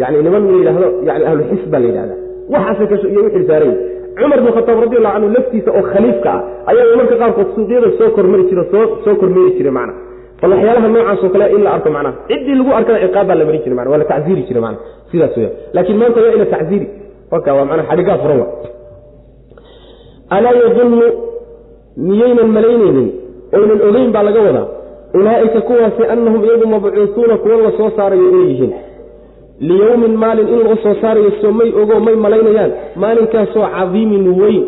yani 0.00 0.16
niman 0.26 0.42
la 0.48 0.56
yidhaahdo 0.60 0.88
yani 1.08 1.24
ahluxis 1.30 1.62
baa 1.72 1.80
la 1.82 1.86
yidhahda 1.90 2.14
waxaasay 2.54 3.10
iyo 3.12 3.20
u 3.28 3.30
xil 3.34 3.44
saaran 3.50 3.70
yihiin 3.72 3.94
cumar 4.18 4.38
bin 4.44 4.52
khataab 4.56 4.78
radiallahu 4.86 5.14
canhu 5.16 5.28
laftiisa 5.36 5.70
oo 5.78 5.82
khaliifka 5.92 6.30
ah 6.36 6.40
ayaa 6.70 6.96
marka 7.00 7.14
qaarkood 7.22 7.48
suuqyada 7.56 7.88
soo 7.98 8.08
kormari 8.16 8.44
jira 8.50 8.64
soo 9.04 9.14
kormeeri 9.20 9.50
jiray 9.58 9.74
macna. 9.78 9.92
Bal 10.40 10.50
waxyaalaha 10.54 10.88
noocaasoo 10.94 11.30
kale 11.34 11.44
in 11.56 11.60
la 11.66 11.70
arko 11.76 11.88
macnaha 11.96 12.14
ciddii 12.30 12.54
lagu 12.60 12.70
arkana 12.78 12.98
ciqaab 13.04 13.26
baa 13.30 13.36
la 13.40 13.44
marin 13.48 13.74
mana 13.78 13.88
waa 13.92 14.00
la 14.02 14.06
tacziiri 14.12 14.42
jiray 14.48 14.62
mana 14.66 14.76
sidaas 15.10 15.34
weya 15.38 15.50
laakiin 15.76 15.98
maanta 16.00 16.18
waa 16.24 16.34
ina 16.38 16.46
tacziiri. 16.54 16.86
Marka 17.32 17.48
waa 17.56 17.66
manaa 17.70 17.86
xadhigaa 17.90 18.18
furan 18.22 18.38
wa 18.42 18.48
miyaynan 21.96 22.48
malaynaynin 22.56 23.08
oynan 23.56 23.80
ogeyn 23.88 24.10
baa 24.14 24.22
laga 24.28 24.40
wadaa. 24.46 24.66
Ulaa'ika 25.18 25.60
kuwaasi 25.60 26.02
annahum 26.12 26.44
iyagu 26.44 26.66
mabcuusuuna 26.66 27.36
kuwa 27.42 27.56
la 27.56 27.70
soo 27.78 27.90
saarayo 27.96 28.28
inay 28.30 28.46
yihiin. 28.50 28.72
Liyowmin 29.60 30.14
maalin 30.22 30.48
in 30.48 30.60
loo 30.66 30.76
soo 30.82 30.94
saarayo 31.02 31.30
soo 31.40 31.52
may 31.58 31.70
ogo 31.82 32.00
may 32.06 32.14
malaynayaan 32.24 32.72
maalinkaasoo 33.02 33.66
cadiimin 33.76 34.26
weyn. 34.40 34.64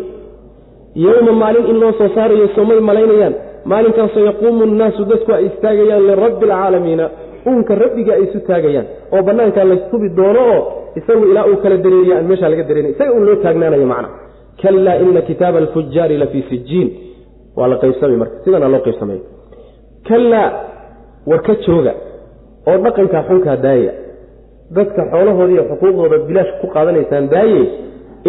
Yowma 0.95 1.31
maalin 1.41 1.65
in 1.71 1.77
loo 1.81 1.91
soo 1.99 2.09
saarayo 2.15 2.47
soo 2.55 2.65
may 2.65 2.79
malaynayaan 2.89 3.33
maalinkaasoo 3.71 4.23
yaquumu 4.29 4.65
nnaasu 4.65 5.01
dadku 5.11 5.31
ay 5.37 5.45
istaagayaan 5.49 6.03
lirabbi 6.09 6.45
alcaalamiina 6.51 7.05
uunka 7.47 7.75
rabbiga 7.83 8.11
ay 8.17 8.23
isu 8.23 8.39
taagayaan. 8.47 8.85
Oo 9.13 9.21
bannaankaa 9.27 9.63
laystubi 9.71 10.09
doono 10.17 10.41
oo 10.53 10.59
isagu 10.99 11.23
ilaa 11.31 11.45
uu 11.51 11.57
kala 11.63 11.77
dareeriya 11.83 12.15
aan 12.17 12.25
meeshaa 12.29 12.49
laga 12.53 12.63
dareeray 12.69 12.91
isaga 12.95 13.11
uun 13.15 13.25
loo 13.27 13.35
taagnaanayo 13.45 13.85
macna. 13.93 14.09
Kalaa 14.61 14.95
ina 15.05 15.21
kitaaba 15.21 15.57
alfujaari 15.63 16.17
la 16.17 16.27
fii 16.27 16.43
sijiin 16.49 16.89
waa 17.55 17.67
la 17.67 17.75
qaybsamay 17.75 18.17
marka. 18.17 18.35
Sidana 18.43 18.67
loo 18.67 18.79
qaybsamay. 18.79 19.19
Kalaa 20.07 20.49
war 21.25 21.41
jooga 21.65 21.93
oo 22.67 22.77
dhaqankaa 22.77 23.23
xunkaa 23.29 23.57
daaya. 23.57 23.91
Dadka 24.75 25.01
xoolahoodiiyo 25.11 25.63
xuquuqdooda 25.69 26.17
bilaash 26.27 26.51
ku 26.61 26.67
qaadanaysaan 26.67 27.29
daaye 27.29 27.61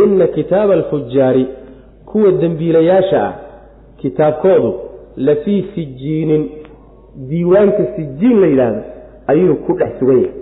inna 0.03 0.27
kitaaba 0.27 0.73
alfujaari 0.73 1.47
kuwa 2.07 2.31
dembiilayaasha 2.33 3.19
ah 3.29 3.35
kitaabkoodu 4.01 4.71
la 5.17 5.35
fii 5.37 5.63
sijiinin 5.75 6.51
diiwaanka 7.29 7.83
sijiin 7.97 8.41
la 8.41 8.47
yidhaahdo 8.47 8.83
ayuu 9.27 9.57
ku 9.67 9.73
dhex 9.79 9.99
sugan 9.99 10.17
yahay. 10.23 10.35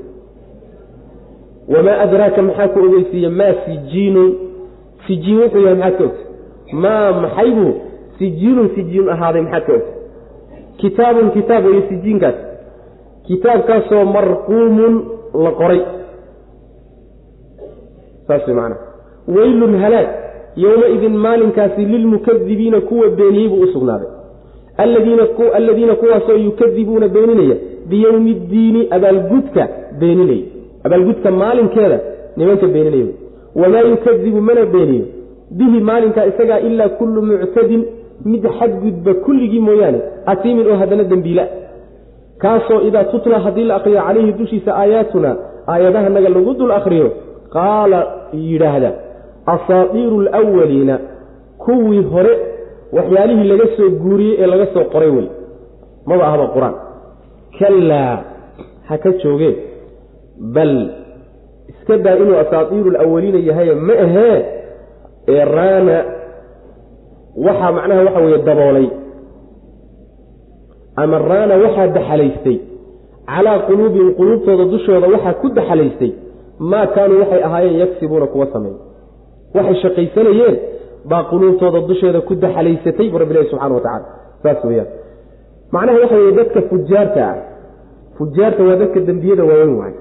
Wamaa 1.68 2.01
adraaka 2.01 2.43
maxaa 2.43 2.68
ku 2.68 2.79
ogeysiiye 2.79 3.29
maa 3.29 3.55
sijiinun 3.64 4.31
sijiin 5.07 5.39
wuxuu 5.43 5.61
yahay 5.66 5.74
maxaad 5.74 5.99
ka 5.99 6.05
ogta 6.05 6.24
maa 6.72 7.12
maxaybuu 7.12 7.74
sijiinun 8.19 8.69
sijiin 8.75 9.09
ahaaday 9.09 9.43
maxaad 9.43 9.66
ka 9.66 9.73
ogta? 9.73 9.93
Kitaabun 10.81 11.31
kitaab 11.31 11.64
weeye 11.66 11.83
sijiinkaas. 11.89 12.35
Kitaabkaasoo 13.27 14.05
marquumun 14.05 14.95
la 15.45 15.51
qoray. 15.61 15.81
Saas 18.27 18.47
macanaha 18.49 18.77
weylun 19.37 19.75
halaag 19.83 20.09
yowmaidin 20.57 21.16
maalinkaasi 21.16 21.85
lilmukadibiina 21.85 22.81
kuwa 22.81 23.09
beeniyey 23.11 23.49
buu 23.49 23.61
u 23.61 23.66
sugnaaday. 23.66 24.09
Alladiina 25.57 25.95
kuwaasoo 25.95 26.37
yukadibuuna 26.37 27.09
beeninaya 27.09 27.57
biyowmi 27.89 28.35
ddiini 28.35 28.89
abaalgudka 28.91 29.69
beeninaya. 30.01 30.43
Abaalgudka 30.85 31.31
maalinkeeda 31.31 32.01
nimanka 32.37 32.66
beeninaya. 32.66 33.07
Wamaa 33.55 33.81
yukadibu 33.81 34.41
mana 34.41 34.66
beeniyo. 34.66 35.05
Bihi 35.51 35.81
maalinkaa 35.81 36.25
isagaa 36.25 36.59
ilaa 36.59 36.89
kullu 36.89 37.23
muctadin 37.23 37.85
mid 38.25 38.45
xadgudba 38.59 39.14
kulligii 39.14 39.61
mooyaane 39.61 40.01
asiimin 40.27 40.66
oo 40.71 40.77
haddana 40.83 41.05
dembiila 41.05 41.45
kaasoo 42.43 42.81
idaa 42.89 43.05
tutla 43.05 43.39
haddii 43.39 43.64
la 43.64 43.75
akriyo 43.77 44.01
calayhi 44.07 44.33
dushiisa 44.33 44.71
aayaatuna 44.81 45.37
aayadahanaga 45.73 46.29
lagu 46.29 46.55
dul 46.55 46.73
akriyo 46.79 47.09
qaala 47.53 48.01
yidhaahda 48.33 48.91
asaatiiru 49.55 50.29
alwaliina 50.41 50.99
kuwii 51.59 52.03
hore 52.12 52.39
waxyaalihii 52.93 53.49
laga 53.49 53.66
soo 53.77 53.91
guuriyey 54.03 54.37
ee 54.43 54.47
laga 54.47 54.66
soo 54.75 54.85
qoray 54.93 55.11
wey. 55.16 55.27
Maba 56.07 56.25
ahba 56.27 56.47
qur'aan. 56.55 56.75
Kallaa 57.59 58.14
ha 58.89 58.95
ka 59.03 59.11
joogeen 59.23 59.57
bal 60.55 60.75
iska 61.71 61.97
daa 62.05 62.16
inuu 62.16 62.37
asaatiiru 62.45 62.89
alawaliina 62.91 63.39
yahaye 63.49 63.75
ma 63.75 63.93
ahee? 64.05 64.45
Ee 65.29 65.45
raana 65.45 65.97
waxaa 67.47 67.72
macnaha 67.76 68.03
waxa 68.07 68.20
weeye 68.24 68.39
daboolay. 68.49 68.89
Ama 71.03 71.18
raana 71.28 71.55
waxaa 71.64 71.86
daxalaystay 71.97 72.59
calaa 73.32 73.59
quluubihim 73.68 74.11
quluubtooda 74.18 74.64
dushooda 74.72 75.07
waxaa 75.14 75.34
ku 75.43 75.47
daxalaystay 75.59 76.12
maa 76.70 76.86
kaanuu 76.95 77.18
waxay 77.22 77.43
ahaayeen 77.49 77.78
yagsibuuna 77.82 78.26
kuwa 78.32 78.47
sameey 78.53 78.74
waxay 79.57 79.76
shaqaysanayeen 79.82 80.57
baa 81.11 81.22
quluubtooda 81.30 81.80
dusheeda 81.91 82.20
ku 82.28 82.34
daxalaysatay 82.45 83.07
bu 83.12 83.18
rabbilahi 83.22 83.47
subxana 83.51 83.74
wa 83.74 83.80
tacala 83.86 84.07
saas 84.43 84.64
weyaan 84.68 84.89
macnaha 85.74 85.99
waxa 86.03 86.16
weye 86.22 86.32
dadka 86.41 86.61
fujaarta 86.70 87.20
ah 87.30 87.36
fujaarta 88.18 88.61
waa 88.68 88.76
dadka 88.82 89.01
dembiyada 89.09 89.45
waaweyn 89.51 89.74
waay. 89.80 89.95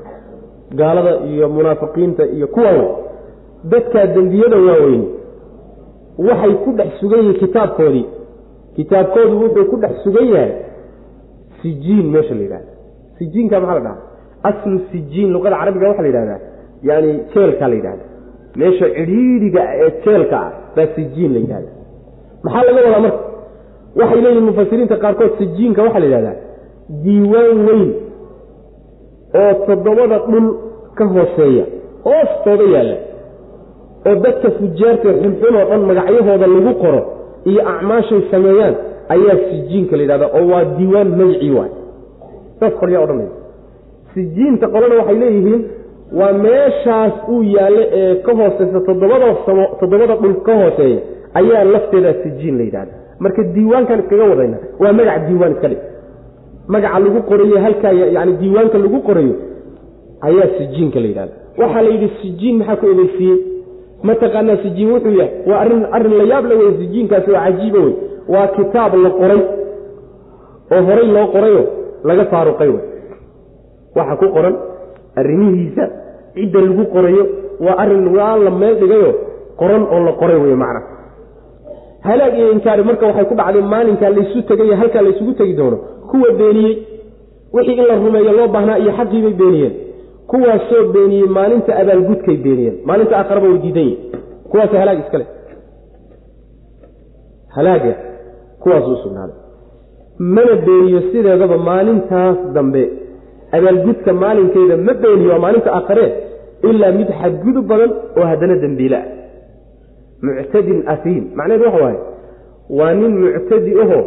Gaalada 0.79 1.11
iyo 1.31 1.45
munaafiqiinta 1.55 2.23
iyo 2.35 2.47
kuwa 2.55 2.71
dadkaa 3.73 4.05
dembiyada 4.15 4.57
waaweyn 4.67 5.03
waxay 6.28 6.53
ku 6.63 6.70
dhex 6.78 6.89
sugan 6.99 7.20
yihiin 7.20 7.39
kitaabkoodii. 7.43 8.05
Kitaabkoodu 8.76 9.34
wuxuu 9.41 9.65
ku 9.72 9.76
dhex 9.84 9.93
sugan 10.03 10.28
yahay 10.34 10.51
sijiin 11.61 12.05
meesha 12.13 12.34
la 12.36 12.41
yidhahda 12.45 12.72
sijiinka 13.18 13.59
maxaa 13.59 13.76
la 13.80 13.84
dhaha 13.88 13.97
aslu 14.49 14.78
sijiin 14.91 15.30
luqada 15.36 15.55
carabiga 15.61 15.88
waxaa 15.89 16.03
la 16.05 16.09
yidhahdaa 16.11 16.39
yani 16.89 17.11
jeelkaa 17.34 17.68
la 17.72 17.76
yidhahda 17.80 18.03
meesha 18.59 18.86
cidhiidhiga 18.97 19.61
ee 19.84 19.89
jeelka 20.05 20.38
ah 20.45 20.51
baa 20.76 20.88
sijiin 20.95 21.32
la 21.36 21.39
yidhahda 21.43 21.70
maxaa 22.43 22.63
laga 22.68 22.80
wadaa 22.88 23.01
marka? 23.05 23.22
Waxay 23.99 24.20
leeyihiin 24.24 24.45
mufasiriinta 24.49 24.95
qaarkood 25.03 25.32
sijiinka 25.39 25.80
waxaa 25.86 25.99
la 26.03 26.07
yidhahdaa 26.09 26.36
diiwaan 27.03 27.59
weyn 27.68 27.89
oo 29.41 29.53
toddobada 29.68 30.18
dhul 30.32 30.47
ka 30.97 31.05
hooseeya 31.13 31.65
hoostooda 32.07 32.65
yaalla 32.76 32.97
oo 34.07 34.15
dadka 34.25 34.47
fujaarta 34.59 35.09
xunxun 35.21 35.53
oo 35.59 35.65
dhan 35.71 35.81
magacyahooda 35.89 36.47
lagu 36.55 36.73
qoro 36.83 36.99
iyo 37.49 37.61
acmaashay 37.73 38.21
sameeyaan 38.31 38.75
ayaa 39.15 39.37
sijiinka 39.49 39.93
la 39.97 40.01
yidhahda 40.03 40.27
oo 40.37 40.43
waa 40.51 40.63
diiwaan 40.77 41.09
magicii 41.19 41.51
waay. 41.57 41.71
Saas 42.59 42.73
qolyaa 42.81 43.01
odhanaya 43.05 43.31
sijiinta 44.13 44.65
qolana 44.73 44.95
waxay 44.99 45.17
leeyihiin 45.23 45.61
waa 46.19 46.33
meeshaas 46.45 47.13
uu 47.33 47.43
yaallo 47.55 47.83
ee 47.99 48.15
ka 48.25 48.31
hooseysa 48.39 48.79
toddobada 48.87 49.27
samo 49.45 49.63
toddobada 49.79 50.15
dhul 50.21 50.35
ka 50.47 50.53
hooseeya 50.61 50.99
ayaa 51.39 51.63
lafteedaa 51.73 52.15
sijiin 52.23 52.55
la 52.59 52.63
yidhahda 52.67 52.93
marka 53.23 53.41
diiwaankan 53.55 53.99
iskaga 54.03 54.25
wadayna 54.31 54.57
waa 54.81 54.93
magaca 54.99 55.19
diiwaan 55.27 55.51
iska 55.55 55.67
dhig. 55.71 55.81
Magaca 56.73 56.99
lagu 57.05 57.19
qorayo 57.29 57.57
halkaa 57.65 57.91
yani 58.17 58.33
diiwaanka 58.41 58.77
lagu 58.83 58.99
qorayo 59.07 59.35
ayaa 60.27 60.47
sijiinka 60.57 60.99
la 61.03 61.07
yidhahda 61.11 61.33
waxaa 61.61 61.81
la 61.85 61.89
yidhi 61.95 62.09
sijiin 62.21 62.55
maxaa 62.59 62.75
ku 62.81 62.85
ebeysiiyey 62.93 63.37
mataqaanaa 64.03 64.57
sijiin? 64.63 64.91
Wuxuu 64.93 65.11
yahay 65.19 65.31
waa 65.49 65.59
arrin 65.63 65.83
arrin 65.97 66.13
la 66.17 66.23
yaab 66.31 66.45
la 66.51 66.55
wey 66.61 66.71
sijiinkaasi 66.81 67.31
waa 67.31 67.43
cajiiba 67.45 67.79
wey 67.85 67.93
waa 68.33 68.47
kitaab 68.57 68.93
la 69.05 69.09
qoray 69.19 69.41
oo 70.75 70.81
horay 70.87 71.07
loo 71.15 71.27
qorayo 71.35 71.61
laga 72.09 72.25
faaruqay 72.31 72.69
wey 72.69 72.81
waxa 73.97 74.15
ku 74.21 74.27
qoran 74.35 74.55
arrimihiisa 75.19 75.83
cidda 76.35 76.59
lagu 76.67 76.83
qorayo 76.95 77.23
waa 77.65 77.77
arrin 77.83 78.03
waa 78.17 78.35
la 78.45 78.51
meel 78.61 78.75
dhigayo 78.81 79.11
qoran 79.61 79.83
oo 79.93 79.99
la 80.07 80.11
qoray 80.21 80.37
wey 80.43 80.55
macna. 80.63 80.81
Halaag 82.07 82.33
iyo 82.37 82.51
inkaari 82.55 82.83
marka 82.83 83.05
waxay 83.09 83.25
ku 83.29 83.35
dhacday 83.39 83.61
maalinkaa 83.73 84.09
laysu 84.15 84.41
tegay 84.49 84.69
halkaa 84.81 85.01
laysugu 85.01 85.33
tegi 85.39 85.53
doono. 85.59 85.77
Kuwa 86.11 86.29
beeniyey 86.39 86.75
wixii 87.53 87.73
in 87.81 87.85
la 87.89 87.95
rumeeyo 87.95 88.31
loo 88.37 88.47
baahnaa 88.55 88.77
iyo 88.83 88.91
xaqiibay 88.99 89.33
beeniyeen 89.41 89.73
kuwaasoo 90.32 90.84
beeniyey 90.93 91.28
maalinta 91.38 91.71
abaalgudkay 91.82 92.38
beeniyeen. 92.45 92.75
Maalinta 92.88 93.15
aqraba 93.21 93.47
way 93.51 93.59
diidan 93.65 93.84
yihiin 93.89 94.21
kuwaas 94.51 94.71
halaag 94.82 94.99
iskale. 95.03 95.25
Halaaga 97.55 97.93
kuwaasuu 98.61 98.95
sugnaaday 99.03 99.36
mana 100.36 100.53
beeniyo 100.65 101.01
sideedaba 101.11 101.57
maalintaas 101.69 102.38
dambe. 102.55 102.84
Abaalgudka 103.57 104.13
maalinkeeda 104.23 104.78
ma 104.88 104.93
beeniyo 105.03 105.30
waa 105.32 105.39
maalinta 105.45 105.71
aqree. 105.80 106.09
Ilaa 106.69 106.91
mid 106.99 107.09
xadgudub 107.21 107.65
badan 107.71 107.91
oo 108.17 108.25
haddana 108.32 108.55
dembiila 108.63 108.97
ah 108.97 109.07
muctadin 110.25 110.80
asiim. 110.93 111.23
Macnaheed 111.38 111.61
waxa 111.65 111.82
waaye 111.84 111.99
waa 112.78 112.93
nin 112.99 113.13
muctadi 113.23 113.71
ahoo 113.84 114.03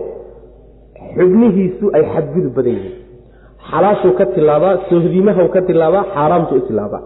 xubnihiisu 1.17 1.85
ay 1.97 2.05
xadgudub 2.15 2.53
badan 2.57 2.73
yihiin 2.79 3.00
xalaashuu 3.71 4.13
ka 4.19 4.25
tilaabaa 4.35 4.75
sohdimahaw 4.91 5.49
ka 5.55 5.61
tilaabaa 5.69 6.05
xaaraamtu 6.15 6.55
u 6.55 6.61
tilaabaa. 6.69 7.03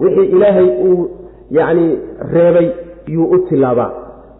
Wixii 0.00 0.28
ilaahay 0.36 0.68
uu 0.88 1.10
yacni 1.58 1.86
reebay 2.34 2.68
yuu 3.14 3.26
u 3.34 3.38
tilaabaa. 3.48 3.90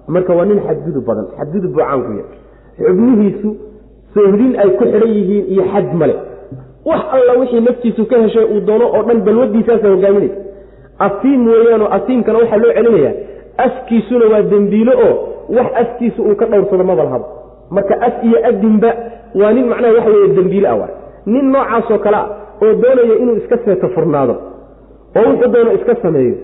Marka 0.09 0.33
waa 0.39 0.45
nin 0.51 0.61
xadgudub 0.67 1.05
badan 1.09 1.27
xadgudub 1.39 1.71
buu 1.75 1.81
caanku 1.83 2.11
yahay. 2.19 2.39
Xubnihiisu 2.79 3.49
sohdin 4.15 4.53
ay 4.63 4.71
ku 4.79 4.85
xidhan 4.93 5.11
yihiin 5.19 5.45
iyo 5.53 5.63
xad 5.73 5.89
male 6.01 6.15
wax 6.89 7.03
alla 7.17 7.33
wixii 7.41 7.61
naftiisu 7.67 8.03
ka 8.11 8.17
heshay 8.23 8.45
uu 8.55 8.61
doono 8.69 8.87
oo 8.97 9.03
dhan 9.09 9.19
balwadiisaasa 9.27 9.87
hogaaminaysa 9.93 10.39
asiim 11.07 11.41
weeyaanoo 11.51 11.89
asiimkana 11.97 12.39
waxaa 12.43 12.57
loo 12.63 12.73
celinayaa. 12.79 13.15
Afkiisuna 13.67 14.25
waa 14.33 14.43
dembiilo 14.53 14.93
oo 15.07 15.13
wax 15.57 15.69
afkiisa 15.83 16.19
uu 16.29 16.35
ka 16.41 16.47
dhowrsado 16.51 16.85
maba 16.91 17.05
lahaba 17.09 17.27
marka 17.71 17.95
af 18.07 18.15
iyo 18.25 18.39
adinba 18.49 18.91
waa 19.41 19.53
nin 19.53 19.67
macnaha 19.69 19.93
waxa 19.95 20.11
weye 20.11 20.29
dembiile 20.37 20.69
ah 20.69 20.89
nin 21.27 21.45
noocaasoo 21.53 21.99
kale 21.99 22.17
ah 22.17 22.29
oo 22.63 22.73
doonaya 22.83 23.15
inuu 23.23 23.37
iska 23.37 23.57
seeto 23.65 23.89
furnaado 23.95 24.35
oo 25.17 25.25
wuxuu 25.31 25.49
doono 25.55 25.73
iska 25.79 25.95
sameeyo 26.03 26.35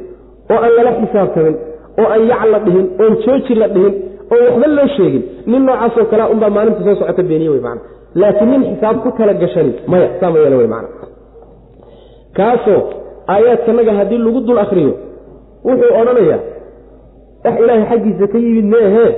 oo 0.51 0.59
aan 0.65 0.73
lala 0.77 0.93
xisaabtamin 1.01 1.57
oo 2.01 2.07
aan 2.13 2.23
yac 2.31 2.43
la 2.53 2.59
dhihin 2.59 2.87
oon 3.03 3.15
jooji 3.25 3.55
la 3.63 3.69
dhihin 3.75 3.95
oon 4.33 4.43
waxba 4.49 4.67
loo 4.77 4.89
sheegin 4.97 5.23
nin 5.47 5.63
noocaasoo 5.67 6.05
kalea 6.11 6.29
unbaa 6.35 6.51
maalinta 6.57 6.85
soo 6.85 6.95
socota 7.01 7.23
beeniye 7.23 7.51
wey 7.55 7.61
maana 7.67 7.81
laakiin 8.15 8.51
nin 8.51 8.63
xisaab 8.71 8.97
ku 9.05 9.11
kala 9.19 9.35
gashani 9.43 9.73
maya 9.87 10.09
saa 10.21 10.31
ma 10.31 10.39
yeela 10.39 10.57
wey 10.57 10.67
macana 10.75 10.89
kaasoo 12.37 12.81
aayaadkanaga 13.29 13.93
haddii 13.99 14.19
lagu 14.19 14.41
dul 14.41 14.59
akriyo 14.59 14.93
wuxuu 15.65 15.93
odhanayaa 16.01 16.41
wax 17.45 17.55
ilaahay 17.63 17.85
xaggiisa 17.91 18.27
ka 18.33 18.39
yimid 18.45 18.65
meehee 18.75 19.11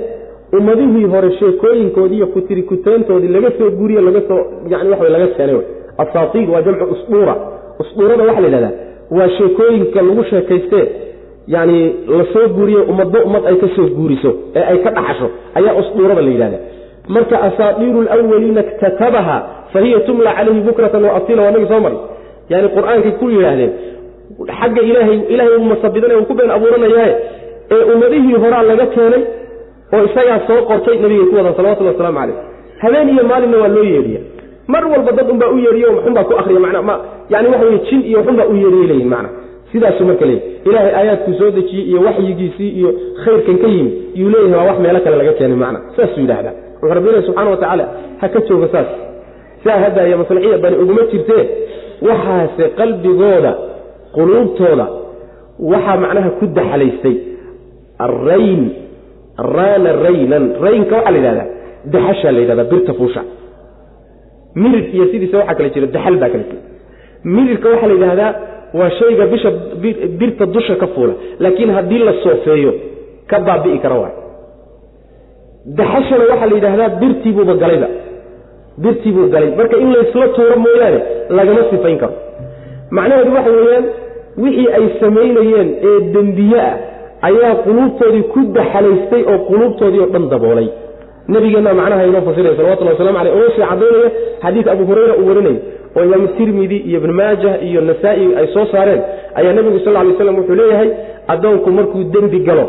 ummadihii 0.57 1.05
hore 1.13 1.31
sheekooyinkoodii 1.39 2.15
iyo 2.17 2.27
kutiri 2.27 2.63
kuteyntoodii 2.63 3.27
laga 3.27 3.51
soo 3.57 3.69
guriye 3.79 4.01
laga 4.01 4.21
soo 4.27 4.41
yani 4.69 4.89
waxa 4.89 5.09
laga 5.09 5.27
keenay 5.27 5.57
asaatiir 5.97 6.49
waa 6.53 6.61
jamcu 6.61 6.85
usduura. 6.95 7.35
Usduurada 7.79 8.23
waxaa 8.23 8.41
la 8.41 8.47
yidhahdaa 8.47 8.71
waa 9.17 9.29
sheekooyinka 9.37 10.01
lagu 10.01 10.23
sheekaystee 10.23 10.85
yani 11.47 11.77
la 12.17 12.25
soo 12.33 12.47
guuriye 12.55 12.79
ummadba 12.91 13.19
ummad 13.27 13.43
ay 13.49 13.55
ka 13.55 13.67
soo 13.75 13.87
guuriso 13.97 14.31
ee 14.55 14.63
ay 14.71 14.77
ka 14.83 14.89
dhaxasho 14.97 15.27
ayaa 15.55 15.75
usduurada 15.81 16.21
la 16.21 16.29
yidhahda 16.35 16.57
marka 17.07 17.41
asaatiiru 17.41 18.01
lwaliina 18.01 18.61
iktatabaha 18.61 19.35
fahiya 19.73 19.99
tumla 19.99 20.33
calayhi 20.33 20.61
bukratan 20.67 21.03
waasila 21.05 21.41
waa 21.45 21.51
nagi 21.51 21.67
soo 21.71 21.79
mari 21.85 21.97
yani 22.49 22.67
qur'aankay 22.75 23.11
ku 23.19 23.25
yidhaahdeen 23.29 23.71
xagga 24.59 24.81
ilaahay 24.89 25.17
ilahay 25.33 25.55
uu 25.57 25.63
masabidana 25.73 26.17
uu 26.19 26.25
ku 26.29 26.33
been 26.33 26.51
abuuranayaaye 26.57 27.15
ee 27.71 27.83
ummadihii 27.93 28.33
horaa 28.43 28.63
laga 28.69 28.85
keenay 28.95 29.21
oo 29.93 30.03
isagaa 30.09 30.39
soo 30.47 30.59
qortay 30.69 30.97
nabigay 31.03 31.25
ku 31.29 31.35
wadan 31.39 31.55
salawatulli 31.57 31.89
waslamu 31.91 32.17
caleyh 32.19 32.35
habeen 32.83 33.09
iyo 33.13 33.23
maalinna 33.31 33.57
waa 33.63 33.67
loo 33.75 33.83
yeedhiya. 33.93 34.21
Mar 34.73 34.83
walba 34.91 35.11
dad 35.17 35.29
unbaa 35.33 35.49
u 35.55 35.57
yeedhiyo 35.65 35.87
waxunbaa 35.97 36.23
ku 36.29 36.33
akriya 36.41 36.59
mana 36.65 36.81
ma 36.89 36.95
yani 37.33 37.47
waxa 37.53 37.65
wey 37.69 37.79
jin 37.89 38.01
iyo 38.09 38.17
waxunbaa 38.19 38.47
u 38.51 38.55
yeedhiyay 38.63 38.87
leeyihiin 38.89 39.09
macna. 39.13 39.29
Sidaasuu 39.71 40.05
marka 40.09 40.25
leeyahy 40.25 40.47
ilaahay 40.67 40.93
aayaadkuu 40.99 41.33
soo 41.39 41.49
dejiyey 41.57 41.85
iyo 41.89 41.99
waxyigiisii 42.07 42.69
iyo 42.79 42.89
khayrkan 43.23 43.57
ka 43.63 43.67
yimi 43.75 43.91
yuu 44.19 44.29
leeyahay 44.33 44.57
waa 44.59 44.65
wax 44.69 44.77
meelo 44.83 44.99
kale 45.05 45.15
laga 45.21 45.33
keenay 45.39 45.57
macna. 45.63 45.79
Saasuu 45.95 46.21
yidhahdaa 46.23 46.53
wuxuu 46.81 46.93
rabbi 46.97 47.09
ilahi 47.09 47.25
subxana 47.27 47.49
wa 47.53 47.57
tacaala 47.61 47.85
ha 48.21 48.25
ka 48.33 48.39
jooga 48.49 48.67
saas. 48.73 48.87
Saa 49.63 49.77
haddaaya 49.83 50.17
maslaxiya 50.21 50.57
bani 50.63 50.75
uguma 50.83 51.01
jirtee 51.11 51.43
waxaase 52.07 52.63
qalbigooda 52.79 53.51
quluubtooda 54.15 54.85
waxaa 55.71 55.97
macnaha 56.03 56.29
ku 56.39 56.45
daxalaystay 56.57 57.15
arayn 58.05 58.61
raana 59.37 59.91
raynan 60.05 60.45
raynka 60.65 60.95
waxaa 60.97 61.11
la 61.11 61.17
yidhahdaa 61.19 61.47
daxashaa 61.93 62.31
la 62.35 62.39
yidhahdaa 62.43 62.63
birta 62.71 62.93
fuusha. 62.99 63.21
Mirir 64.61 64.85
iyo 64.95 65.05
sidiisa 65.11 65.37
waxaa 65.37 65.55
kale 65.57 65.69
jira 65.75 65.87
daxal 65.95 66.15
baa 66.21 66.29
kale 66.33 66.43
jira. 66.49 66.61
Mirirka 67.35 67.67
waxaa 67.73 67.87
la 67.87 67.93
yidhahdaa 67.97 68.31
waa 68.79 68.89
shayga 68.99 69.25
bisha 69.33 69.49
birta 70.19 70.45
dusha 70.55 70.75
ka 70.81 70.87
fuula 70.93 71.13
laakiin 71.43 71.71
haddii 71.77 71.99
la 72.07 72.13
soofeeyo 72.23 72.71
ka 73.29 73.37
baabi'i 73.47 73.79
kara 73.83 73.95
waay. 74.03 74.13
Daxashana 75.77 76.23
waxaa 76.31 76.47
la 76.51 76.55
yidhahdaa 76.57 76.89
birtiibuuba 77.01 77.53
galayba 77.63 77.87
birtiibuu 78.83 79.27
galay. 79.33 79.49
Marka 79.59 79.77
in 79.83 79.89
laysla 79.95 80.27
tuuro 80.35 80.55
mooyaane 80.65 80.99
lagama 81.37 81.61
sifayn 81.71 81.97
karo. 82.01 82.13
Macnaheedu 82.95 83.31
waxa 83.37 83.51
weeyaan 83.57 83.85
wixii 84.43 84.67
ay 84.77 84.85
samaynayeen 85.01 85.69
ee 85.89 85.95
dembiye 86.15 86.59
ah 86.69 86.75
ayaa 87.29 87.53
quluubtoodii 87.65 88.23
ku 88.33 88.39
daxalaystay 88.57 89.21
oo 89.31 89.37
quluubtoodii 89.49 90.01
oo 90.05 90.09
dhan 90.13 90.25
daboolay. 90.33 90.67
Nabigeenna 91.33 91.73
macnaha 91.79 92.03
inoo 92.09 92.21
fasiraya 92.27 92.55
salawatullah 92.57 92.93
waslamu 92.95 93.17
aleyh 93.21 93.33
oo 93.39 93.49
sii 93.55 93.63
cadaynaya 93.71 94.09
xadiis 94.43 94.67
abu 94.73 94.83
hurayra 94.89 95.13
uu 95.21 95.27
warinaya 95.29 95.59
oo 95.97 96.03
imaamu 96.07 96.27
tirmidi 96.37 96.77
iyo 96.89 96.97
ibn 97.01 97.11
maajah 97.19 97.53
iyo 97.67 97.81
nasaa-i 97.89 98.25
ay 98.39 98.47
soo 98.53 98.65
saareen. 98.73 99.01
Ayaa 99.39 99.53
nebigu 99.57 99.79
sal 99.85 99.95
ly 100.07 100.13
slam 100.17 100.35
wuxuu 100.39 100.55
leeyahay 100.59 100.89
addoonku 101.33 101.69
markuu 101.77 102.03
dembi 102.13 102.39
galo 102.47 102.65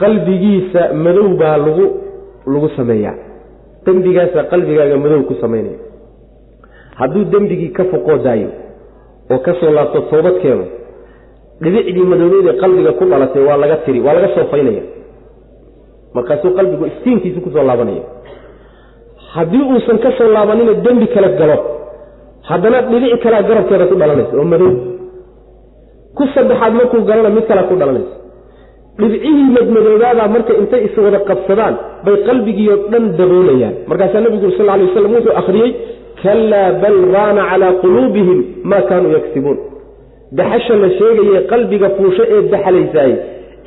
qalbigiisa 0.00 0.82
madow 1.04 1.28
baa 1.40 1.56
lagu 1.64 1.86
lagu 2.52 2.68
sameeyaa. 2.76 3.14
Dembigaasa 3.86 4.40
qalbigaaga 4.52 4.96
madow 5.04 5.20
ku 5.28 5.34
samaynaya. 5.40 5.78
Hadduu 7.00 7.24
dembigii 7.32 7.72
ka 7.78 7.84
foqoo 7.92 8.18
daayo 8.26 8.48
oo 9.32 9.38
ka 9.46 9.52
soo 9.60 9.70
laabto 9.76 10.00
toobad 10.10 10.36
keeno 10.42 10.64
dhibicdii 11.62 12.06
madoobeydee 12.12 12.54
qalbiga 12.62 12.92
ku 12.98 13.04
dhalatay 13.12 13.42
waa 13.48 13.56
laga 13.62 13.76
tiri 13.84 14.00
waa 14.06 14.14
laga 14.16 14.28
soofaynaya 14.36 14.82
markaasuu 16.16 16.52
qalbigu 16.58 16.84
istiinkiisu 16.92 17.40
ku 17.44 17.50
soo 17.54 17.64
laabanaya. 17.68 18.02
Haddii 19.34 19.64
uusan 19.72 19.98
ka 20.04 20.10
soo 20.18 20.28
laabanina 20.36 20.72
dembi 20.84 21.06
kale 21.14 21.28
galo 21.40 21.56
haddana 22.48 22.78
dhibici 22.90 23.16
kalea 23.24 23.42
garabkeeda 23.48 23.86
ku 23.90 23.94
dhalanaysa 24.00 24.34
oo 24.40 24.46
madow. 24.52 24.72
Ku 26.16 26.22
saddexaad 26.34 26.72
markuu 26.78 27.00
galana 27.08 27.30
mid 27.36 27.44
kalea 27.50 27.64
ku 27.70 27.74
dhalanaysa. 27.80 28.14
Dhibcihii 28.98 29.46
madmadoobaabaa 29.56 30.28
marka 30.34 30.52
intay 30.60 30.80
iswada 30.88 31.18
qabsadaan 31.28 31.74
bay 32.04 32.16
qalbigiio 32.28 32.74
dhan 32.92 33.04
daboolayaan 33.18 33.74
markaasaa 33.90 34.20
nebigu 34.24 34.50
sal 34.56 34.66
lay 34.70 34.82
waslam 34.88 35.12
wuxuu 35.16 35.34
akhriyey 35.40 35.70
kalaa 36.22 36.68
bal 36.82 36.96
raana 37.14 37.42
calaa 37.50 37.72
quluubihim 37.82 38.38
maa 38.70 38.82
kaanuu 38.88 39.12
yaksibuun 39.18 39.58
daxasha 40.38 40.74
la 40.82 40.88
sheegaye 40.98 41.40
qalbiga 41.52 41.88
fuusho 41.96 42.22
ee 42.34 42.40
daxalaysaay 42.54 43.12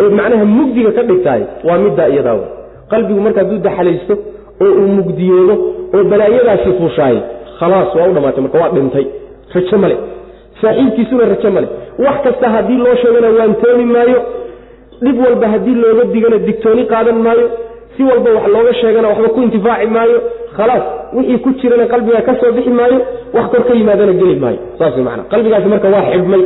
ee 0.04 0.10
macnaha 0.20 0.46
mugdiga 0.58 0.92
ka 0.98 1.04
dhigtaay 1.10 1.42
waa 1.68 1.78
middaa 1.86 2.08
iyadaa 2.14 2.38
qalbigu 2.92 3.20
marka 3.26 3.40
hadduu 3.44 3.60
daxalaysto 3.68 4.14
oo 4.64 4.72
uu 4.82 4.88
mugdiyoodo 5.00 5.56
oo 5.96 6.04
balaayadaasi 6.12 6.70
fuushaay 6.80 7.18
khalaas 7.60 7.90
waa 7.98 8.08
u 8.10 8.14
dhamaatay 8.18 8.42
marka 8.46 8.58
waa 8.64 8.72
dhintay. 8.78 9.06
Rajo 9.56 9.78
male 9.84 9.98
saaxiibkiisuna 10.62 11.24
rajo 11.34 11.50
male 11.56 11.68
wax 12.06 12.16
kasta 12.26 12.48
haddii 12.56 12.78
loo 12.86 12.96
sheegana 13.02 13.30
waantooni 13.38 13.86
maayo. 13.96 14.20
Dhib 15.04 15.18
walba 15.26 15.48
haddii 15.54 15.76
looga 15.84 16.04
digana 16.14 16.38
digtooni 16.48 16.84
qaadan 16.92 17.18
maayo 17.26 17.46
si 17.96 18.02
walba 18.10 18.30
wax 18.38 18.46
looga 18.56 18.74
sheegana 18.82 19.08
waxba 19.12 19.30
ku 19.36 19.40
intifaaci 19.48 19.88
maayo. 19.96 20.18
Khalaas 20.58 20.84
wixii 21.18 21.40
ku 21.44 21.50
jirana 21.62 21.86
qalbiga 21.94 22.22
ka 22.28 22.34
soo 22.42 22.52
bixi 22.58 22.70
maayo 22.80 22.98
wax 23.36 23.46
kor 23.54 23.64
ka 23.68 23.74
yimaadana 23.80 24.14
geli 24.22 24.36
maayo. 24.44 24.60
Saas 24.80 24.96
man 25.08 25.20
qalbigaasi 25.34 25.68
marka 25.74 25.88
waa 25.96 26.04
xidhmay 26.12 26.44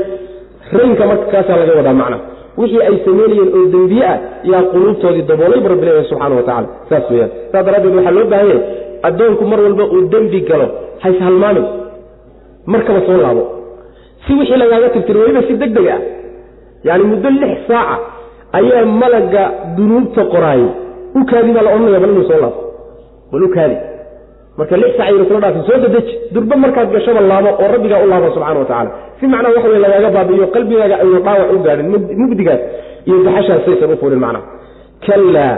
raynka 0.78 1.04
marka 1.12 1.26
kaasaa 1.34 1.58
laga 1.62 1.74
wadaa 1.80 1.94
macna. 2.02 2.18
Wixii 2.60 2.82
ay 2.90 2.96
samaynayeen 3.06 3.50
oo 3.58 3.66
dembiye 3.74 4.06
ah 4.12 4.18
yaa 4.52 4.64
quluubtoodii 4.72 5.26
daboolay 5.30 5.60
bu 5.64 5.68
rabbi 5.74 5.86
leeyahay 5.88 6.08
subxana 6.12 6.36
wa 6.40 6.44
tacala 6.48 6.68
saas 6.90 7.06
weyaan 7.12 7.32
saas 7.52 7.64
daraaddeed 7.68 7.96
waxaa 7.98 8.12
loo 8.18 8.26
baahan 8.32 8.48
yahay 8.48 8.62
addoonku 9.10 9.44
mar 9.52 9.60
walba 9.66 9.84
uu 9.96 10.02
dembi 10.14 10.40
galo 10.50 10.68
hays 11.04 11.20
halmaamin 11.26 11.66
markaba 12.74 13.00
soo 13.08 13.18
laabo. 13.26 13.44
Si 14.26 14.34
wixii 14.40 14.58
lagaaga 14.64 14.90
tirtiri 14.96 15.20
weliba 15.22 15.42
si 15.48 15.54
deg 15.62 15.72
deg 15.78 15.88
ah 15.96 16.00
yaani 16.88 17.04
muddo 17.12 17.30
lix 17.42 17.54
saaca 17.68 17.96
ayaa 18.60 18.86
malaga 19.02 19.44
dunuubta 19.78 20.22
qoraayay 20.34 20.70
u 21.20 21.26
kaadi 21.32 21.52
baa 21.56 21.66
la 21.68 21.72
odhanaya 21.76 22.00
bal 22.00 22.12
inuu 22.14 22.28
soo 22.30 22.40
laabo. 22.44 22.62
Bal 23.32 23.44
u 23.44 23.50
kaadi. 23.56 23.78
Marka 24.58 24.78
lix 24.78 24.92
sac 24.98 25.08
aynu 25.08 25.26
kula 25.26 25.40
dhaafin 25.40 25.64
soo 25.70 25.78
dadeji. 25.84 26.14
Durba 26.34 26.56
markaad 26.56 26.92
gashaba 26.92 27.22
laabo 27.22 27.50
oo 27.62 27.68
rabbigaa 27.74 28.04
u 28.06 28.08
laabo 28.12 28.28
subxana 28.36 28.60
wa 28.60 29.08
si 29.20 29.28
macnaha 29.28 29.54
waxa 29.56 29.70
wey 29.70 29.80
lagaaga 29.80 30.10
baabi'iyo 30.10 30.48
qalbigaaga 30.48 30.96
aynu 31.04 31.20
dhaawac 31.26 31.54
u 31.56 31.60
gaadhin 31.66 31.88
mugdigaas 32.22 32.62
iyo 33.06 33.24
daxashaas 33.24 33.66
saysan 33.66 33.94
u 33.94 33.98
fulin 33.98 34.20
macnaha 34.20 34.46
kallaa 35.06 35.58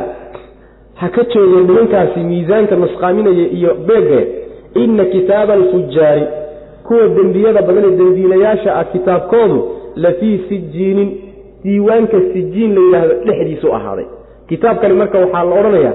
ha 0.99 1.09
ka 1.09 1.23
joogeen 1.33 1.67
nimankaasi 1.67 2.19
miisaanka 2.19 2.75
nusqaaminaya 2.75 3.45
iyo 3.57 3.71
beege 3.87 4.19
inna 4.83 5.05
kitaaba 5.05 5.53
alfujaari 5.53 6.25
kuwa 6.87 7.07
dembiyada 7.07 7.61
badan 7.61 7.83
ee 7.85 7.97
dembiilayaasha 7.97 8.75
ah 8.75 8.83
kitaabkoodu 8.93 9.57
la 9.95 10.11
fii 10.11 10.37
sijiinin 10.49 11.09
diiwaanka 11.63 12.17
sijiin 12.33 12.75
la 12.75 12.81
yidhaahdo 12.81 13.13
dhexdiisu 13.25 13.73
ahaaday 13.73 14.05
kitaabkani 14.49 14.93
marka 15.01 15.17
waxaa 15.23 15.43
la 15.49 15.55
odhanayaa 15.59 15.93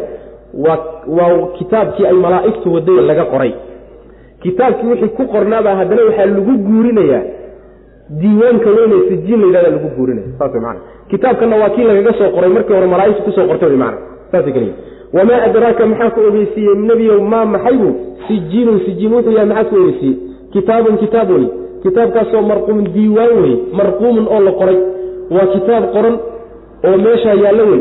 waa 1.17 1.47
kitaabkii 1.59 2.07
ay 2.07 2.13
malaa'igtu 2.25 2.75
waday 2.75 3.01
laga 3.11 3.25
qoray. 3.33 3.53
Kitaabkii 4.43 4.87
wixii 4.91 5.09
ku 5.17 5.25
qornaabaa 5.33 5.75
haddana 5.81 6.03
waxaa 6.09 6.27
lagu 6.27 6.53
guurinayaa. 6.67 7.23
Diiwaanka 8.21 8.71
weyne 8.77 8.97
sijiin 9.09 9.41
la 9.41 9.47
yidhahda 9.47 9.71
lagu 9.71 9.89
guurinaya 9.97 10.27
saas 10.39 10.55
mana 10.55 10.81
kitaabkanna 11.11 11.57
waa 11.57 11.69
kii 11.75 11.85
lagaga 11.85 12.13
soo 12.19 12.31
qoray 12.35 12.51
markii 12.57 12.75
hore 12.75 12.87
malaaigtu 12.87 13.23
ku 13.23 13.33
soo 13.33 13.47
qortay 13.51 13.69
wy 13.69 13.77
mana 13.77 13.97
saas 14.33 14.45
keliya. 14.45 14.75
Wamaa 15.17 15.43
adraaka 15.47 15.87
maxaa 15.87 16.11
ku 16.11 16.21
ogeysiiyey? 16.29 16.75
Nebiyow 16.89 17.21
maa 17.33 17.45
maxaybu 17.55 17.89
sijiinun 18.29 18.81
sijiin 18.87 19.13
wuxuu 19.15 19.33
yahay 19.33 19.47
maxaa 19.49 19.65
ku 19.71 19.77
ogeysiiyey? 19.83 20.17
Kitaabun 20.53 20.97
kitaab 21.03 21.31
wey. 21.31 21.47
Kitaabkaasoo 21.83 22.43
marquumun 22.51 22.87
diiwaan 22.95 23.35
wey. 23.43 23.55
Marquumun 23.79 24.27
oo 24.35 24.41
la 24.47 24.53
qoray. 24.61 24.79
Waa 25.35 25.47
kitaab 25.55 25.85
qoran 25.95 26.17
oo 26.89 26.97
meeshaa 27.05 27.35
yaallo 27.45 27.65
wey 27.73 27.81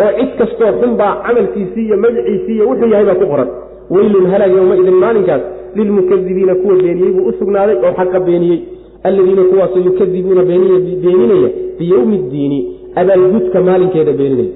oo 0.00 0.12
cid 0.18 0.30
kastoo 0.38 0.72
xunbaa 0.80 1.12
camalkiisii 1.26 1.84
iyo 1.86 1.96
magaciisii 1.96 2.54
iyo 2.54 2.68
wuxuu 2.68 2.88
yahay 2.92 3.06
baa 3.06 3.14
ku 3.14 3.26
qoran. 3.26 3.48
Weylun 3.90 4.26
halaag 4.32 4.52
yowmaidin 4.56 4.94
maalinkaas. 4.94 5.42
Lilmukadibiina 5.74 6.54
kuwa 6.54 6.74
beeniyey 6.82 7.12
buu 7.12 7.26
u 7.28 7.32
sugnaaday 7.38 7.76
oo 7.76 7.92
xaqa 7.98 8.20
beeniyey. 8.20 8.60
Alladiina 9.04 9.44
kuwaasoo 9.44 9.80
yukadibuuna 9.88 10.42
beeninaya 10.42 11.50
biyowmi 11.78 12.18
ddiini 12.18 12.58
abaalgudka 12.94 13.60
maalinkeeda 13.60 14.12
beeninaya 14.12 14.50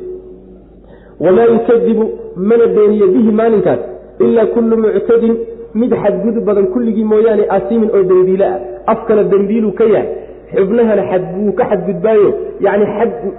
wamaa 1.21 1.45
yukadibu 1.45 2.11
mana 2.37 2.67
beeniye 2.67 3.07
bihi 3.07 3.31
maalinkaas 3.31 3.79
ilaa 4.21 4.47
kullu 4.47 4.77
muctadin 4.77 5.37
mid 5.75 5.93
xadgudub 6.03 6.45
badan 6.45 6.67
kulligii 6.67 7.05
mooyaane 7.05 7.45
asimin 7.49 7.91
oo 7.95 8.03
dembiile 8.03 8.47
ah. 8.47 8.61
Afkana 8.87 9.23
dembiiluu 9.25 9.73
ka 9.73 9.85
yahay 9.85 10.09
xubnahana 10.55 11.03
xadbuu 11.11 11.53
ka 11.59 11.65
xadgudbaayo. 11.71 12.29
Yani 12.67 12.85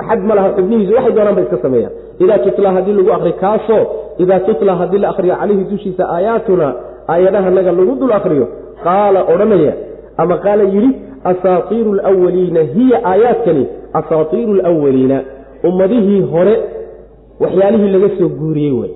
xad 0.08 0.20
ma 0.28 0.34
laha 0.38 0.50
xubnihiisu 0.58 0.92
waxay 0.98 1.14
doonaan 1.18 1.36
ba 1.38 1.42
iska 1.46 1.58
sameeyaan. 1.66 1.94
Idaa 2.24 2.40
tutla 2.46 2.70
haddii 2.76 2.94
lagu 3.00 3.12
akri 3.18 3.34
kaasoo 3.44 3.84
idaa 4.24 4.40
tutla 4.48 4.74
haddii 4.80 4.98
la 5.04 5.10
akhriyo 5.14 5.36
calayhi 5.42 5.64
dushiisa 5.72 6.04
aayaatuna 6.16 6.68
aayadahanaga 7.14 7.72
lagu 7.80 7.94
dul 8.02 8.12
akhriyo 8.20 8.46
qaala 8.86 9.20
odhanaya 9.34 9.74
ama 10.22 10.36
qaala 10.46 10.64
yidhi 10.74 10.90
asaatiiru 11.32 11.92
alwaliina 12.10 12.62
hiya 12.76 12.98
aayaadkani 13.12 13.64
asaatiiru 14.00 14.54
alwaliina 14.70 15.18
ummadihii 15.70 16.22
hore 16.34 16.56
waxyaalihii 17.44 17.92
laga 17.96 18.10
soo 18.20 18.30
guuriyey 18.40 18.72
wey 18.80 18.92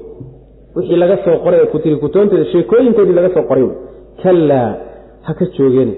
wixii 0.76 0.96
laga 1.04 1.18
soo 1.26 1.38
qoray 1.44 1.60
ee 1.64 1.66
kutiri 1.74 1.96
kutoonteeda 2.04 2.46
sheekooyinkoodii 2.52 3.14
laga 3.20 3.30
soo 3.36 3.44
qoray 3.50 3.64
wey 3.64 3.76
kallaa 4.24 4.70
ha 5.26 5.34
ka 5.40 5.46
joogeen. 5.58 5.92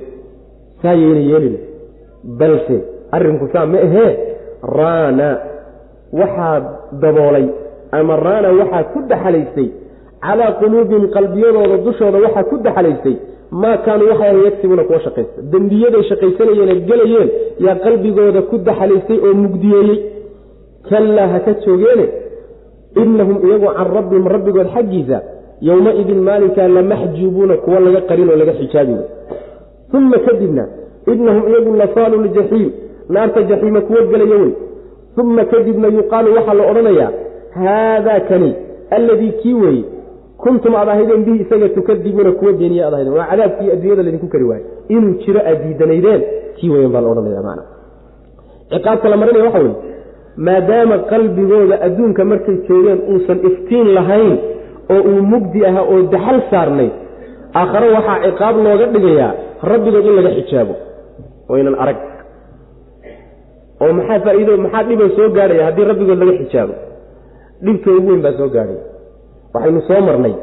Saa 0.82 0.93
yayna 1.01 1.20
yeelin 1.32 1.55
balse 2.24 2.76
arrinku 3.12 3.48
saa 3.54 3.66
ma 3.66 3.78
ahee 3.88 4.12
raana 4.78 5.30
waxaa 6.20 6.58
daboolay 7.02 7.48
ama 7.92 8.16
raana 8.16 8.50
waxaa 8.60 8.84
ku 8.94 9.00
daxalaystay 9.12 9.70
calaa 10.26 10.52
quluubihim 10.62 11.06
qalbiyadooda 11.16 11.78
dushooda 11.86 12.18
waxaa 12.26 12.44
ku 12.52 12.58
daxalaystay 12.66 13.16
maa 13.62 13.78
kaanuu 13.86 14.08
waxay 14.12 14.44
yagsibuuna 14.46 14.84
kuwa 14.84 15.00
shaqaysta. 15.06 15.42
Dembiyaday 15.52 16.04
shaqaysanayeene 16.10 16.76
gelayeen 16.90 17.30
yaa 17.66 17.76
qalbigooda 17.86 18.42
ku 18.50 18.58
daxalaystay 18.58 19.18
oo 19.28 19.34
mugdiyeeyey. 19.44 20.00
Kallaa 20.90 21.28
ha 21.34 21.40
ka 21.46 21.54
joogeene 21.66 22.06
inahum 23.02 23.38
iyagu 23.48 23.68
can 23.78 23.88
rabbihim 23.98 24.26
rabbigood 24.36 24.68
xaggiisa 24.76 25.18
yowmaidin 25.62 26.20
maalinkaa 26.28 26.68
lamaxjuubuuna 26.78 27.56
kuwa 27.64 27.80
laga 27.86 28.02
qarin 28.10 28.30
oo 28.30 28.36
laga 28.42 28.54
xijaabi 28.60 28.96
uma 29.98 30.18
kadibna 30.26 30.64
inahum 31.12 31.43
iyagu 31.51 31.76
lasaalu 31.82 32.24
ljaxiim 32.26 32.70
naarta 33.10 33.41
jaxiima 33.51 33.82
kuwa 33.88 34.01
gelaya 34.12 34.38
wey 34.43 34.51
uma 35.22 35.45
kadibna 35.51 35.88
yuqaalu 35.97 36.36
waxaa 36.38 36.54
la 36.60 36.64
odhanayaa 36.72 37.12
haadaa 37.64 38.20
kani 38.30 38.51
alladii 38.97 39.32
kii 39.41 39.54
weye 39.64 39.84
kuntum 40.43 40.76
aad 40.76 40.89
ahaydeen 40.93 41.24
bihi 41.26 41.39
isaga 41.43 41.70
tukadibuuna 41.70 42.32
kuwa 42.39 42.51
beeniya 42.60 42.86
aad 42.88 42.93
ahaydeen 42.93 43.18
waa 43.18 43.28
cadaabkii 43.32 43.72
adduunyada 43.76 44.04
laydinku 44.04 44.28
kari 44.34 44.43
waayo 44.51 44.66
inuu 44.95 45.14
jiro 45.24 45.39
aad 45.49 45.60
diidanaydeen 45.66 46.22
kii 46.58 46.70
weyan 46.74 46.91
baa 46.95 47.01
la 47.01 47.10
odhanaya 47.14 47.41
maana 47.47 47.64
ciqaabka 48.74 49.10
la 49.10 49.18
marinaya 49.22 49.45
waxa 49.47 49.60
weye 49.66 49.76
maadaama 50.47 50.97
qalbigooda 51.12 51.76
adduunka 51.88 52.26
markay 52.32 52.58
joogeen 52.68 52.99
uusan 53.12 53.39
iftiin 53.49 53.88
lahayn 53.97 54.34
oo 54.93 55.01
uu 55.12 55.22
mugdi 55.34 55.66
ahaa 55.70 55.86
oo 55.93 56.01
daxal 56.14 56.39
saarnay 56.51 56.89
aakhare 57.60 57.88
waxaa 57.97 58.18
ciqaab 58.26 58.56
looga 58.66 58.86
dhigayaa 58.93 59.32
rabbigood 59.72 60.06
in 60.10 60.16
laga 60.20 60.32
xijaabo 60.39 60.74
waynan 61.50 61.76
arag. 61.84 61.98
oo 63.84 63.91
maxaa 63.98 64.20
faa'iido 64.26 64.54
maxaa 64.66 64.84
dhiba 64.89 65.06
soo 65.18 65.30
gaadhaya 65.38 65.64
haddii 65.68 65.86
rabbigood 65.91 66.20
laga 66.22 66.34
xijaabo? 66.41 66.74
Dhibka 67.66 67.89
ugu 67.98 68.10
weyn 68.12 68.22
baa 68.26 68.34
soo 68.39 68.50
gaadhaya 68.56 68.82
waxaynu 69.54 69.82
soo 69.88 70.02
marnay 70.08 70.36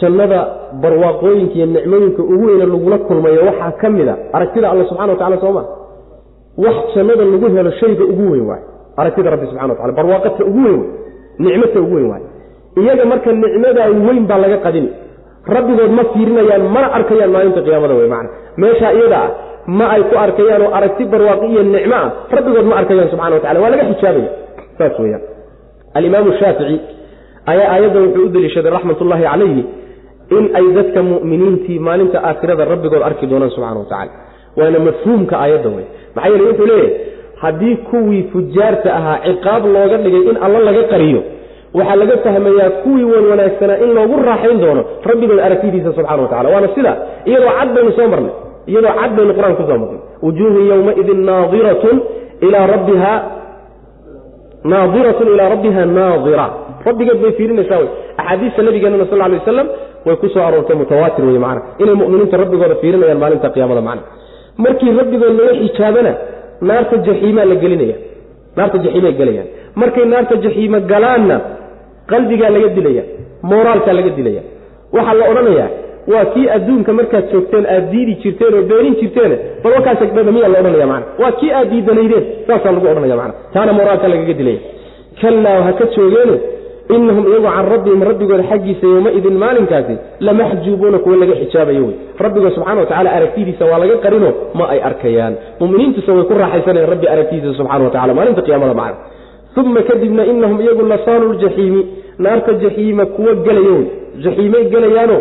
jannada 0.00 0.38
barwaaqooyinka 0.82 1.54
iyo 1.58 1.66
nicmooyinka 1.74 2.22
ugu 2.32 2.44
weyne 2.48 2.66
lagula 2.72 2.98
kulmayo. 3.06 3.40
Waxaa 3.48 3.72
ka 3.80 3.88
mid 3.96 4.08
a 4.08 4.14
aragtida 4.36 4.66
alla 4.70 4.84
subxana 4.88 5.12
wa 5.12 5.18
tacala 5.18 5.38
sooma 5.44 5.62
wax 6.64 6.76
jannada 6.94 7.24
lagu 7.32 7.46
helo 7.56 7.70
shayga 7.80 8.04
ugu 8.12 8.24
weyn 8.32 8.46
waay. 8.50 8.62
Aragtida 9.00 9.30
rabbi 9.34 9.46
subxana 9.50 9.68
wa 9.72 9.76
tacala 9.78 9.92
barwaaqata 9.98 10.42
ugu 10.50 10.60
weyn 10.66 10.82
nicmata 11.44 11.78
ugu 11.84 11.94
weyn 11.98 12.08
waay. 12.12 12.22
Iyaga 12.80 13.04
marka 13.12 13.32
nicmadaa 13.32 13.88
weyn 14.06 14.24
baa 14.30 14.38
laga 14.44 14.58
qadin. 14.66 14.86
Rabbigood 15.54 15.90
ma 15.98 16.04
fiirinayaan 16.12 16.62
mana 16.74 16.86
arkayaan 16.96 17.30
maalinta 17.34 17.60
qiyaamada 17.66 17.94
wey 18.00 18.08
macana 18.12 18.28
meeshaa 18.62 18.92
iyada 18.98 19.16
ah 19.24 19.30
ma 19.66 19.86
ay 19.94 20.02
ku 20.10 20.14
arkayaan 20.24 20.62
oo 20.62 20.72
aragti 20.78 21.04
barwaaqi 21.04 21.46
iyo 21.52 21.62
nicmo 21.62 21.94
ah. 21.94 22.08
Rabbigood 22.36 22.66
ma 22.70 22.76
arkayaan 22.80 23.08
subxana 23.12 23.34
wa 23.36 23.40
tacala 23.40 23.60
waa 23.60 23.70
laga 23.74 23.84
xijaabaya. 23.90 24.30
Saas 24.78 24.98
weyaan 24.98 25.22
alimaamu 25.94 26.32
shaafici 26.40 26.80
ayaa 27.46 27.68
aayadda 27.74 28.00
wuxuu 28.00 28.24
u 28.26 28.28
deliishaday 28.34 28.70
raxmatullaahi 28.76 29.24
calayhi 29.30 29.62
in 30.36 30.44
ay 30.58 30.66
dadka 30.76 31.00
mu'miniintii 31.02 31.78
maalinta 31.86 32.18
aakhirada 32.28 32.64
rabbigood 32.72 33.02
arki 33.08 33.26
doonaan 33.26 33.50
subxana 33.56 33.78
wa 33.82 33.88
tacala 33.92 34.12
waana 34.58 34.78
mafhuumka 34.88 35.34
aayadda 35.42 35.68
wey 35.76 35.86
maxaa 36.14 36.30
yeele 36.32 36.44
wuxuu 36.50 36.66
leeyahay 36.66 36.92
haddii 37.42 37.76
kuwii 37.90 38.22
fujaarta 38.32 38.88
ahaa 38.98 39.18
ciqaab 39.26 39.62
looga 39.76 39.96
dhigay 40.04 40.22
in 40.30 40.36
alla 40.46 40.58
laga 40.68 40.82
qariyo 40.92 41.20
waxaa 41.78 41.96
laga 42.02 42.16
fahmayaa 42.26 42.70
kuwii 42.84 43.04
wan 43.12 43.24
wanaagsanaa 43.32 43.78
in 43.84 43.90
loogu 43.98 44.16
raaxayn 44.28 44.60
doono 44.64 44.82
rabbigood 45.10 45.40
aragtidiisa 45.46 45.92
subxana 45.98 46.22
wa 46.22 46.28
tacala 46.32 46.48
waana 46.54 46.68
sida 46.76 46.92
iyadoo 47.30 47.52
cad 47.58 47.68
baynu 47.76 47.92
soo 47.98 48.08
marnay 48.14 48.32
iyadoo 48.70 48.92
cad 49.00 49.10
baynu 49.18 49.32
qur'aan 49.38 49.54
ku 49.58 49.62
soo 49.68 49.78
marnay 49.82 50.00
wujuuhun 50.26 50.64
yowmaidin 50.70 51.20
naadiratun 51.30 51.96
ilaa 52.46 52.66
rabbiha 52.74 53.12
naadiratun 54.72 55.26
ilaa 55.34 55.48
rabbiha 55.54 55.82
naadira 55.98 56.46
rabbigeed 56.86 57.18
bay 57.22 57.32
fiirinaysaa 57.38 57.78
wey. 57.82 57.88
Axaadiista 58.20 58.60
nabigeenana 58.66 59.06
sal 59.10 59.18
lay 59.32 59.38
wasalam 59.42 59.66
way 60.06 60.16
ku 60.22 60.26
soo 60.34 60.42
aroortay 60.48 60.76
mutawaatir 60.82 61.24
wey 61.28 61.38
macana 61.44 61.60
inay 61.82 61.94
mu'miniinta 62.02 62.36
rabbigooda 62.42 62.74
fiirinayaan 62.82 63.20
maalinta 63.22 63.48
qiyaamada 63.54 63.82
macna 63.88 64.02
markii 64.64 64.92
rabbigood 65.00 65.32
laga 65.40 65.52
xijaabana 65.62 66.12
naarta 66.68 66.96
jaxiimaa 67.06 67.46
la 67.50 67.54
gelinaya. 67.62 67.96
Naarta 68.56 68.76
jaxiimay 68.84 69.12
gelayaan. 69.20 69.48
Markay 69.80 70.04
naarta 70.12 70.34
jaxiimo 70.44 70.78
galaanna 70.92 71.36
qalbigaa 72.10 72.50
laga 72.56 72.68
dilaya 72.76 73.02
mooraalkaa 73.50 73.94
laga 73.98 74.10
dilaya. 74.18 74.42
Waxaa 74.96 75.14
la 75.20 75.24
odhanayaa 75.32 75.68
waa 76.12 76.24
kii 76.34 76.46
adduunka 76.56 76.92
markaad 76.98 77.24
joogteen 77.32 77.66
aad 77.74 77.84
diidi 77.92 78.14
jirteen 78.22 78.54
oo 78.58 78.62
beenin 78.70 78.94
jirteen 79.00 79.32
bal 79.64 79.72
wakaasdhada 79.78 80.32
miyaa 80.36 80.48
la 80.54 80.58
odhanaya 80.62 80.86
mana 80.92 81.04
waa 81.22 81.32
kii 81.40 81.50
aad 81.58 81.68
diidanaydeen 81.74 82.24
saasaa 82.46 82.72
lagu 82.76 82.86
odhanaya 82.92 83.16
mana 83.22 83.32
taana 83.54 83.72
mooraalka 83.78 84.08
lagaga 84.12 84.34
dilaya 84.40 84.60
kallaa 85.20 85.60
ha 85.66 85.72
ka 85.80 85.84
joogeene 85.96 86.36
inahum 86.96 87.24
iyagu 87.30 87.48
can 87.56 87.66
rabbihim 87.74 88.00
rabbigooda 88.08 88.44
xaggiisa 88.50 88.86
yowmaidin 88.94 89.36
maalinkaasi 89.44 89.94
lamaxjuubuuna 90.26 90.98
kuwa 91.04 91.16
laga 91.22 91.34
xijaabayo 91.40 91.82
wey. 91.86 91.94
Rabbigood 92.24 92.52
subxana 92.56 92.80
wa 92.80 92.86
tacala 92.90 93.10
aragtidiisa 93.18 93.64
waa 93.70 93.78
laga 93.82 93.96
qarino 94.04 94.30
ma 94.58 94.64
ay 94.72 94.80
arkayaan. 94.88 95.34
Muminiintuse 95.60 96.10
way 96.16 96.24
ku 96.28 96.34
raaxaysanayan 96.42 96.88
rabbi 96.92 97.06
aragtidiisa 97.14 97.54
subxana 97.60 97.84
wa 97.84 97.90
tacala 97.94 98.12
maalinta 98.18 98.42
qiyaamada 98.46 98.74
macna. 98.80 98.96
Uma 99.60 99.82
kadibna 99.88 100.22
inahum 100.32 100.58
iyagu 100.64 100.82
lasaalu 100.92 101.32
ljaxiimi 101.40 101.82
naarta 102.24 102.52
jaxiima 102.64 103.04
kuwa 103.14 103.34
gelayo 103.46 103.74
wey. 103.78 103.86
Jaxiimay 104.24 104.64
gelayaano 104.74 105.16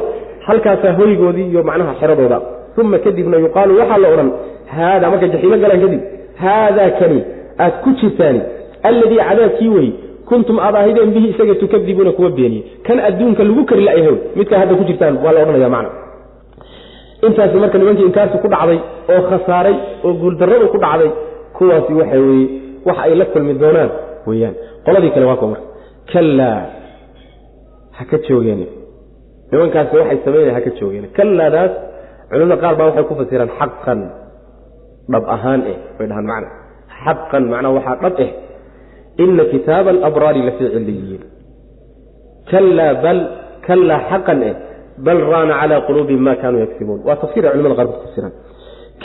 halkaasaa 0.47 0.93
hoygoodii 0.99 1.47
iyo 1.51 1.61
macnaha 1.69 1.93
xeradooda. 1.99 2.37
Uma 2.81 2.97
kadibna 3.05 3.37
yuqaalu 3.45 3.71
waxaa 3.79 3.97
la 4.03 4.07
odhan 4.13 4.29
haada 4.75 5.05
markay 5.11 5.29
jaxiimo 5.33 5.57
galaan 5.63 5.81
kadib 5.85 6.01
haadaa 6.43 6.89
kani 6.99 7.19
aad 7.63 7.73
ku 7.83 7.89
jirtaani 7.99 8.41
alladii 8.89 9.19
cadaabkii 9.29 9.69
wey 9.75 9.87
kuntum 10.29 10.57
aad 10.65 10.75
ahaydeen 10.79 11.11
bihi 11.15 11.27
isaga 11.33 11.55
tukadibuuna 11.61 12.11
kuwa 12.17 12.29
beeniye 12.37 12.63
kan 12.87 12.97
adduunka 13.07 13.43
lagu 13.47 13.63
kari 13.69 13.83
layahay 13.87 14.15
midkaa 14.37 14.59
hadda 14.61 14.75
ku 14.79 14.83
jirtaan 14.89 15.15
waa 15.25 15.31
la 15.35 15.39
odhanaya 15.43 15.69
macna. 15.75 15.89
Intaasi 17.27 17.57
marka 17.63 17.77
nimankii 17.81 18.05
inkaarsi 18.09 18.37
ku 18.43 18.47
dhacday 18.53 18.79
oo 19.13 19.21
khasaaray 19.29 19.75
oo 20.05 20.13
guuldarradu 20.21 20.67
ku 20.73 20.77
dhacday 20.83 21.09
kuwaasi 21.57 21.91
waxa 21.99 22.17
weeye 22.25 22.47
wax 22.87 22.97
ay 23.05 23.13
la 23.21 23.25
kulmi 23.33 23.53
doonaan 23.61 23.89
weyaan 24.27 24.55
qoladii 24.85 25.11
kale 25.15 25.25
waa 25.29 25.35
kuwa 25.39 25.49
marka 25.53 25.67
kallaa 26.13 26.59
ha 27.97 28.03
ka 28.11 28.17
joogeen 28.27 28.61
nimankaasi 29.53 29.93
waxay 30.01 30.19
sameynaya 30.25 30.53
ha 30.57 30.61
ka 30.65 30.71
joogeen. 30.79 31.05
Kallaadaas 31.17 31.71
culimada 32.29 32.57
qaar 32.63 32.73
baa 32.79 32.87
waxay 32.89 33.05
ku 33.09 33.13
fasiraan 33.21 33.51
xaqan 33.59 33.99
dhab 35.13 35.23
ahaan 35.35 35.61
eh 35.71 35.77
bay 35.97 36.07
dhahaan 36.09 36.25
macna. 36.31 36.49
Xaqan 37.03 37.43
macnaa 37.51 37.71
waxaa 37.77 37.95
dhab 38.03 38.15
eh. 38.25 38.31
Ina 39.23 39.43
kitaaba 39.53 39.89
alabraari 39.95 40.41
lafii 40.47 40.69
ciliyiin 40.75 41.23
kallaa 42.51 42.93
bal 43.03 43.19
kallaa 43.67 43.99
xaqan 44.09 44.39
eh 44.49 44.53
bal 45.05 45.19
raana 45.31 45.53
calaa 45.61 45.81
quluubihim 45.87 46.23
ma 46.27 46.33
kaanuu 46.41 46.61
yagsibuun 46.65 46.99
waa 47.07 47.17
tafsir 47.21 47.43
ay 47.45 47.51
culimada 47.55 47.75
qaar 47.79 47.87
ku 47.93 47.97
fasiraan. 48.05 48.33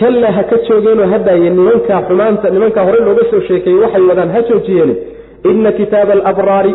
Kallaa 0.01 0.33
ha 0.37 0.43
ka 0.51 0.57
joogeenoo 0.69 1.07
hadaaye 1.15 1.49
nimankaa 1.59 2.01
xumaanta 2.09 2.47
nimankaa 2.55 2.85
horey 2.89 3.03
looga 3.09 3.25
soo 3.31 3.41
sheekeeyey 3.49 3.81
waxay 3.85 4.03
wadaan 4.11 4.31
ha 4.35 4.41
joojiyeene 4.49 4.95
ina 5.51 5.71
kitaaba 5.81 6.13
alabraari 6.19 6.73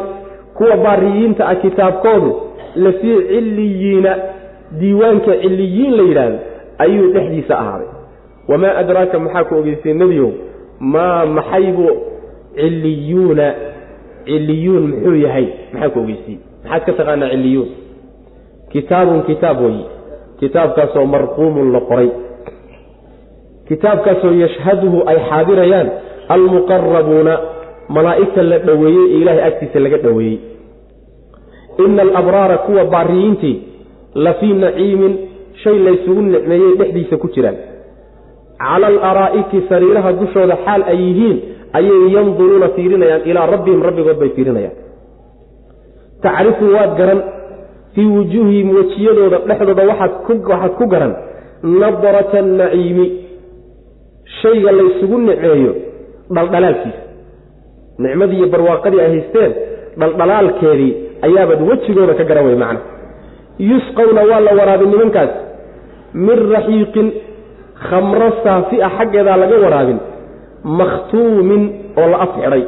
kuwa 0.57 0.75
baariyiinta 0.85 1.41
ah 1.51 1.55
kitaabkoodu 1.63 2.29
lafii 2.75 3.17
ciliyiina 3.31 4.17
diiwaanka 4.79 5.31
ciliyiin 5.41 5.91
la 5.97 6.03
yidhaahdo 6.03 6.39
ayuu 6.77 7.11
dhexdiisa 7.13 7.59
ahaaday. 7.59 7.87
Wamaa 8.47 8.75
adraaka 8.81 9.19
maxaa 9.19 9.43
ku 9.43 9.55
ogeysay 9.55 9.93
nebiyow? 9.93 10.31
Maa 10.79 11.25
maxaybuu 11.25 11.91
ciliyuuna 12.55 13.53
ciliyuun 14.25 14.83
muxuu 14.89 15.15
yahay? 15.25 15.47
Maxaa 15.73 15.89
ku 15.89 15.99
ogeysiyey 15.99 16.39
maxaad 16.63 16.85
ka 16.85 16.93
taqaanaa 16.99 17.29
ciliyuun 17.33 17.69
kitaabun 18.73 19.21
kitaab 19.29 19.61
weyi 19.61 19.83
kitaabkaasoo 20.39 21.05
marquumun 21.05 21.71
la 21.75 21.79
qoray. 21.89 22.09
Kitaabkaasoo 23.67 24.31
yashhaduhu 24.43 25.03
ay 25.11 25.17
xaadirayaan 25.29 25.89
almuqarabuuna 26.33 27.33
malaa'igta 27.95 28.43
la 28.51 28.57
dhoweeyey 28.67 29.05
ee 29.11 29.17
ilaahay 29.21 29.43
agtiisa 29.49 29.79
laga 29.79 29.97
dhoweeyey 29.97 30.37
ina 31.85 32.01
alabraara 32.01 32.57
kuwa 32.57 32.85
baariyiintii 32.85 33.55
la 34.15 34.33
fii 34.33 34.53
naciimin 34.53 35.13
shay 35.63 35.77
laysugu 35.79 36.21
nicmeeyey 36.21 36.75
dhexdiisa 36.79 37.17
ku 37.17 37.27
jiraan 37.35 37.57
cala 38.63 38.87
alaraa'iki 38.87 39.61
sariiraha 39.69 40.13
dushooda 40.21 40.57
xaal 40.65 40.81
ay 40.91 40.97
yihiin 41.07 41.37
ayay 41.79 42.03
yanduruuna 42.15 42.69
fiirinayaan 42.75 43.21
ilaa 43.29 43.47
rabbihim 43.53 43.81
rabbigood 43.87 44.17
bay 44.21 44.29
fiirinayaan 44.37 44.75
tacrifu 46.25 46.65
waad 46.75 46.91
garan 46.99 47.21
fii 47.95 48.05
wujuuhihim 48.17 48.75
wejiyadooda 48.77 49.37
dhexdooda 49.49 49.83
waxaad 49.91 50.73
ku 50.79 50.85
garan 50.93 51.13
nadrata 51.63 52.41
naciimi 52.41 53.05
shayga 54.41 54.71
laysugu 54.79 55.17
niceeyo 55.17 55.73
dhaldhalaalkiisa 56.35 57.01
nicmadii 58.03 58.37
iyo 58.37 58.47
barwaaqadii 58.53 59.01
ay 59.05 59.09
haysteen 59.15 59.51
dhaldhalaalkeedii 59.99 60.91
ayaabaad 61.25 61.61
wejigooda 61.69 62.13
ka 62.19 62.23
garan 62.29 62.45
wey 62.47 62.55
macna. 62.63 62.79
Yusqawna 63.69 64.21
waa 64.29 64.39
la 64.47 64.51
waraabin 64.59 64.89
nimankaas. 64.93 65.29
Min 66.25 66.37
raxiiqin 66.55 67.07
khamro 67.89 68.29
saafi 68.43 68.77
a 68.81 68.89
xaggeedaa 68.97 69.37
laga 69.43 69.57
waraabin. 69.65 69.99
Makhtuumin 70.79 71.63
oo 72.01 72.07
la 72.11 72.17
af 72.25 72.31
xidhay 72.37 72.63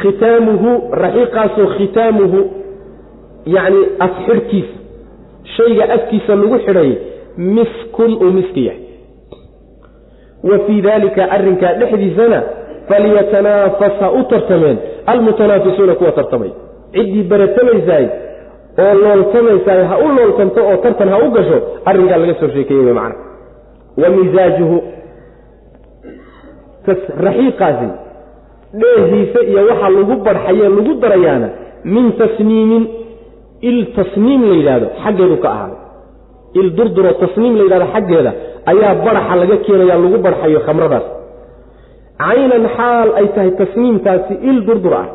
khitaamuhu 0.00 0.70
raxiiqaasoo 1.04 1.66
khitaamuhu 1.76 2.38
yacni 3.54 3.82
afxidhkiisa 4.06 4.74
shayga 5.56 5.84
afkiisa 5.96 6.32
lagu 6.40 6.58
xidhay 6.66 6.90
miskun 7.56 8.12
uu 8.24 8.30
miski 8.38 8.62
yahay. 8.66 8.82
Wa 10.48 10.58
fii 10.66 10.80
daalika 10.86 11.22
arrinkaa 11.36 11.72
dhexdiisana 11.80 12.38
falyatanaafas 12.88 13.94
ha 14.00 14.08
u 14.12 14.22
tartameen 14.30 14.78
almutanaafisuuna 15.10 15.94
kuwa 15.98 16.12
tartamay. 16.18 16.50
Ciddii 16.94 17.22
baratamaysaay 17.30 18.06
oo 18.84 18.94
looltamaysaay 19.04 19.82
ha 19.90 19.96
u 20.04 20.08
looltanto 20.16 20.60
oo 20.70 20.76
tartan 20.84 21.08
ha 21.14 21.18
u 21.26 21.30
gasho 21.36 21.58
arrinkaa 21.88 22.16
laga 22.22 22.34
soo 22.40 22.48
sheekeeye 22.54 22.82
wey 22.86 22.94
macana 22.98 23.14
wa 24.02 24.08
misaajuhu 24.16 24.76
raxiiqaasi 27.26 27.88
dheehiisa 28.80 29.40
iyo 29.50 29.60
waxa 29.70 29.88
lagu 29.96 30.14
barxaye 30.26 30.68
lagu 30.76 30.92
darayaana 31.02 31.48
min 31.94 32.06
tasniimin 32.20 32.84
il 33.68 33.78
tasniim 33.96 34.40
la 34.50 34.54
yidhaahdo 34.58 34.86
xaggeedu 35.04 35.36
ka 35.44 35.48
ahaaday 35.54 35.78
il 36.60 36.68
durduro 36.76 37.12
tasniim 37.22 37.54
la 37.58 37.62
yidhahdo 37.66 37.86
xaggeeda 37.94 38.32
ayaa 38.70 38.94
baraxa 39.06 39.34
laga 39.40 39.56
keenaya 39.66 39.94
lagu 40.04 40.18
barxayo 40.26 40.60
khamradaas 40.66 41.04
caynan 42.22 42.64
xaal 42.76 43.08
ay 43.20 43.26
tahay 43.34 43.50
tasniimtaasi 43.60 44.34
il 44.50 44.58
durdur 44.66 44.94
ah. 45.02 45.06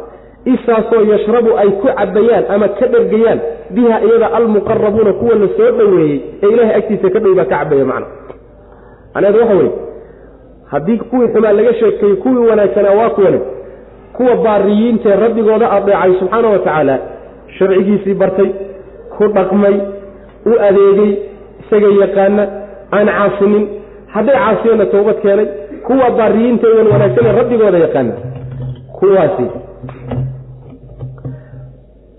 Isaasoo 0.54 1.04
yashrabu 1.12 1.52
ay 1.58 1.70
ku 1.82 1.88
cabayaan 1.88 2.46
ama 2.52 2.68
ka 2.78 2.88
dhergayaan 2.94 3.40
biha 3.76 3.98
iyada 4.06 4.28
almuqarabuuna 4.38 5.14
kuwa 5.20 5.36
la 5.42 5.48
soo 5.58 5.72
dhoweeyey 5.78 6.18
ee 6.44 6.48
ilahay 6.54 6.76
agtiisa 6.80 7.10
ka 7.14 7.20
dhow 7.24 7.34
baa 7.40 7.46
ka 7.52 7.58
cabaya 7.64 7.86
macna 7.86 8.08
macnaheedu 9.14 9.40
waxa 9.40 9.56
weye 9.60 9.72
haddii 10.72 10.98
kuwii 10.98 11.28
xumaa 11.34 11.54
laga 11.54 11.74
sheekeeyey 11.80 12.16
kuwii 12.24 12.48
wanaagsanaa 12.50 12.96
waa 13.00 13.10
kuwane 13.10 13.40
kuwa 14.18 14.36
baariyiintaee 14.36 15.16
rabbigooda 15.16 15.72
adeecay 15.72 16.14
subxaana 16.20 16.50
wa 16.50 16.60
tacaala 16.60 17.00
sharcigiisii 17.58 18.14
bartay 18.14 18.50
ku 19.18 19.28
dhaqmay 19.38 19.76
u 20.46 20.54
adeegay 20.68 21.12
isaga 21.62 21.88
yaqaana 22.04 22.44
aan 22.98 23.08
caasinin 23.18 23.66
hadday 24.16 24.36
caasiyeenna 24.44 24.86
toobad 24.86 25.18
keenay 25.24 25.48
kuwa 25.88 26.08
baariyiinta 26.18 26.68
wan 26.78 26.88
wanaagsan 26.94 27.26
ee 27.30 27.32
rabbigooda 27.40 27.78
yaqaana 27.86 28.14
kuwaasi. 29.00 29.46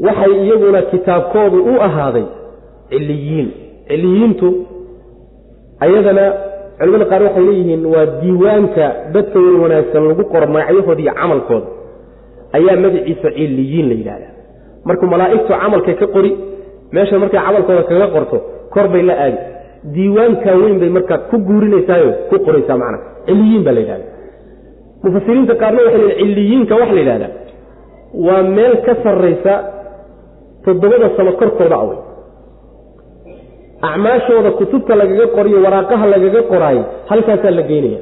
Waxay 0.06 0.32
iyaguna 0.44 0.82
kitaabkoodu 0.82 1.58
u 1.64 1.80
ahaaday 1.86 2.24
ciliyiin 2.90 3.48
ciliyiintu 3.88 4.48
ayadana 5.84 6.24
culimada 6.78 7.04
qaar 7.10 7.22
waxay 7.26 7.44
leeyihiin 7.48 7.82
waa 7.92 8.06
diiwaanka 8.20 8.86
dadka 9.14 9.38
wan 9.44 9.56
wanaagsan 9.62 10.02
lagu 10.08 10.24
qoro 10.32 10.46
magacyahooda 10.54 11.02
iyo 11.02 11.12
camalkooda. 11.20 11.66
Ayaa 12.56 12.76
magaciisa 12.84 13.28
ciliyiin 13.38 13.86
la 13.90 13.94
yidhahdaa 14.00 14.32
markuu 14.88 15.06
malaa'igtu 15.12 15.48
camalkay 15.62 15.94
ka 16.02 16.06
qori 16.14 16.30
meesha 16.94 17.18
markay 17.22 17.40
camalkooda 17.46 17.82
kaga 17.90 18.06
qorto 18.14 18.36
kor 18.74 18.86
bay 18.92 19.02
la 19.08 19.14
aadi. 19.24 19.38
Diiwaankaa 19.94 20.54
weyn 20.62 20.78
bay 20.82 20.88
markaa 20.96 21.18
ku 21.30 21.36
guurinaysaayo 21.48 22.10
ku 22.30 22.36
qoraysaa 22.46 22.76
macna 22.82 22.98
ciliyiin 23.26 23.62
baa 23.66 23.74
la 23.76 23.80
yidhahda. 23.80 24.06
Mufasiriinta 25.04 25.54
qaarna 25.62 25.80
waxay 25.86 26.02
leeyiin 26.08 26.34
ciliyiinka 26.34 26.74
waxa 26.80 26.94
la 26.94 27.00
yidhahdaa 27.00 27.32
waa 28.26 28.42
meel 28.56 28.74
ka 28.86 28.92
sarraysa 29.02 29.52
toddobada 30.64 31.10
sano 31.16 31.32
korkooda 31.40 31.76
awey 31.82 31.98
acmaashooda 33.88 34.50
kutubta 34.58 34.92
lagaga 35.00 35.26
qoriyo 35.36 35.58
waraaqaha 35.66 36.06
lagaga 36.14 36.42
qoraayo 36.52 36.84
halkaasaa 37.10 37.50
la 37.58 37.62
geynaya 37.70 38.00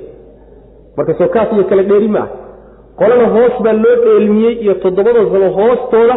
marka 0.96 1.12
soo 1.18 1.28
kaas 1.34 1.48
iyo 1.52 1.64
kale 1.70 1.82
dheeri 1.90 2.08
ma 2.08 2.20
ah. 2.24 2.28
Qolana 3.00 3.26
hoos 3.34 3.54
baa 3.64 3.72
loo 3.72 3.96
dheelmiyey 4.04 4.54
iyo 4.64 4.74
toddobada 4.84 5.20
samo 5.32 5.48
hoostooda 5.58 6.16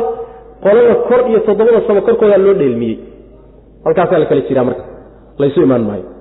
qolana 0.64 0.96
kor 1.08 1.22
iyo 1.30 1.40
toddobada 1.48 1.82
samo 1.88 2.02
korkoodaa 2.08 2.38
loo 2.46 2.54
dheelmiyey. 2.62 2.98
Halkaasaa 3.86 4.20
la 4.20 4.26
kala 4.26 4.42
jiraa 4.42 4.64
marka. 4.70 4.84
Laysu 5.40 5.62
imaan 5.62 5.84
maayo 5.90 6.15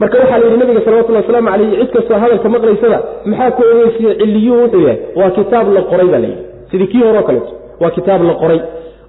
marka 0.00 0.16
waxaa 0.22 0.38
la 0.40 0.44
yidhi 0.46 0.58
nabiga 0.62 0.80
salawatulli 0.86 1.18
wasalaamu 1.22 1.48
calayh 1.52 1.70
cid 1.80 1.90
kastoo 1.96 2.18
hadalka 2.22 2.48
maqlaysada 2.54 2.98
maxaa 3.30 3.50
ku 3.56 3.62
ogeysiye 3.72 4.12
ciliyuhu 4.20 4.60
wuxuu 4.62 4.80
yahay 4.86 4.98
waa 5.20 5.30
kitaab 5.38 5.66
la 5.76 5.82
qoray 5.90 6.06
baa 6.12 6.18
layidhi 6.24 6.42
sidii 6.70 6.86
kii 6.92 7.02
hore 7.06 7.18
o 7.18 7.22
kaleeto 7.28 7.52
waa 7.82 7.90
kitaab 7.98 8.22
la 8.30 8.34
qoray 8.42 8.60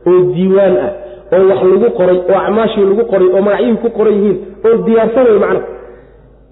oo 0.10 0.20
diiwaan 0.36 0.76
ah 0.86 0.92
oo 1.38 1.44
wax 1.52 1.62
lagu 1.72 1.90
qoray 2.00 2.18
oo 2.32 2.38
acmaashii 2.46 2.86
lagu 2.92 3.04
qoray 3.14 3.28
oo 3.36 3.42
magacyihii 3.48 3.78
ku 3.84 3.90
qoran 3.98 4.14
yihiin 4.20 4.38
oo 4.68 4.76
diyaarsan 4.88 5.26
wey 5.32 5.40
macna 5.46 5.62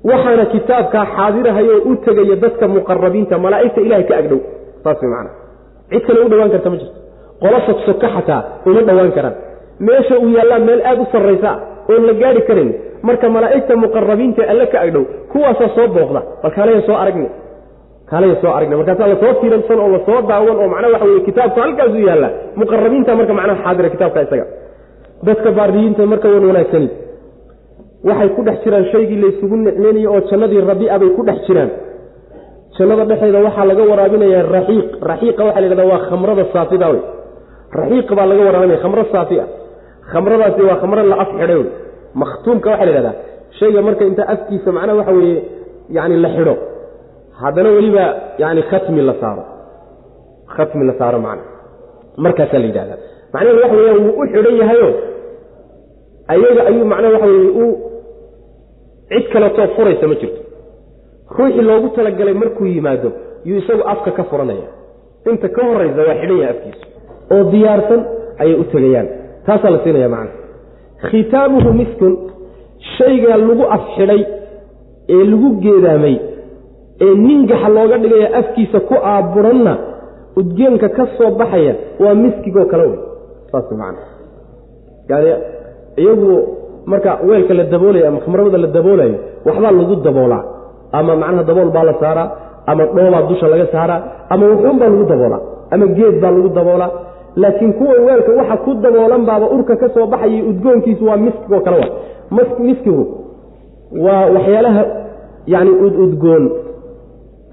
waxaana 0.09 0.45
kitaabkaa 0.53 1.05
xaadirahayoo 1.15 1.79
u 1.91 1.95
tegaya 2.05 2.35
dadka 2.43 2.65
muqarabiinta 2.75 3.35
malaa'igta 3.45 3.81
ilahay 3.87 4.03
ka 4.09 4.15
agdhow. 4.21 4.39
Saas 4.83 4.99
way 5.01 5.09
macana 5.13 5.29
cid 5.91 6.03
kale 6.07 6.19
u 6.25 6.29
dhowaan 6.31 6.51
karta 6.53 6.69
ma 6.73 6.77
jirto. 6.81 6.97
Qolo 7.41 7.57
sogsoka 7.67 8.07
xataa 8.15 8.41
uma 8.67 8.81
dhowaan 8.89 9.11
karaan. 9.17 9.35
Meesha 9.87 10.15
uu 10.23 10.29
yaallaan 10.37 10.63
meel 10.67 10.81
aad 10.89 10.99
u 10.99 11.05
sarraysa 11.13 11.49
ah 11.53 11.57
oon 11.91 12.03
la 12.09 12.13
gaari 12.21 12.41
karan 12.49 12.69
marka 13.07 13.27
malaa'igta 13.35 13.73
muqarabiinta 13.83 14.41
alle 14.51 14.65
ka 14.73 14.77
agdhow 14.85 15.03
kuwaasaa 15.31 15.69
soo 15.77 15.87
booqda 15.95 16.21
bal 16.43 16.51
kaalaya 16.57 16.81
soo 16.87 16.95
aragni 17.03 17.27
kaalaya 18.11 18.35
soo 18.43 18.51
aragni 18.57 18.75
markaasaa 18.79 19.07
la 19.13 19.15
soo 19.23 19.33
tiiransan 19.41 19.79
oo 19.83 19.89
la 19.95 19.99
soo 20.07 20.19
daawan 20.29 20.57
oo 20.63 20.67
macnaha 20.73 20.91
waxa 20.95 21.05
weye 21.09 21.19
kitaabku 21.29 21.59
halkaasuu 21.65 22.03
yaallaa 22.09 22.31
muqarabiinta 22.61 23.11
marka 23.19 23.33
macnaha 23.39 23.59
xaadira 23.65 23.89
kitaabka 23.95 24.21
isaga. 24.27 24.45
Dadka 25.27 25.49
baariyiinta 25.57 26.01
marka 26.11 26.27
wan 26.33 26.45
wanaagsani 26.49 26.89
waxay 28.09 28.29
ku 28.35 28.41
dhex 28.47 28.57
jiraan 28.65 28.85
shaygii 28.93 29.19
laysugu 29.23 29.55
nicmeynayo 29.67 30.09
oo 30.15 30.21
jannadii 30.29 30.61
rabiica 30.71 30.97
bay 31.01 31.09
ku 31.17 31.21
dhex 31.29 31.39
jiraan. 31.47 31.69
Jannada 32.77 33.03
dhexeeda 33.09 33.39
waxaa 33.47 33.65
laga 33.69 33.83
waraabinayaa 33.91 34.43
raxiiq. 34.55 34.87
Raxiiqa 35.11 35.41
waxa 35.47 35.59
la 35.61 35.67
yhahda 35.69 35.85
waa 35.91 35.99
khamrada 36.09 36.43
saafida 36.53 36.87
wey. 36.93 37.01
Raxiiq 37.79 38.09
baa 38.17 38.25
laga 38.31 38.41
waraabinaya 38.47 38.79
khamro 38.83 39.03
saafi 39.13 39.35
ah 39.43 39.47
khamradaasi 40.11 40.61
waa 40.69 40.75
khamro 40.81 41.01
la 41.11 41.15
af 41.23 41.29
xidhay. 41.39 41.57
Wey 41.61 41.69
makhtuumka 42.21 42.69
waxa 42.71 42.85
la 42.87 42.91
yhahdaa 42.95 43.15
shayga 43.59 43.81
marka 43.87 44.03
inta 44.09 44.23
afkiisa 44.33 44.69
macnaha 44.77 44.97
waxa 44.99 45.11
weeye 45.17 45.39
yani 45.97 46.15
la 46.23 46.29
xidho. 46.35 46.55
Haddana 47.41 47.69
weliba 47.77 48.05
yani 48.43 48.61
khatmi 48.69 49.01
la 49.09 49.13
saaro. 49.21 49.43
Khatmi 50.55 50.83
la 50.89 50.93
saaro 50.99 51.19
macna. 51.25 51.43
Markaasaa 52.23 52.59
la 52.63 52.65
yidhahdaa. 52.69 52.97
Macnaheedu 53.33 53.61
waxa 53.63 53.75
weeyaan 53.79 53.99
wuu 54.05 54.15
u 54.21 54.25
xidhan 54.33 54.55
yahayo 54.61 54.87
ayaga 56.33 56.61
ayuu 56.69 56.85
macnaha 56.91 57.13
waxa 57.15 57.27
weye 57.33 57.49
u 57.63 57.65
cid 59.09 59.25
kaletoo 59.33 59.67
furaysa 59.75 60.07
ma 60.11 60.15
jirto. 60.21 60.41
Ruuxii 61.37 61.61
loogu 61.69 61.87
talagalay 61.95 62.33
markuu 62.41 62.65
yimaado 62.73 63.09
yuu 63.47 63.57
isagu 63.61 63.83
afka 63.93 64.11
ka 64.17 64.23
furanaya 64.29 64.67
inta 65.31 65.47
ka 65.55 65.61
horaysa 65.69 66.01
waa 66.07 66.15
xidhan 66.21 66.37
yahay 66.41 66.49
afkiisu 66.55 66.85
oo 67.33 67.43
diyaarsan 67.51 68.01
ayay 68.41 68.55
u 68.61 68.63
tegayaan 68.73 69.07
taasaa 69.47 69.71
la 69.75 69.79
siinaya 69.83 70.09
macna. 70.15 70.31
Khitaamuhu 71.09 71.69
miskun 71.79 72.13
shaygaa 72.97 73.37
lagu 73.47 73.63
afxidhay 73.77 74.21
ee 75.15 75.23
lagu 75.31 75.49
geedaamay 75.63 76.15
ee 77.05 77.13
ningaxa 77.25 77.69
looga 77.77 77.97
dhigaya 78.03 78.27
afkiisa 78.39 78.79
ku 78.89 78.95
aaburanna 79.11 79.73
udgeenka 80.39 80.87
ka 80.97 81.03
soo 81.17 81.31
baxaya 81.39 81.73
waa 82.03 82.15
miskigoo 82.23 82.65
kale 82.71 82.83
wey 82.91 82.99
saas 83.51 83.67
macana 83.79 84.01
yani 85.09 85.31
iyagu 86.01 86.31
marka 86.91 87.11
weelka 87.27 87.53
la 87.59 87.63
daboolayo 87.73 88.05
ama 88.09 88.19
khamrada 88.25 88.57
la 88.63 88.67
daboolayo 88.77 89.15
waxbaa 89.47 89.71
lagu 89.79 89.95
daboolaa. 90.07 90.43
Ama 90.97 91.13
macnaha 91.21 91.43
dabool 91.49 91.69
baa 91.75 91.83
la 91.89 91.93
saaraa 92.01 92.27
ama 92.71 92.83
dhoobaa 92.95 93.21
dusha 93.29 93.47
laga 93.53 93.65
saaraa 93.75 94.01
ama 94.33 94.43
wuxuun 94.51 94.77
baa 94.81 94.89
lagu 94.93 95.05
daboolaa 95.11 95.41
ama 95.73 95.85
geed 95.97 96.15
baa 96.23 96.31
lagu 96.35 96.49
daboolaa 96.57 96.91
laakiin 97.41 97.73
kuwa 97.79 97.93
weelka 98.07 98.31
waxa 98.39 98.57
ku 98.65 98.71
daboolan 98.83 99.23
baaba 99.29 99.45
urka 99.55 99.73
ka 99.81 99.87
soo 99.95 100.05
baxaya 100.13 100.43
udgoonkiisu 100.51 101.03
waa 101.09 101.17
miskigoo 101.25 101.59
kale 101.65 101.77
wa. 101.83 101.87
Miskigu 102.67 103.03
waa 104.05 104.25
waxyaalaha 104.35 104.83
yani 105.53 105.71
ududgoon 105.85 106.43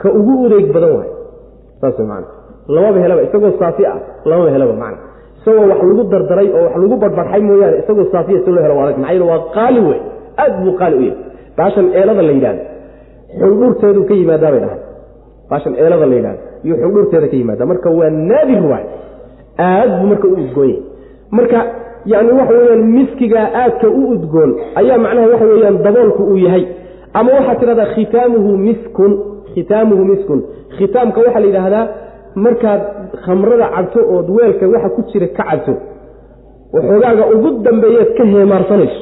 ka 0.00 0.08
ugu 0.18 0.32
udeeg 0.44 0.66
badan 0.74 0.92
waay. 0.98 1.10
Saas 1.80 1.98
man 2.10 2.24
lamaba 2.74 2.98
helaba 3.04 3.22
isagoo 3.26 3.52
saafi 3.60 3.82
ah 3.92 3.98
lamaba 4.30 4.50
helaba 4.54 4.72
man 4.82 4.94
isagoo 5.40 5.66
wax 5.70 5.80
lagu 5.88 6.02
dardaray 6.12 6.48
oo 6.58 6.62
wax 6.66 6.74
lagu 6.82 6.96
barbarxay 7.02 7.40
mooyaane 7.48 7.76
isagoo 7.82 8.06
saafiya 8.12 8.38
si 8.44 8.50
loo 8.54 8.62
helo 8.66 8.74
waa 8.80 8.86
maxaa 8.96 9.12
yeel 9.14 9.22
waa 9.30 9.40
qaali 9.56 9.80
wey 9.88 10.00
aad 10.42 10.52
buu 10.64 10.72
qaali 10.80 10.96
u 10.96 11.02
yahay. 11.08 11.18
Baashan 11.58 11.86
eelada 11.98 12.22
la 12.28 12.32
yidhahdo 12.36 12.62
xundhurteedu 13.40 14.00
ka 14.08 14.14
yimaadaa 14.20 14.50
bay 14.54 14.60
dhahay. 14.64 14.80
Baashan 15.50 15.74
eelada 15.82 16.06
la 16.10 16.14
yidhahdo 16.18 16.40
iyo 16.66 16.74
xundhurteeda 16.82 17.26
ka 17.32 17.36
yimaada 17.40 17.64
marka 17.70 17.88
waa 17.98 18.10
naadir 18.30 18.62
waay 18.72 18.84
aad 19.58 19.90
buu 20.00 20.06
marka 20.12 20.26
u 20.28 20.34
udgoon 20.42 20.72
marka 21.30 21.58
yani 22.06 22.32
waxa 22.38 22.54
weyaan 22.58 22.82
miskigaa 22.96 23.46
aadka 23.62 23.88
u 23.88 24.02
udgoon 24.14 24.50
ayaa 24.80 24.98
macnaha 25.04 25.26
waxa 25.32 25.44
weyaan 25.52 25.82
daboolku 25.82 26.22
uu 26.22 26.36
yahay. 26.36 26.64
Ama 27.14 27.30
waxaad 27.36 27.58
tidhahdaa 27.60 27.86
khitaamuhu 27.94 28.56
miskun 28.56 29.12
khitaamuhu 29.54 30.04
miskun. 30.04 30.40
Khitaamka 30.78 31.20
waxaa 31.20 31.40
la 31.40 31.46
yidhaahdaa 31.46 31.86
markaad 32.44 32.80
khamrada 33.24 33.66
cabto 33.74 34.00
ood 34.16 34.28
weelka 34.36 34.64
waxa 34.74 34.88
ku 34.96 35.00
jira 35.12 35.26
ka 35.36 35.44
cabto 35.50 35.72
waxoogaaga 36.74 37.24
ugu 37.34 37.50
dambeeyeed 37.66 38.10
ka 38.16 38.24
heemaarsanayso 38.32 39.00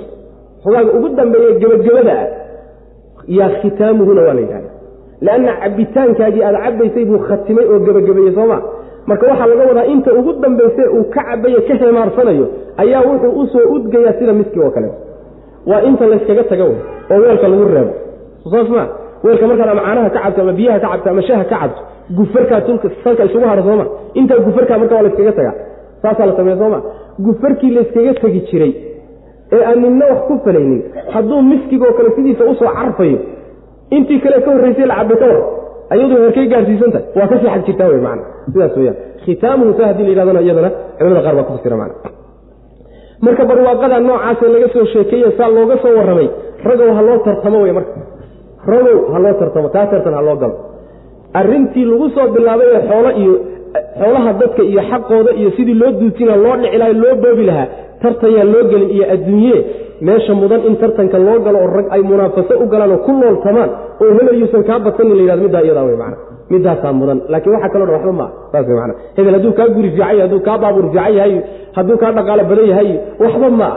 waxoogaaga 0.65 0.91
ugu 0.99 1.09
dambeeye 1.19 1.51
gebagabada 1.61 2.13
ah 2.23 2.27
yaa 3.39 3.51
khitaamuhuna 3.63 4.21
waa 4.27 4.35
la 4.35 4.41
yidhahda 4.41 4.71
leanna 5.27 5.53
cabitaankaagii 5.63 6.43
aad 6.49 6.57
cabaysay 6.65 7.05
buu 7.05 7.19
khatimay 7.29 7.65
oo 7.73 7.79
gebagabeeyey 7.87 8.35
sooma 8.39 8.59
marka 9.11 9.25
waxaa 9.31 9.47
laga 9.53 9.65
wadaa 9.71 9.87
inta 9.95 10.11
ugu 10.21 10.33
dambayse 10.45 10.83
uu 10.97 11.05
ka 11.15 11.23
cabaye 11.29 11.61
ka 11.69 11.75
heemaarsanayo 11.83 12.47
ayaa 12.83 13.03
wuxuu 13.09 13.33
u 13.41 13.47
soo 13.53 13.67
udgayaa 13.77 14.13
sida 14.19 14.33
miski 14.41 14.59
oo 14.65 14.71
kale. 14.77 14.89
Waa 15.71 15.81
inta 15.89 16.05
layskaga 16.13 16.45
taga 16.51 16.65
wey 16.71 16.79
oo 17.13 17.19
weelka 17.25 17.49
lagu 17.53 17.65
reebo. 17.75 17.93
Saas 18.53 18.69
ma 18.77 18.85
weelka 19.25 19.47
markaad 19.51 19.69
ama 19.75 19.83
caanaha 19.87 20.11
ka 20.15 20.21
cabto 20.25 20.41
ama 20.45 20.53
biyaha 20.59 20.79
ka 20.85 20.89
cabto 20.93 21.09
ama 21.13 21.23
shaha 21.29 21.45
ka 21.53 21.57
cabto 21.63 21.81
gufarkaa 22.19 22.61
salka 23.05 23.23
isugu 23.29 23.47
haro 23.51 23.63
sooma 23.69 23.85
intaa 24.21 24.39
gufarkaa 24.47 24.79
marka 24.83 24.95
waa 24.97 25.03
layskaga 25.07 25.33
tagaa. 25.39 25.55
Saasaa 26.03 26.27
la 26.31 26.37
sameeya 26.39 26.59
sooma 26.63 26.79
gufarkii 27.27 27.71
layskaga 27.77 28.13
tegi 28.23 28.41
jiray 28.51 28.73
ee 29.57 29.63
aan 29.69 29.79
ninna 29.85 30.07
wax 30.11 30.21
ku 30.29 30.35
falaynin 30.45 30.81
hadduu 31.15 31.41
miskigoo 31.51 31.93
kale 31.99 32.11
sidiisa 32.17 32.45
u 32.51 32.55
soo 32.61 32.71
carfayo 32.79 33.19
intii 33.97 34.19
kale 34.25 34.39
ka 34.45 34.51
horraysay 34.55 34.87
la 34.91 34.95
cabay 35.01 35.17
ka 35.23 35.27
war 35.33 35.41
ayadu 35.95 36.15
herkay 36.25 36.47
gaarsiisantahay 36.53 37.05
waa 37.19 37.27
ka 37.31 37.37
sii 37.43 37.51
xag 37.55 37.63
jirtaa 37.69 37.89
wey 37.93 38.01
man 38.07 38.19
sidaas 38.53 38.77
weyaan 38.81 38.97
khitaamuhu 39.25 39.73
sa 39.79 39.87
haddii 39.89 40.05
la 40.07 40.11
yidhahdana 40.13 40.41
iyadana 40.47 40.71
culamada 40.99 41.23
qaar 41.27 41.35
baa 41.39 41.47
ku 41.49 41.53
fasira 41.57 41.77
man 41.83 41.91
marka 43.27 43.43
barwaaqada 43.51 43.97
noocaasee 44.09 44.49
laga 44.55 44.69
soo 44.75 44.85
sheekeeye 44.93 45.31
saa 45.39 45.49
looga 45.57 45.77
soo 45.83 45.93
warramay 45.99 46.29
ragow 46.69 46.91
ha 46.99 47.03
loo 47.09 47.19
tartamo 47.27 47.59
wey 47.65 47.73
marka. 47.79 47.93
Ragow 48.73 48.99
ha 49.13 49.19
loo 49.25 49.35
tartamo 49.41 49.69
taa 49.75 49.87
tartan 49.93 50.15
ha 50.19 50.23
loo 50.29 50.37
galo. 50.43 50.57
Arrintii 51.41 51.85
lagu 51.91 52.07
soo 52.17 52.27
bilaabay 52.35 52.69
ee 52.77 52.83
xoolo 52.91 53.11
iyo 53.23 53.35
xoolaha 54.01 54.31
dadka 54.41 54.63
iyo 54.71 54.83
xaqooda 54.91 55.31
iyo 55.41 55.51
sidii 55.57 55.77
loo 55.83 55.91
duutina 56.01 56.35
loo 56.45 56.55
dhici 56.63 56.79
laha 56.83 56.93
loo 57.03 57.15
boobi 57.23 57.45
lahaa 57.51 57.67
tartanyaan 58.03 58.49
loo 58.55 58.63
gelin 58.71 58.91
iyo 58.97 59.05
adduunye 59.15 59.57
meesha 60.09 60.33
mudan 60.41 60.61
in 60.69 60.75
tartanka 60.83 61.19
loo 61.27 61.39
galo 61.47 61.59
oo 61.65 61.71
rag 61.77 61.87
ay 61.95 62.03
munaafaso 62.11 62.55
u 62.63 62.67
galaan 62.73 62.93
oo 62.97 63.01
ku 63.07 63.13
nooltamaan 63.21 63.71
oo 64.03 64.11
hebel 64.19 64.37
yuusan 64.43 64.63
kaa 64.69 64.79
badsanin 64.87 65.17
la 65.19 65.23
yhahdo 65.27 65.43
middaa 65.47 65.63
iyadaa 65.67 65.85
wey 65.89 65.97
man 66.03 66.13
midaasaa 66.53 66.93
mudan. 67.01 67.19
Laakiin 67.33 67.55
waxa 67.57 67.69
kaloo 67.75 67.87
dhan 67.87 67.95
waxba 67.99 68.13
maa 68.21 68.31
saas 68.53 68.67
wey 68.71 68.77
man 68.81 68.91
hebel 69.17 69.35
hadduu 69.37 69.53
kaa 69.59 69.69
guri 69.77 69.89
fiican 69.95 70.07
yahay 70.09 70.21
hadduu 70.25 70.41
kaa 70.49 70.57
baabuur 70.63 70.87
fiican 70.95 71.13
yahay 71.19 71.35
hadduu 71.77 71.97
kaa 72.03 72.13
dhaqaalo 72.19 72.43
badan 72.51 72.67
yahay 72.73 72.89
waxba 73.25 73.49
ma 73.61 73.69
ah 73.71 73.77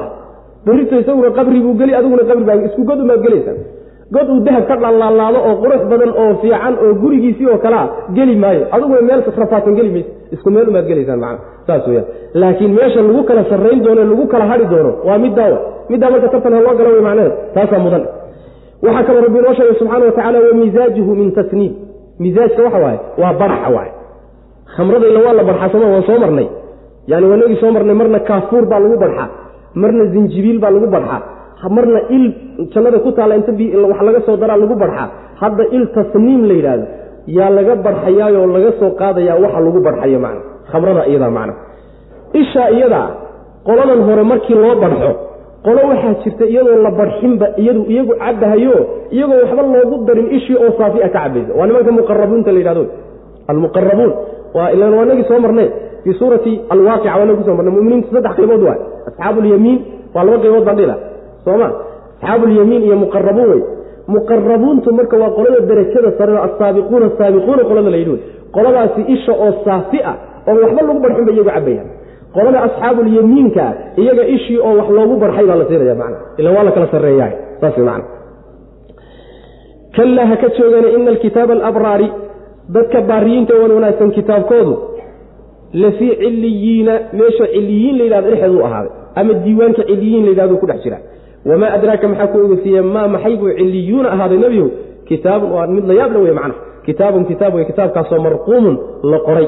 berrito 0.65 0.95
isaguna 1.03 1.29
qabri 1.37 1.59
buu 1.65 1.73
geli 1.81 1.93
adiguna 1.99 2.23
qabri 2.29 2.45
baa 2.49 2.57
isku 2.67 2.81
god 2.89 2.99
umaad 3.05 3.21
gelaysaa 3.25 3.55
god 4.15 4.27
uu 4.33 4.39
dahab 4.47 4.65
ka 4.69 4.75
dhalaalaado 4.83 5.39
oo 5.49 5.55
qurux 5.63 5.81
badan 5.91 6.11
oo 6.21 6.31
fiican 6.41 6.73
oo 6.83 6.93
gurigiisii 7.01 7.47
oo 7.51 7.57
kalea 7.57 7.83
geli 8.17 8.35
maayo. 8.43 8.63
Adiguna 8.71 9.01
meel 9.09 9.21
rafaadsan 9.41 9.75
geli 9.77 9.89
mayse 9.95 10.09
isku 10.35 10.49
meel 10.55 10.67
umaad 10.69 10.85
gelaysaan 10.89 11.19
man 11.19 11.37
saas 11.67 11.87
weyaan 11.87 12.05
laakiin 12.33 12.71
meesha 12.77 13.01
lagu 13.01 13.23
kala 13.29 13.43
sarrayn 13.51 13.79
doono 13.85 14.03
lagu 14.11 14.25
kala 14.33 14.45
hadhi 14.51 14.65
doono 14.73 14.91
waa 15.07 15.17
middaawa 15.25 15.59
middaa 15.89 16.09
marka 16.13 16.27
tartan 16.33 16.53
ha 16.53 16.61
loo 16.65 16.75
galo 16.79 16.89
wey 16.95 17.03
macneheed 17.07 17.33
taasaa 17.55 17.79
mudan. 17.85 18.03
Waxaa 18.85 19.03
kaloo 19.07 19.21
rabbi 19.25 19.39
inoo 19.39 19.53
sheegay 19.57 19.75
subxana 19.79 20.37
wa 20.47 20.53
misaajuhu 20.61 21.11
min 21.15 21.31
tasniim. 21.37 21.73
Misaajka 22.19 22.61
waxa 22.63 22.79
waaye? 22.85 22.99
Waa 23.21 23.33
barxa 23.41 23.69
waay 23.75 23.91
khamrada 24.75 25.05
ila 25.07 25.19
waa 25.25 25.33
la 25.33 25.69
sooma 25.71 25.87
waan 25.93 26.03
soo 26.09 26.19
marnay. 26.19 26.47
Yani 27.07 27.25
wanagii 27.31 27.57
soo 27.61 27.71
marnay 27.71 27.95
marna 27.95 28.19
kaafuur 28.19 28.65
baa 28.65 28.79
lagu 28.79 28.97
barxaa 28.97 29.29
marna 29.75 30.05
zinjibiil 30.13 30.59
baa 30.59 30.71
lagu 30.71 30.87
barxaa 30.87 31.21
marna 31.75 31.99
il 32.15 32.25
jannada 32.73 32.99
ku 32.99 33.11
taalla 33.11 33.35
inta 33.39 33.51
wax 33.91 33.99
laga 34.07 34.19
soo 34.25 34.37
daraa 34.37 34.57
lagu 34.57 34.75
barxaa. 34.75 35.07
Hadda 35.41 35.63
il 35.77 35.83
tasniim 35.95 36.41
la 36.49 36.53
yidhaahdo 36.59 36.85
yaa 37.37 37.49
laga 37.57 37.75
barxayaayoo 37.85 38.47
laga 38.55 38.71
soo 38.79 38.91
qaadayaa 39.01 39.37
waxa 39.43 39.59
lagu 39.65 39.79
barxayo 39.87 40.19
macna. 40.25 40.41
Khamrada 40.71 41.01
iyadaa 41.11 41.29
macna. 41.37 41.53
Ishaa 42.41 42.69
iyadaa 42.77 43.07
qoladan 43.67 44.01
hore 44.07 44.23
markii 44.31 44.55
loo 44.63 44.75
barxo 44.83 45.11
qolo 45.65 45.81
waxaa 45.91 46.13
jirta 46.23 46.45
iyadoo 46.53 46.77
la 46.85 46.91
barxinba 46.99 47.47
iyadu 47.61 47.81
iyagu 47.93 48.13
cabahayo 48.21 48.75
iyagoo 49.15 49.39
waxba 49.43 49.61
loogu 49.73 49.95
darin 50.07 50.27
ishii 50.37 50.57
oo 50.63 50.71
saafi 50.77 50.99
a 51.03 51.09
ka 51.09 51.19
cabaysa 51.19 51.51
waa 51.57 51.65
nimanka 51.67 51.91
muqarabuunta 51.97 52.51
la 52.51 52.59
yidhahdo 52.61 52.83
almuqarabuun 53.51 54.11
waa 54.55 55.05
nagii 55.09 55.23
soo 55.29 55.39
marnay. 55.39 55.69
Fii 56.03 56.13
suurati 56.19 56.51
alwaaqica 56.69 57.15
waa 57.17 57.25
nagi 57.25 57.37
kuso 57.39 57.55
marnay. 57.55 57.73
Muminiintu 57.75 58.07
saddex 58.15 58.33
qaybood 58.37 58.61
waay. 58.67 58.79
Asxaabu 59.07 59.39
lyamiin 59.45 59.79
waa 60.15 60.23
laba 60.27 60.37
qaybood 60.43 60.65
baan 60.67 60.77
dhila 61.45 61.51
sooma. 61.51 61.69
Asxaabu 62.21 62.45
lyamiin 62.51 62.83
iyo 62.87 62.95
muqarabuun 63.03 63.49
wey 63.53 63.61
muqarabuuntu 64.15 64.87
marka 64.97 65.15
waa 65.21 65.29
qolada 65.37 65.59
derajada 65.69 66.09
sare 66.17 66.33
asaabiquuna 66.47 67.05
asaabiquuna 67.11 67.63
qolada 67.69 67.89
la 67.93 67.97
yidhi. 68.01 68.11
Wey 68.11 68.21
qoladaasi 68.55 69.01
isha 69.15 69.33
oo 69.45 69.51
saafi 69.65 69.99
ah 70.11 70.15
oo 70.49 70.55
waxba 70.63 70.81
lagu 70.87 70.99
barxin 71.03 71.25
ba 71.27 71.31
iyagu 71.35 71.49
cabayaan 71.55 71.87
qolada 72.35 72.59
asxaabulyamiinka 72.67 73.65
iyaga 74.01 74.23
ishii 74.35 74.57
oo 74.67 74.73
wax 74.79 74.89
loogu 74.97 75.15
barxay 75.23 75.45
baa 75.49 75.55
la 75.61 75.65
siinaya 75.69 75.95
man 76.01 76.13
ila 76.39 76.49
waa 76.55 76.63
la 76.67 76.71
kala 76.75 76.87
sareeya 76.93 77.27
saas 77.61 77.77
man 77.87 78.01
kallaa 79.97 80.25
ha 80.31 80.35
ka 80.43 80.47
joogana 80.57 80.87
ina 80.97 81.09
alkitaaba 81.13 81.53
alabraari 81.53 82.07
dadka 82.75 83.01
baariyiinta 83.09 83.53
wan 83.61 83.71
wanaagsan 83.77 84.11
kitaabkoodu. 84.17 84.73
Lafii 85.83 86.15
ciliyiina 86.21 86.93
meesha 87.19 87.45
ciliyiin 87.53 87.95
la 87.97 88.03
yidhahdo 88.05 88.29
dhexeedu 88.31 88.59
ahaaday 88.67 88.91
ama 89.19 89.33
diiwaanka 89.45 89.81
ciliyiin 89.89 90.23
la 90.25 90.29
yidhahdo 90.33 90.55
ku 90.61 90.65
dhex 90.69 90.79
jira 90.85 90.97
wamaa 91.49 91.71
adraaka 91.77 92.07
maxaa 92.11 92.27
ku 92.33 92.37
ogeysiiye 92.45 92.81
maa 92.95 93.07
maxay 93.15 93.35
buu 93.41 93.51
ciliyuuna 93.59 94.09
ahaaday 94.15 94.37
nebigu 94.43 94.69
kitaabun 95.09 95.51
waa 95.55 95.67
mid 95.75 95.85
la 95.89 95.93
yaab 95.99 96.11
la 96.13 96.19
wey 96.25 96.33
macna 96.39 96.55
kitaabun 96.87 97.25
kitaab 97.31 97.55
wey 97.55 97.65
kitaabkaasoo 97.71 98.19
marquumun 98.27 98.75
la 99.11 99.19
qoray 99.27 99.47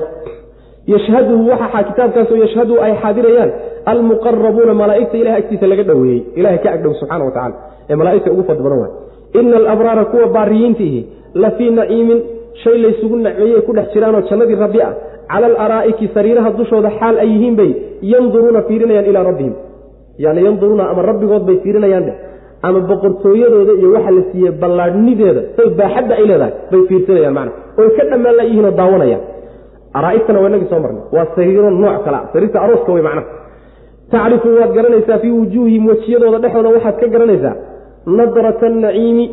yashhaduhu 0.94 1.50
waxaa 1.52 1.84
kitaabkaasoo 1.90 2.38
yashhadu 2.46 2.74
ay 2.86 2.94
xaadirayaan 3.04 3.52
almuqarabuuna 3.92 4.74
malaaigta 4.82 5.18
ilahay 5.22 5.40
agtiisa 5.42 5.68
laga 5.72 5.84
dhoweeyey 5.90 6.22
ilahay 6.40 6.58
ka 6.66 6.70
agdhow 6.76 6.94
subxana 7.00 7.26
wa 7.28 7.32
tacala 7.38 7.56
ee 7.90 7.96
malaaigta 8.02 8.32
ugu 8.34 8.44
fadl 8.50 8.64
badan 8.66 8.80
waay 8.84 8.94
ina 9.40 9.58
alabraara 9.62 10.06
kuwa 10.12 10.28
baariyiintiihi 10.38 11.02
la 11.44 11.52
fii 11.58 11.70
naciimin 11.80 12.20
shay 12.64 12.78
laysugu 12.86 13.16
naceeyey 13.28 13.62
ku 13.68 13.74
dhex 13.78 13.88
jiraanoo 13.94 14.22
jannadii 14.30 14.56
rabbi 14.66 14.82
ah 14.88 14.94
cala 15.32 15.46
alaraa'iki 15.48 16.06
sariiraha 16.16 16.50
dushooda 16.60 16.92
xaal 17.00 17.16
ay 17.24 17.30
yihiin 17.34 17.56
bay 17.60 17.72
yanduruuna 18.14 18.62
fiirinayaan 18.68 19.06
ilaa 19.12 19.24
rabbihim 19.30 19.54
yani 20.24 20.40
yanduruuna 20.48 20.84
ama 20.92 21.02
rabbigood 21.10 21.44
bay 21.48 21.58
fiirinayaan 21.64 22.04
dheh 22.08 22.16
ama 22.68 22.80
boqortooyadooda 22.90 23.74
iyo 23.80 23.90
waxa 23.96 24.12
la 24.18 24.22
siiyey 24.32 24.52
ballaadhnideeda 24.62 25.42
say 25.58 25.68
baaxadda 25.80 26.14
ay 26.20 26.26
leedahay 26.30 26.54
bay 26.72 26.82
fiirsanayaan 26.90 27.34
macna 27.38 27.52
oy 27.82 27.88
ka 27.98 28.04
dhammaan 28.12 28.36
layihiinoo 28.40 28.72
daawanayaan. 28.82 29.24
Araaigtana 29.98 30.40
waa 30.44 30.50
inagii 30.52 30.70
soo 30.72 30.80
marnay. 30.86 31.04
Waa 31.16 31.26
sariiro 31.36 31.70
nooc 31.84 31.98
kala 32.06 32.20
sariirta 32.34 32.58
arooska 32.66 32.92
wey 32.96 33.04
macnaha. 33.08 33.28
Tacrifu 34.12 34.48
waad 34.60 34.72
garanaysaa 34.78 35.18
fii 35.24 35.32
wujuuhihim 35.40 35.84
wejiyadooda 35.90 36.40
dhexooda 36.44 36.70
waxaad 36.76 36.96
ka 37.02 37.08
garanaysaa 37.14 37.54
nadrata 38.18 38.70
naciimi 38.84 39.26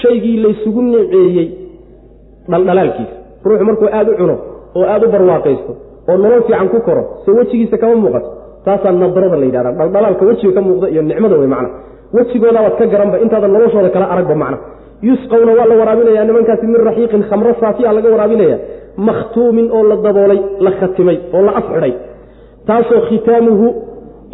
shaygii 0.00 0.36
laysugu 0.44 0.80
niceeyey 0.82 1.46
dhaldhalaalkiisa. 2.50 3.14
Ruuxu 3.46 3.64
markuu 3.68 3.88
aada 3.98 4.10
u 4.12 4.16
cuno 4.20 4.34
oo 4.78 4.84
aada 4.92 5.04
u 5.06 5.10
barwaaqaysto 5.14 5.72
oo 6.10 6.16
nolol 6.22 6.42
fiican 6.48 6.68
ku 6.74 6.78
koro 6.88 7.02
se 7.24 7.30
wejigiisa 7.38 7.76
kama 7.82 7.94
muuqato 8.02 8.28
taasaa 8.66 8.92
nadrada 9.02 9.36
la 9.40 9.46
yidhahda 9.48 9.72
dhaldhalaalka 9.80 10.24
wejiga 10.28 10.52
ka 10.56 10.60
muuqda 10.66 10.86
iyo 10.92 11.02
nicmada 11.10 11.36
wey 11.40 11.46
macna. 11.54 11.68
Wejigoodabaad 12.16 12.74
ka 12.80 12.84
garanba 12.92 13.16
intaadan 13.24 13.52
noloshooda 13.56 13.88
kala 13.94 14.06
aragba 14.14 14.34
macna. 14.42 14.58
Yusqawna 15.08 15.52
waa 15.58 15.66
la 15.70 15.74
waraabinaya 15.80 16.24
nimankaasi 16.28 16.66
min 16.72 16.80
raxiiqin 16.88 17.22
khamro 17.30 17.52
saafiya 17.60 17.92
laga 17.96 18.08
waraabinaya. 18.14 18.56
Makhtuumin 19.08 19.66
oo 19.76 19.82
la 19.90 19.96
daboolay 20.06 20.40
la 20.66 20.70
khatimay 20.80 21.16
oo 21.36 21.42
la 21.48 21.52
afxidhay 21.60 21.92
taasoo 22.68 23.00
khitaamuhu 23.08 23.66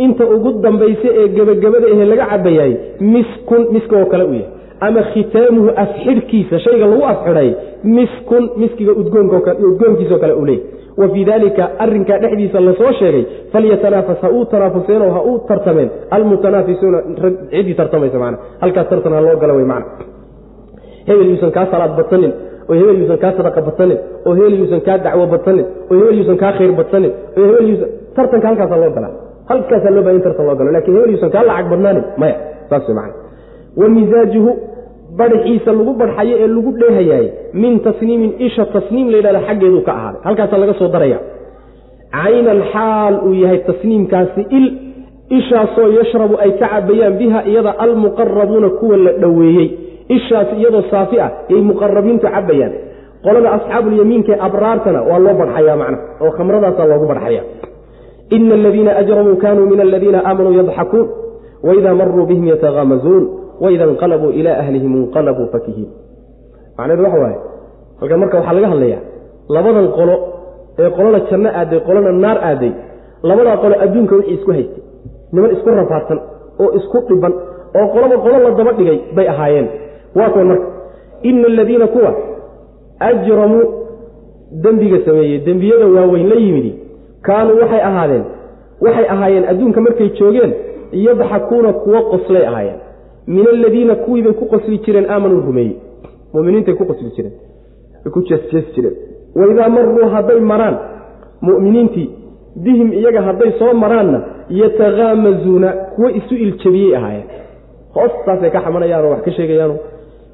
inta 0.04 0.24
ugu 0.34 0.50
dambaysa 0.64 1.08
ee 1.20 1.28
gebagabada 1.36 1.86
ahe 1.94 2.04
laga 2.12 2.26
cabayaay 2.32 2.72
miskun 3.14 3.62
miska 3.74 3.94
oo 4.00 4.06
kale 4.12 4.24
u 4.24 4.34
yahay. 4.34 4.46
Ama 4.86 5.02
khitaamuhu 5.12 5.68
afxidhkiisa 5.84 6.56
shayga 6.64 6.86
lagu 6.92 7.04
afxidhay 7.12 7.48
miskun 7.96 8.44
miskiga 8.62 8.92
udgoonkiisao 9.00 10.18
kale 10.24 10.34
u 10.42 10.46
wa 11.00 11.06
fii 11.12 11.24
dalika 11.30 11.64
arinkaa 11.84 12.18
dhexdiisa 12.22 12.60
la 12.66 12.72
soo 12.80 12.92
sheegay 13.00 13.24
falyatanaafas 13.52 14.18
ha 14.24 14.28
uu 14.36 14.44
tanaafuseenoo 14.52 15.10
ha 15.16 15.20
uu 15.30 15.38
tartameen. 15.48 15.90
Almutanaafisuuna 16.16 16.98
ciddii 17.52 17.74
tartamaysa 17.80 18.18
man 18.24 18.34
halkaas 18.62 18.88
tartan 18.92 19.12
ha 19.16 19.20
loo 19.26 19.36
gala 19.42 19.54
wey 19.58 19.64
man 19.72 19.82
hebel 21.08 21.28
yuusan 21.32 21.52
kaa 21.56 21.66
salaad 21.72 21.94
badsanin 21.98 22.32
oo 22.70 22.74
hebel 22.80 22.96
yuusan 23.00 23.18
kaa 23.24 23.32
sadaqa 23.38 23.60
badsanin 23.68 23.98
oo 24.26 24.32
hebel 24.38 24.54
yuusan 24.60 24.80
kaa 24.86 24.98
dacwo 25.06 25.24
badsanin 25.34 25.66
oo 25.90 25.94
hebel 26.00 26.16
yuusan 26.18 26.36
kaa 26.42 26.52
khayr 26.58 26.72
badsanin 26.80 27.12
oo 27.38 27.44
hebel 27.48 27.66
yuusan 27.70 27.88
tartanka 28.16 28.46
halkaasa 28.50 28.76
loo 28.82 28.90
galaa 28.96 29.12
halkaasaa 29.50 29.94
loo 29.96 30.02
baa 30.06 30.12
in 30.18 30.22
tartan 30.26 30.46
loo 30.48 30.56
galo 30.60 30.70
laakiin 30.76 30.96
hebel 30.98 31.10
yuusan 31.14 31.30
kaa 31.36 31.44
lacag 31.48 31.66
badnaanin 31.72 32.04
maya. 32.20 32.36
Saas 32.70 32.84
wey 32.88 32.94
man 33.00 33.10
wa 33.80 33.88
misaajuhu 33.96 34.50
badaxiisa 35.18 35.70
lagu 35.78 35.92
badxayo 36.00 36.34
ee 36.42 36.46
lagu 36.56 36.70
dheehayaay 36.80 37.26
min 37.62 37.72
tasniimin 37.86 38.30
isha 38.46 38.64
tasniim 38.74 39.06
la 39.12 39.16
yidhahda 39.18 39.40
xaggeedu 39.48 39.80
ka 39.86 39.92
ahaaday. 39.98 40.20
Halkaasaa 40.26 40.58
laga 40.62 40.74
soo 40.80 40.88
daraya. 40.94 41.18
Caynan 42.12 42.60
xaal 42.72 43.14
uu 43.26 43.34
yahay 43.42 43.58
tasniimkaasi 43.68 44.42
il 44.58 44.66
ishaasoo 45.38 45.88
yashrabu 45.98 46.34
ay 46.44 46.50
ka 46.60 46.66
cabayaan 46.74 47.14
biha 47.20 47.40
iyada 47.50 47.72
almuqarabuuna 47.84 48.68
kuwa 48.78 48.96
la 49.04 49.12
dhoweeyey. 49.22 49.68
Ishaas 50.16 50.48
iyadoo 50.58 50.84
saafi 50.90 51.16
ah 51.20 51.30
yay 51.52 51.60
muqarabiintu 51.70 52.26
cabayaan 52.36 52.72
qolada 53.24 53.48
asxaabulyamiinkae 53.56 54.36
abraartana 54.46 55.00
waa 55.10 55.18
loo 55.24 55.34
badxayaa 55.40 55.76
macna 55.82 55.98
oo 56.24 56.30
khamradaasaa 56.36 56.86
loogu 56.90 57.06
badxaya 57.12 57.42
ina 58.36 58.54
aladiina 58.54 58.92
ajramuu 59.00 59.36
kanuu 59.44 59.66
min 59.72 59.80
aladiina 59.86 60.18
aamanuu 60.28 60.52
yadxakuun 60.60 61.06
waidaa 61.66 61.94
maruu 62.00 62.26
bihim 62.30 62.46
yatahamazuun 62.52 63.24
waida 63.62 63.84
inqalabuu 63.92 64.30
ilaa 64.40 64.56
ahlihim 64.62 64.92
inqalabuu 65.02 65.46
fakihiin 65.54 65.90
macnaheedu 66.78 67.04
waxa 67.06 67.18
waaye 67.24 67.38
halkan 68.00 68.18
marka 68.22 68.36
waxaa 68.38 68.54
laga 68.58 68.68
hadlayaa 68.72 69.00
labadan 69.56 69.88
qolo 69.98 70.14
ee 70.82 70.90
qolona 70.96 71.18
janno 71.30 71.50
aaday 71.60 71.80
qolona 71.88 72.10
naar 72.24 72.38
aaday 72.50 72.72
labadaa 73.30 73.56
qolo 73.62 73.74
adduunka 73.84 74.14
wixii 74.18 74.34
isku 74.38 74.50
haystay 74.56 74.82
niman 75.34 75.50
isku 75.56 75.68
rafaadsan 75.80 76.18
oo 76.62 76.68
isku 76.78 76.98
dhiban 77.08 77.32
oo 77.78 77.86
qoloba 77.94 78.16
qolo 78.24 78.36
la 78.44 78.50
daba 78.58 78.72
dhigay 78.78 78.98
bay 79.16 79.26
ahaayeen 79.32 79.66
waa 80.18 80.28
kuwan 80.34 80.46
marka 80.52 80.66
ina 81.28 81.46
aladiina 81.52 81.86
kuwa 81.94 82.10
ajramuu 83.08 83.64
dembiga 84.64 84.98
sameeyey 85.06 85.38
dembiyada 85.48 85.86
waaweyn 85.96 86.28
la 86.28 86.34
yimidi 86.44 86.72
kaanuu 87.26 87.56
waxay 87.62 87.82
ahaadeen 87.90 88.24
waxay 88.84 89.06
ahaayeen 89.14 89.44
adduunka 89.52 89.80
markay 89.86 90.08
joogeen 90.18 90.52
yadxakuuna 91.06 91.72
kuwo 91.72 92.00
qoslay 92.12 92.44
ahaayeen 92.50 92.80
min 93.26 93.46
aladiina 93.54 93.94
kuwiibay 93.94 94.32
ku 94.32 94.44
qosli 94.52 94.78
jireen 94.84 95.10
aamanuu 95.10 95.40
rumeeyey. 95.48 95.76
Muminiintay 96.34 96.74
ku 96.74 96.84
qosli 96.90 97.10
jireen 97.16 97.34
ku 98.14 98.20
jeesjeesi 98.28 98.72
jireen. 98.76 98.94
Waidaa 99.36 99.68
maruu 99.68 100.08
hadday 100.14 100.40
maraan 100.40 100.76
mu'miniintii 101.48 102.08
bihim 102.64 102.92
iyaga 102.92 103.22
hadday 103.28 103.50
soo 103.58 103.72
maraanna 103.74 104.18
yatakaamazuuna 104.60 105.68
kuwo 105.94 106.08
isu 106.10 106.34
iljabiyey 106.34 106.96
ahaayeen. 106.96 107.26
Hoos 107.94 108.12
saasay 108.26 108.50
ka 108.50 108.60
xamanayaanoo 108.64 109.10
wax 109.10 109.22
ka 109.24 109.30
sheegayaano 109.36 109.76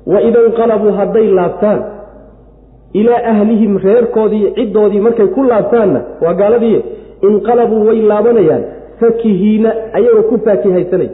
waida 0.06 0.40
inqalabuu 0.48 0.92
hadday 0.98 1.26
laabtaan 1.38 1.80
ilaa 3.00 3.22
ahlihim 3.32 3.78
reerkoodii 3.78 4.50
ciddoodii 4.56 5.00
markay 5.00 5.26
ku 5.26 5.42
laabtaanna 5.50 6.00
waa 6.24 6.34
gaaladii 6.34 6.78
inqalabuu 7.28 7.86
way 7.88 8.00
laabanayaan 8.10 8.62
fakihiina 9.00 9.70
ayagoo 9.98 10.22
ku 10.30 10.38
faakihaysanay 10.44 11.08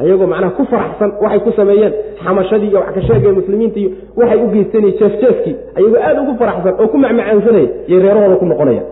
ayagoo 0.00 0.26
macnaha 0.32 0.52
ku 0.58 0.64
faraxsan 0.72 1.10
waxay 1.24 1.40
ku 1.46 1.50
sameeyeen 1.58 1.92
xamashadii 2.24 2.68
iyo 2.72 2.78
wax 2.82 2.94
ka 2.96 3.00
sheegaya 3.08 3.32
muslimiinta 3.40 3.78
iyo 3.82 3.90
waxay 4.20 4.38
u 4.44 4.48
geysanay 4.54 4.92
jeefjeefkii 5.00 5.54
ayagoo 5.78 6.00
aad 6.08 6.18
ugu 6.22 6.32
faraxsan 6.42 6.74
oo 6.82 6.88
ku 6.92 6.96
macmacaansanaya 7.04 7.68
iyo 7.90 7.98
reerahooda 8.04 8.36
ku 8.42 8.46
noqonaya. 8.52 8.82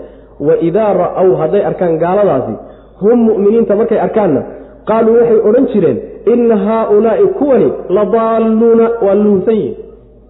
Waidaa 0.48 0.92
ra'aw 1.02 1.28
hadday 1.40 1.62
arkaan 1.70 1.94
gaaladaasi 2.02 2.54
hum 3.02 3.18
mu'miniinta 3.28 3.72
markay 3.80 3.98
arkaanna 4.06 4.40
qaaluu 4.90 5.14
waxay 5.20 5.38
odhan 5.48 5.66
jireen 5.72 5.98
inna 6.32 6.56
haaulaa'i 6.66 7.26
kuwani 7.38 7.68
la 7.96 8.04
daalluuna 8.14 8.86
waa 9.06 9.14
luunsan 9.24 9.54
yihiin 9.60 9.76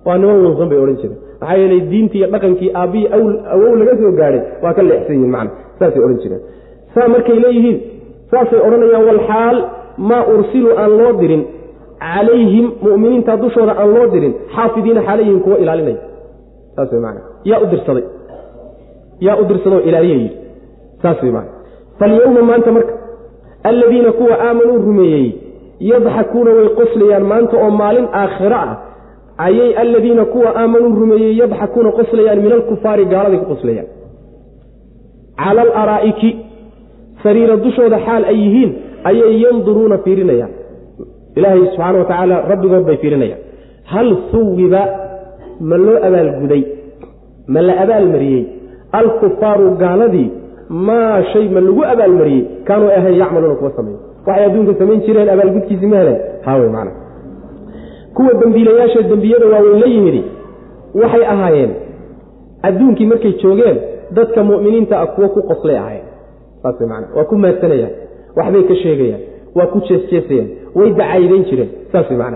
waa 0.07 0.19
niman 0.21 0.39
luunsan 0.45 0.69
bay 0.71 0.79
odhan 0.85 0.97
jireen. 1.03 1.19
Maxaa 1.41 1.57
yeelay 1.61 1.81
diintii 1.91 2.19
iyo 2.21 2.29
dhaqankii 2.35 2.71
aabbihii 2.81 3.09
awow 3.55 3.73
laga 3.81 3.93
soo 4.01 4.13
gaadhay 4.21 4.43
waa 4.63 4.73
ka 4.79 4.83
leexsan 4.89 5.15
yihiin 5.17 5.33
macna 5.37 5.51
saasay 5.79 6.03
odhan 6.07 6.19
jireen. 6.23 6.43
Saa 6.95 7.09
markay 7.15 7.39
leeyihiin 7.45 7.79
saasay 8.31 8.61
odhanayaan 8.67 9.05
walxaal 9.11 9.57
maa 9.99 10.25
ursiluu 10.35 10.73
aan 10.83 10.93
loo 10.99 11.13
dirin 11.21 11.43
calayhim 11.99 12.67
mu'miniinta 12.83 13.37
dushooda 13.43 13.73
aan 13.83 13.91
loo 13.95 14.07
dirin 14.15 14.35
xaafidiina 14.55 15.01
xaalayhim 15.09 15.41
kuwa 15.45 15.59
ilaalinaya 15.63 15.99
saas 16.77 16.93
way 16.93 17.01
maana 17.01 17.21
yaa 17.51 17.61
u 17.61 17.67
dirsaday. 17.73 18.05
Yaa 19.27 19.37
u 19.37 19.45
dirsadoo 19.51 19.81
ilaaliya 19.89 20.17
yidhi. 20.17 20.37
Saas 21.03 21.23
way 21.23 21.31
maana 21.37 21.51
falyowma 21.99 22.43
maanta 22.51 22.73
marka 22.77 22.93
alladiina 23.71 24.13
kuwa 24.13 24.35
aamanuu 24.49 24.79
rumeeyey 24.87 25.27
yadxakuuna 25.91 26.51
way 26.59 26.69
qoslayaan 26.79 27.25
maanta 27.33 27.55
oo 27.65 27.71
maalin 27.81 28.07
aakhiro 28.21 28.57
ah 28.57 28.77
ayay 29.47 29.71
alladiina 29.83 30.25
kuwa 30.25 30.51
aamanuu 30.63 30.95
rumeeyey 31.01 31.33
yadxakuuna 31.43 31.91
qoslayaan 31.99 32.41
min 32.45 32.53
alkufaari 32.59 33.05
gaaladay 33.13 33.39
ku 33.43 33.47
qoslayaan 33.55 33.89
cala 35.43 35.63
alaraa'iki 35.63 36.31
sariira 37.23 37.57
dushooda 37.65 37.99
xaal 38.07 38.25
ay 38.33 38.39
yihiin 38.45 38.71
ayay 39.05 39.35
yanduruuna 39.45 39.99
fiirinayaan 40.05 40.53
ilaahay 41.37 41.61
subxaana 41.67 41.99
wa 41.99 42.05
tacaala 42.11 42.37
rabbigood 42.53 42.85
bay 42.89 42.97
fiirinayaan 42.97 43.41
hal 43.93 44.09
suwiba 44.33 44.83
ma 45.71 45.77
loo 45.87 45.99
abaalguday 46.09 46.63
ma 47.55 47.61
la 47.69 47.75
abaalmariyey? 47.85 48.45
Alkufaaru 48.93 49.71
gaaladii 49.83 50.29
maa 50.69 51.23
shay 51.33 51.49
ma 51.55 51.61
lagu 51.61 51.83
abaalmariyey? 51.93 52.45
Kaanuu 52.65 52.91
ahayn 52.99 53.17
yacmaluuna 53.23 53.55
kuwa 53.61 53.73
sameey 53.77 53.97
waxay 54.27 54.45
adduunka 54.47 54.75
samayn 54.81 55.01
jireen 55.07 55.29
abaalgudkiisi 55.35 55.87
ma 55.87 55.97
heleen. 56.01 56.19
Haawe 56.47 56.69
macna. 56.75 56.93
Kuwa 58.15 58.35
dembiilayaasha 58.41 59.03
dembiyada 59.03 59.47
waaweyn 59.53 59.81
la 59.81 59.87
yimidi. 59.87 60.23
Waxay 60.95 61.25
ahaayeen. 61.35 61.73
Adduunkii 62.63 63.07
markay 63.07 63.33
joogeen 63.43 63.77
dadka 64.17 64.43
mu'miniinta 64.51 64.95
ah 65.01 65.07
kuwo 65.15 65.29
ku 65.35 65.41
qoslay 65.51 65.77
ahaayeen. 65.79 66.07
Saas 66.63 66.81
man 66.81 67.05
waa 67.17 67.25
ku 67.25 67.37
maadsanayaan 67.45 67.93
waxbay 68.39 68.63
ka 68.71 68.75
sheegayaan 68.83 69.23
waa 69.57 69.67
ku 69.73 69.79
jeesjeesayaan 69.89 70.49
way 70.79 70.89
dacaydayn 71.01 71.45
jireen 71.51 71.71
saas 71.93 72.11
man 72.23 72.35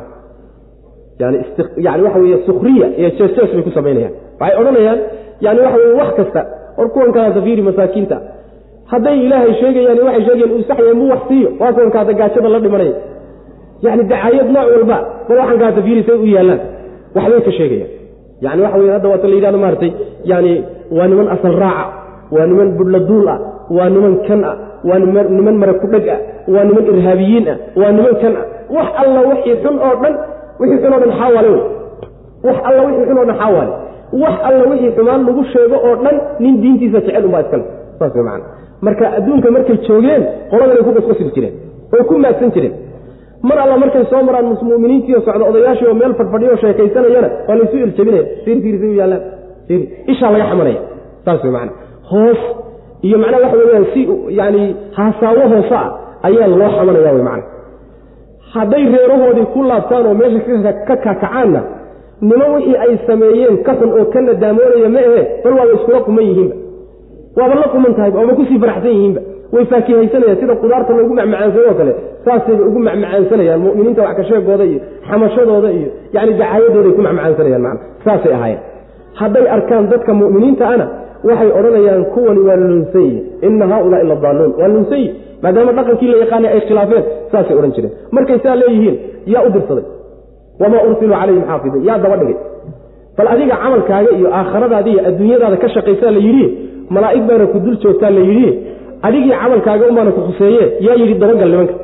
yani 1.87 2.03
waxa 2.07 2.39
sukriya 2.47 2.87
iyo 2.99 3.11
jeesjees 3.19 3.51
bay 3.55 3.63
ku 3.63 3.71
samaynayaan 3.79 4.15
waxay 4.41 4.57
odhanayaan 4.61 4.99
yani 5.45 5.61
waxa 5.67 5.79
wax 6.01 6.11
kasta 6.19 6.41
war 6.79 6.89
kuwankaasa 6.95 7.41
fiiri 7.47 7.63
masaakiinta 7.69 8.17
hadday 8.93 9.17
ilaahay 9.27 9.53
sheegayaan 9.61 9.99
waxay 10.09 10.25
sheegayaan 10.29 10.53
uu 10.57 10.63
saxya 10.71 10.95
muu 11.01 11.09
wax 11.15 11.21
siiyo 11.29 11.51
waa 11.61 11.73
kuwankaasa 11.77 12.13
gaajada 12.21 12.49
la 12.55 12.61
dhimanaya 12.65 12.95
yani 13.87 14.03
dacaayad 14.13 14.49
nooc 14.57 14.67
walba 14.77 14.99
bal 15.29 15.39
waxankaasa 15.43 15.81
fiiri 15.87 16.03
say 16.09 16.17
u 16.25 16.27
yaallaan 16.37 16.61
waxbay 17.17 17.41
ka 17.49 17.53
sheegayaan. 17.59 17.91
Yani 18.45 18.61
waxa 18.65 18.79
wey 18.81 18.91
hadda 18.95 19.09
waata 19.13 19.29
la 19.31 19.35
yidhahdo 19.39 19.59
maaragtay 19.65 19.93
yani 20.31 20.53
waa 20.97 21.07
niman 21.11 21.29
asal 21.35 21.55
raaca 21.65 21.87
waa 22.35 22.47
niman 22.51 22.69
budhla 22.79 22.99
duul 23.09 23.29
ah 23.35 23.39
waa 23.77 23.89
niman 23.95 24.15
kan 24.27 24.41
ah 24.51 24.57
waa 24.89 24.99
niman 25.37 25.57
mara 25.63 25.75
kudheg 25.83 26.07
ah. 26.15 26.19
Waa 26.55 26.65
niman 26.69 26.85
irhaabiyiin 26.93 27.47
ah. 27.53 27.57
Waa 27.81 27.93
niman 27.97 28.15
kan 28.23 28.35
ah. 28.41 28.45
Wax 28.77 28.89
alla 29.03 29.21
wixii 29.31 29.57
xun 29.65 29.77
oo 29.87 29.95
dhan 30.03 30.15
wixii 30.61 30.79
xun 30.83 30.93
oo 30.97 31.01
dhan 31.03 31.13
xaawaale 31.21 31.49
wey 31.55 31.63
wax 32.47 32.57
alla 32.69 32.81
wixii 32.87 33.07
xun 33.09 33.19
oo 33.21 33.25
dhan 33.29 33.39
xaawaale 33.43 33.73
wax 34.23 34.35
alla 34.49 34.63
wixii 34.71 34.93
xumaan 34.97 35.21
lagu 35.29 35.43
sheego 35.53 35.77
oo 35.89 35.95
dhan 36.05 36.17
nin 36.43 36.55
diintiisa 36.63 36.99
jecel 37.07 37.25
unbaa 37.29 37.43
iskale. 37.45 37.65
Saas 37.99 38.15
macana 38.15 38.45
marka 38.87 39.05
adduunka 39.19 39.49
markay 39.57 39.77
joogeen 39.87 40.23
qoladanay 40.51 40.83
ku 40.87 40.91
qasqasri 40.99 41.31
jireen 41.37 41.55
oo 41.97 42.03
ku 42.09 42.15
maadsan 42.25 42.51
jireen. 42.57 42.75
Mar 43.49 43.59
alla 43.65 43.77
markay 43.83 44.05
soo 44.11 44.23
maraan 44.29 44.47
muminiintiio 44.71 45.19
socda 45.27 45.45
odayaashii 45.51 45.89
oo 45.91 45.95
meel 46.01 46.15
fadhfadhiyo 46.19 46.57
sheekaysanayana 46.63 47.29
waa 47.49 47.57
laysu 47.59 47.77
iljabinaya 47.85 48.25
fiir 48.45 48.59
fiirsay 48.65 48.89
u 48.89 48.97
yaallaan. 49.01 49.23
Ishaa 50.13 50.31
laga 50.35 50.45
xamanaya 50.51 50.81
saas 51.25 51.41
macana 51.57 51.73
hoos 52.11 52.41
iyo 53.07 53.17
macnaha 53.23 53.43
waxa 53.45 53.57
weyaan 53.63 53.87
si 53.95 54.01
yani 54.41 54.63
haasaawo 54.97 55.45
hoose 55.53 55.75
ah 55.83 55.89
ayaa 56.29 56.49
loo 56.61 56.71
xamanaya 56.77 57.13
wy 57.17 57.23
macana 57.29 57.45
hadday 58.55 58.85
reerahoodii 58.95 59.47
ku 59.55 59.61
laabtaan 59.71 60.07
oo 60.11 60.15
meesha 60.21 60.73
ka 60.89 60.97
kakacaanna 60.97 61.61
niman 62.29 62.51
wixii 62.55 62.77
ay 62.85 62.93
sameeyeen 63.07 63.57
ka 63.67 63.73
xun 63.79 63.91
oo 63.99 64.05
ka 64.13 64.19
nadaamoonaya 64.27 64.89
ma 64.97 65.01
ahe 65.09 65.23
bal 65.45 65.53
waaba 65.59 65.73
iskula 65.79 66.01
quman 66.07 66.25
yihiinba. 66.29 66.57
Waaba 67.39 67.55
la 67.61 67.67
quman 67.75 67.93
tahay 67.97 68.11
ooma 68.21 68.33
ku 68.39 68.45
sii 68.49 68.59
faraxsan 68.63 68.91
yihiinba. 68.97 69.21
Way 69.55 69.65
faakihaysanayaan 69.73 70.39
sida 70.41 70.55
qudaarta 70.63 70.93
loogu 70.99 71.15
macmacaansado 71.19 71.67
oo 71.71 71.75
kale 71.81 71.93
saasayba 72.25 72.63
ugu 72.69 72.79
macmacaansanayaan 72.89 73.61
muminiinta 73.65 74.03
wax 74.07 74.17
ka 74.17 74.23
iyo 74.71 74.81
xamashadooda 75.09 75.69
iyo 75.79 75.89
yani 76.17 76.33
dacaayadooday 76.41 76.93
ku 76.97 77.03
macmacaansanayaan 77.07 77.63
mana 77.67 77.79
saasay 78.05 78.33
ahaayeen. 78.39 78.61
Hadday 79.21 79.47
arkaan 79.57 79.85
dadka 79.93 80.13
muminiinta 80.21 80.65
ana 80.75 80.87
waxay 81.29 81.51
odhanayaan 81.59 82.05
kuwani 82.15 82.41
waa 82.49 82.57
lunsan 82.63 83.03
yihiin 83.09 83.53
ina 83.57 83.67
haaulaai 83.73 84.07
la 84.11 84.15
daaluun 84.25 84.53
waa 84.61 84.69
lunsan 84.75 84.99
yihiin 85.03 85.17
maadaama 85.45 85.73
dhaqankii 85.79 86.09
la 86.13 86.17
yaqaanay 86.23 86.51
ay 86.57 86.61
khilaafeen 86.69 87.05
saasay 87.33 87.57
odhan 87.59 87.73
jireen. 87.77 87.93
Markay 88.17 88.39
saa 88.45 88.57
leeyihiin 88.61 88.97
yaa 89.33 89.43
u 89.47 89.51
dirsaday. 89.57 89.85
Wamaa 90.61 90.83
ursiluu 90.89 91.15
calayhim 91.21 91.45
xaafidiin. 91.51 91.83
Yaa 91.89 91.99
daba 92.05 92.17
dhigay. 92.21 92.37
Bal 93.17 93.27
adiga 93.35 93.57
camalkaaga 93.63 94.11
iyo 94.19 94.29
aakhiradaadi 94.39 94.91
iyo 94.95 95.01
adduunyadaada 95.09 95.57
ka 95.63 95.69
shaqaysaa 95.75 96.11
la 96.17 96.21
yidhi 96.27 96.47
malaa'ig 96.95 97.23
baana 97.29 97.47
ku 97.53 97.59
dul 97.65 97.77
joogtaa 97.83 98.11
la 98.17 98.21
yidhi 98.29 98.49
adigii 99.07 99.35
camalkaaga 99.43 99.85
unbaana 99.91 100.11
ku 100.17 100.21
khuseeye 100.27 100.65
yaa 100.87 100.97
yidhi 101.01 101.15
dabagal 101.23 101.49
nimanka. 101.53 101.75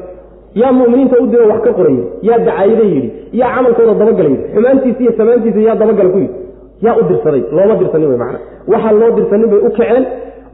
Yaa 0.60 0.72
muminiinta 0.78 1.16
u 1.22 1.26
diro 1.32 1.44
wax 1.52 1.60
ka 1.66 1.72
qoraye 1.78 2.02
yaa 2.28 2.38
dacaayada 2.46 2.84
yidhi 2.94 3.08
yaa 3.40 3.50
camalkooda 3.56 3.94
dabagala 4.00 4.28
yidhi. 4.32 4.44
Xumaantiisa 4.54 5.00
iyo 5.04 5.12
samaantiisa 5.18 5.60
yaa 5.68 5.74
dabagala 5.82 6.08
ku 6.14 6.18
yidhi 6.24 6.34
yaa 6.86 6.94
u 7.00 7.02
dirsaday 7.10 7.42
looma 7.56 7.74
dirsanin 7.80 8.08
w 8.12 8.16
man 8.22 8.34
waxaa 8.72 8.92
loo 9.00 9.10
dirsanin 9.18 9.48
bay 9.52 9.60
u 9.66 9.70
kaceen 9.76 10.04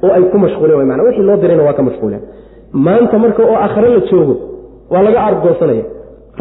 oo 0.04 0.10
ay 0.16 0.22
ku 0.32 0.36
mashquuleen 0.44 0.86
man 0.90 1.00
wixii 1.06 1.22
loo 1.28 1.36
dirayna 1.42 1.62
waa 1.68 1.72
ka 1.78 1.82
mashquuleen. 1.88 2.22
Maanta 2.86 3.16
marka 3.24 3.42
oo 3.50 3.56
aakhare 3.64 3.88
la 3.94 4.00
joogo 4.10 4.34
waa 4.92 5.02
laga 5.06 5.18
aargoosanaya 5.26 5.84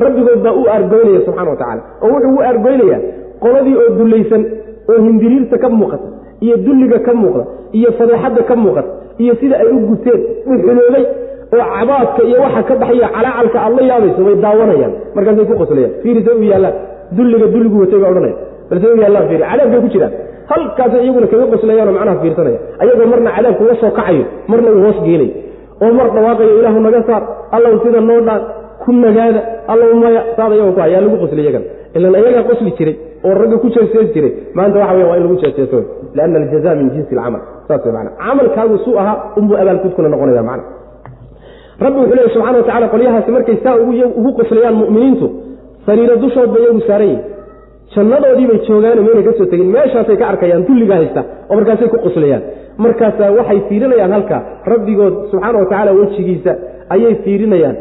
rabbigood 0.03 0.40
baa 0.45 0.53
u 0.62 0.64
aargoynaya 0.74 1.20
subxana 1.26 1.49
wa 1.53 1.57
tacala 1.62 1.82
oo 2.03 2.07
wuxuu 2.14 2.36
u 2.38 2.41
aargoynaya 2.49 2.98
qoladii 3.44 3.76
oo 3.82 3.90
dullaysan 3.99 4.44
oo 4.91 4.98
hindiriirta 5.07 5.57
ka 5.64 5.70
muuqata 5.80 6.07
iyo 6.45 6.56
dulliga 6.66 6.99
ka 7.07 7.14
muuqda 7.22 7.44
iyo 7.78 7.90
fadeexadda 7.99 8.41
ka 8.49 8.56
muuqata 8.64 8.90
iyo 9.24 9.34
sida 9.40 9.56
ay 9.64 9.68
u 9.76 9.80
guteen 9.90 10.20
u 10.49 10.52
xuloobay 10.64 11.03
oo 11.56 11.64
cabaadka 11.76 12.22
iyo 12.30 12.38
waxa 12.45 12.62
ka 12.70 12.74
baxaya 12.82 13.07
calaacalka 13.16 13.57
aad 13.66 13.74
la 13.80 13.84
yaabayso 13.91 14.22
way 14.28 14.36
daawanayaan. 14.45 14.94
Markaasay 15.16 15.45
ku 15.49 15.53
qoslayaan 15.62 15.91
fiirise 16.03 16.32
u 16.40 16.44
yaallaan. 16.52 16.74
Dulliga 17.18 17.48
dulligu 17.53 17.78
watay 17.84 17.99
baa 18.03 18.10
odhanaya 18.14 18.36
yaallaan 19.03 19.27
fiiri 19.29 19.43
cadaabkay 19.51 19.81
ku 19.85 19.89
jiraan. 19.93 20.13
Halkaasay 20.51 21.01
iyaguna 21.05 21.27
kaga 21.31 21.45
qoslayaanoo 21.53 21.93
macnaha 21.97 22.17
fiirsanaya. 22.23 22.59
Ayagoo 22.81 23.07
marna 23.13 23.29
cadaabku 23.37 23.63
la 23.69 23.75
soo 23.81 23.91
jannadoodii 47.94 48.48
bay 48.52 48.60
joogaano 48.68 49.02
mayna 49.07 49.22
ka 49.28 49.32
soo 49.38 49.48
tegin 49.52 49.70
meeshaasay 49.76 50.18
ka 50.22 50.26
arkayaan 50.32 50.64
dulliga 50.68 50.95
haysta 50.99 51.22
oo 51.49 51.56
markaasay 51.60 51.88
ku 51.94 51.98
qoslayaan 52.06 52.44
markaasaa 52.84 53.32
waxay 53.38 53.60
fiirinayaan 53.70 54.12
halkaa 54.18 54.41
rabbigood 54.74 55.14
subxaana 55.32 55.57
wa 55.62 55.66
tacaala 55.72 55.91
wejigiisa 55.99 56.52
ayay 56.94 57.16
fiirinayaan. 57.26 57.76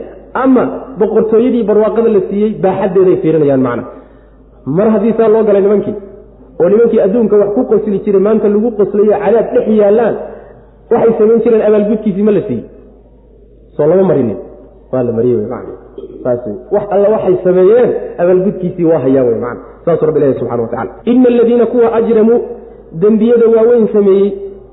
Ama 0.44 0.62
boqortooyadii 1.00 1.62
barwaaqada 1.68 2.08
la 2.16 2.20
siiyey 2.28 2.50
baaxaddeeday 2.64 3.16
fiirinayaan 3.22 3.62
macna. 3.66 3.84
Mar 4.76 4.88
haddii 4.94 5.14
saa 5.18 5.28
loo 5.34 5.42
galay 5.48 5.62
nimankii 5.66 5.94
oo 6.60 6.68
nimankii 6.72 7.00
adduunka 7.06 7.36
wax 7.42 7.50
ku 7.56 7.62
qosli 7.72 7.98
jiray 8.04 8.22
maanta 8.26 8.48
lagu 8.54 8.70
qoslayo 8.78 9.12
cadaab 9.24 9.46
dhex 9.54 9.66
yaallaan 9.82 10.14
waxay 10.92 11.12
samayn 11.18 11.40
jireen 11.44 11.62
abaalgudkiisii 11.68 12.24
ma 12.28 12.32
la 12.36 12.42
siiyey. 12.48 12.64
Soo 13.76 13.86
lama 13.90 14.02
marinin. 14.10 14.38
Waa 14.92 15.02
la 15.08 15.12
mariye 15.18 15.36
w 15.36 15.46
man 15.52 15.64
saas 16.24 16.42
wax 16.74 16.84
alla 16.94 17.08
waxay 17.14 17.36
sameeyeen 17.46 17.90
abaalgudkiisii 18.22 18.86
waa 18.90 19.00
hayaan 19.06 19.26
wey 19.30 19.38
man 19.46 19.56
saasuu 19.84 20.06
rabbi 20.06 20.18
ilahi 20.20 20.38
subxana 20.40 20.62
wa 20.62 20.68
tacala 20.68 20.90
ina 21.04 21.28
aladiina 21.28 21.66
kuwa 21.66 21.94
ajramuu 21.98 22.40
dembiyada 23.02 23.46
waaweyn 23.56 23.88
sameeyey 23.92 24.32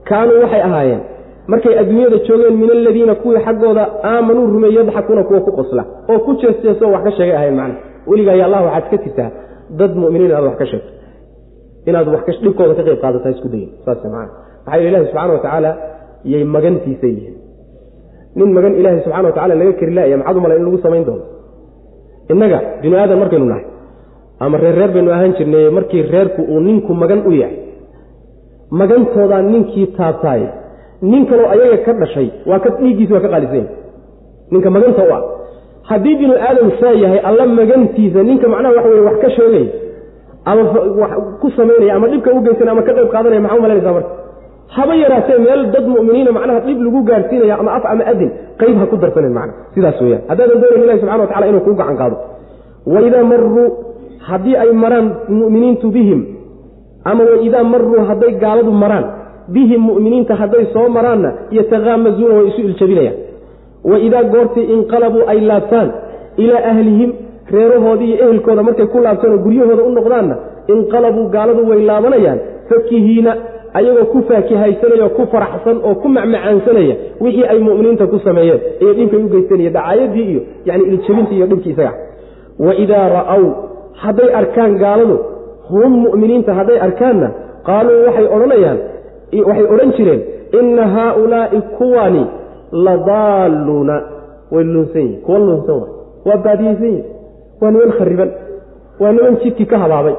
kaanuu 0.09 0.41
waxay 0.43 0.61
ahaayeen. 0.61 1.01
Markay 1.47 1.79
adduunyada 1.79 2.17
joogeen 2.27 2.55
min 2.61 2.69
aladiina 2.71 3.15
kuwii 3.15 3.39
xaggooda 3.45 3.83
aamanuu 4.03 4.47
rumeey 4.47 4.73
yadxakuuna 4.75 5.23
kuwa 5.23 5.41
ku 5.41 5.51
qosla. 5.51 5.85
Oo 6.09 6.19
ku 6.19 6.33
jeesjeesoo 6.41 6.91
wax 6.91 7.03
ka 7.03 7.11
sheegay 7.11 7.35
ahayn 7.35 7.55
macna. 7.55 7.75
Weligaay 8.07 8.43
allah 8.43 8.61
waxaad 8.65 8.89
ka 8.91 8.97
jirtaa 9.03 9.29
dad 9.79 9.95
muminiin 9.95 10.29
inaad 10.31 10.43
wax 10.43 10.57
ka 10.57 10.65
sheegto. 10.65 10.91
Inaad 11.85 12.07
dhibkooda 12.43 12.73
ka 12.75 12.83
qayb 12.83 12.99
qaadata 13.01 13.29
isku 13.29 13.47
dayin 13.53 13.69
saas 13.85 14.03
man 14.03 14.29
maxaa 14.65 14.77
yeel 14.81 14.87
ilahi 14.93 15.05
subxana 15.05 15.33
wa 15.33 15.39
tacaala 15.39 15.71
yay 16.23 16.43
magantiisa 16.43 17.07
yihiin. 17.07 17.35
Nin 18.35 18.53
magan 18.53 18.73
ilaahay 18.79 19.01
subxana 19.05 19.27
wa 19.29 19.47
laga 19.47 19.73
keri 19.79 19.93
laaya 19.93 20.17
maxaad 20.17 20.37
u 20.37 20.41
malay 20.41 20.57
in 20.57 20.65
lagu 20.65 20.77
samayn 20.85 21.05
doono? 21.05 21.25
Innaga 22.29 22.59
binu 22.81 22.95
aadan 22.97 23.19
markaynu 23.19 23.45
nahay 23.45 23.65
ama 24.45 24.57
reer 24.63 24.75
reer 24.79 24.91
baynu 24.95 25.11
ahaan 25.15 25.33
jirnay 25.37 25.65
markii 25.77 26.01
reerku 26.13 26.41
uu 26.53 26.59
ninku 26.67 26.91
magan 27.01 27.21
u 27.29 27.31
yahay 27.41 27.57
magantoodaa 28.79 29.41
ninkii 29.51 29.87
taabtaay 29.97 30.43
nin 31.11 31.25
kaloo 31.29 31.49
ayaga 31.53 31.77
ka 31.85 31.93
dhashay 32.01 32.27
waa 32.49 32.59
ka 32.63 32.69
dhiiggiisi 32.79 33.13
waa 33.13 33.23
ka 33.25 33.29
qaalisanya 33.33 33.69
ninka 34.51 34.69
maganta 34.75 35.03
u 35.09 35.13
ah. 35.17 35.21
Haddii 35.89 36.15
binu 36.19 36.33
aadam 36.47 36.71
saa 36.79 36.93
yahay 37.03 37.19
alla 37.29 37.45
magantiisa 37.59 38.23
ninka 38.29 38.47
macnaha 38.53 38.75
waxa 38.77 38.89
weye 38.89 39.03
wax 39.07 39.17
ka 39.23 39.29
sheegaya 39.35 39.69
ama 40.45 40.61
wax 41.01 41.11
ku 41.41 41.47
samaynaya 41.57 41.93
ama 41.97 42.07
dhibka 42.11 42.29
u 42.37 42.41
geysanaya 42.45 42.71
ama 42.75 42.83
ka 42.87 42.93
qayb 42.97 43.09
qaadanaya 43.13 43.41
maxaa 43.45 43.57
u 43.57 43.61
malanaysaa 43.65 43.93
marka? 43.97 44.11
Haba 44.75 44.93
yaraatee 45.03 45.37
meel 45.45 45.61
dad 45.73 45.85
mu'miniina 45.93 46.31
macnaha 46.37 46.59
dhib 46.67 46.79
lagu 46.85 46.99
gaarsiinaya 47.09 47.55
ama 47.61 47.71
af 47.77 47.83
ama 47.93 48.03
adin 48.11 48.29
qayb 48.61 48.75
ha 48.81 48.85
ku 48.91 48.95
darsanen 49.03 49.33
macna 49.37 49.53
sidaas 49.75 49.97
weyaan 50.03 50.21
haddaadan 50.29 50.57
doonayn 50.61 50.83
ilahi 50.85 50.99
subxana 51.01 51.23
wa 51.23 51.27
tacala 51.31 51.47
inuu 51.51 51.63
kuu 51.65 51.75
gacan 51.81 51.97
qaado. 52.01 52.17
Waidaa 52.93 53.23
maruu 53.31 53.67
haddii 54.27 54.55
ay 54.63 54.71
maraan 54.83 55.07
mu'miniintu 55.39 55.87
bihim 55.95 56.21
ama 57.11 57.23
waidaa 57.31 57.63
maruu 57.73 58.01
hadday 58.09 58.31
gaaladu 58.43 58.71
maraan 58.83 59.05
bihim 59.55 59.81
mu'miniinta 59.89 60.33
hadday 60.41 60.65
soo 60.73 60.87
maraanna 60.97 61.29
yatakaamazuuna 61.57 62.33
way 62.37 62.47
isu 62.51 62.61
iljabinayaan. 62.69 63.17
Waidaa 63.91 64.23
goortii 64.33 64.65
inqalabuu 64.75 65.23
ay 65.31 65.39
laabtaan 65.49 65.89
ilaa 66.43 66.63
ahlihim 66.71 67.11
reerahoodii 67.55 68.09
iyo 68.13 68.25
ehelkooda 68.25 68.63
markay 68.67 68.85
ku 68.93 68.99
laabtaan 69.05 69.33
oo 69.35 69.39
guryahooda 69.45 69.83
u 69.83 69.91
noqdaanna 69.97 70.35
inqalabuu 70.73 71.25
gaaladu 71.35 71.61
way 71.69 71.81
laabanayaan 71.89 72.39
fakihiina 72.69 73.31
ayagoo 73.79 74.05
ku 74.13 74.19
faakihaysanaya 74.29 75.03
oo 75.07 75.09
ku 75.17 75.23
faraxsan 75.33 75.77
oo 75.87 75.95
ku 76.01 76.07
macmacaansanaya 76.15 76.95
wixii 77.23 77.45
ay 77.53 77.59
mu'miniinta 77.67 78.05
ku 78.13 78.17
sameeyeen 78.27 78.59
ee 78.85 78.93
dhibkay 78.97 79.19
u 79.25 79.29
geysanaya 79.33 79.69
dacaayadii 79.77 80.25
iyo 80.31 80.41
yani 80.69 80.83
iljabintii 80.93 81.37
iyo 81.39 81.47
dhibkii 81.51 81.73
isaga. 81.75 81.93
Waidaa 82.65 83.07
ra'aw 83.17 83.43
hadday 84.03 84.29
arkaan 84.41 84.77
gaaladu 84.83 85.15
hum 85.69 85.91
mu'miniinta 86.05 86.51
hadday 86.59 86.79
arkaanna 86.87 87.27
qaaluu 87.67 87.99
waxay 88.07 88.27
odhanayaan 88.35 88.79
waxay 89.49 89.65
odhan 89.73 89.91
jireen 89.97 90.21
inna 90.59 90.85
haaulaa'i 90.95 91.59
kuwani 91.77 92.23
ladaalluuna. 92.85 94.01
Way 94.51 94.63
luunsan 94.63 95.01
yihiin 95.01 95.21
kuwa 95.25 95.39
luunsan 95.39 95.75
wa 95.75 95.87
waa 96.25 96.37
baadiyeysan 96.45 96.85
yihiin 96.85 97.05
waa 97.61 97.71
niman 97.71 97.91
khariban 97.97 98.29
waa 99.01 99.11
niman 99.11 99.35
jidkii 99.43 99.65
ka 99.71 99.77
habaabay 99.83 100.13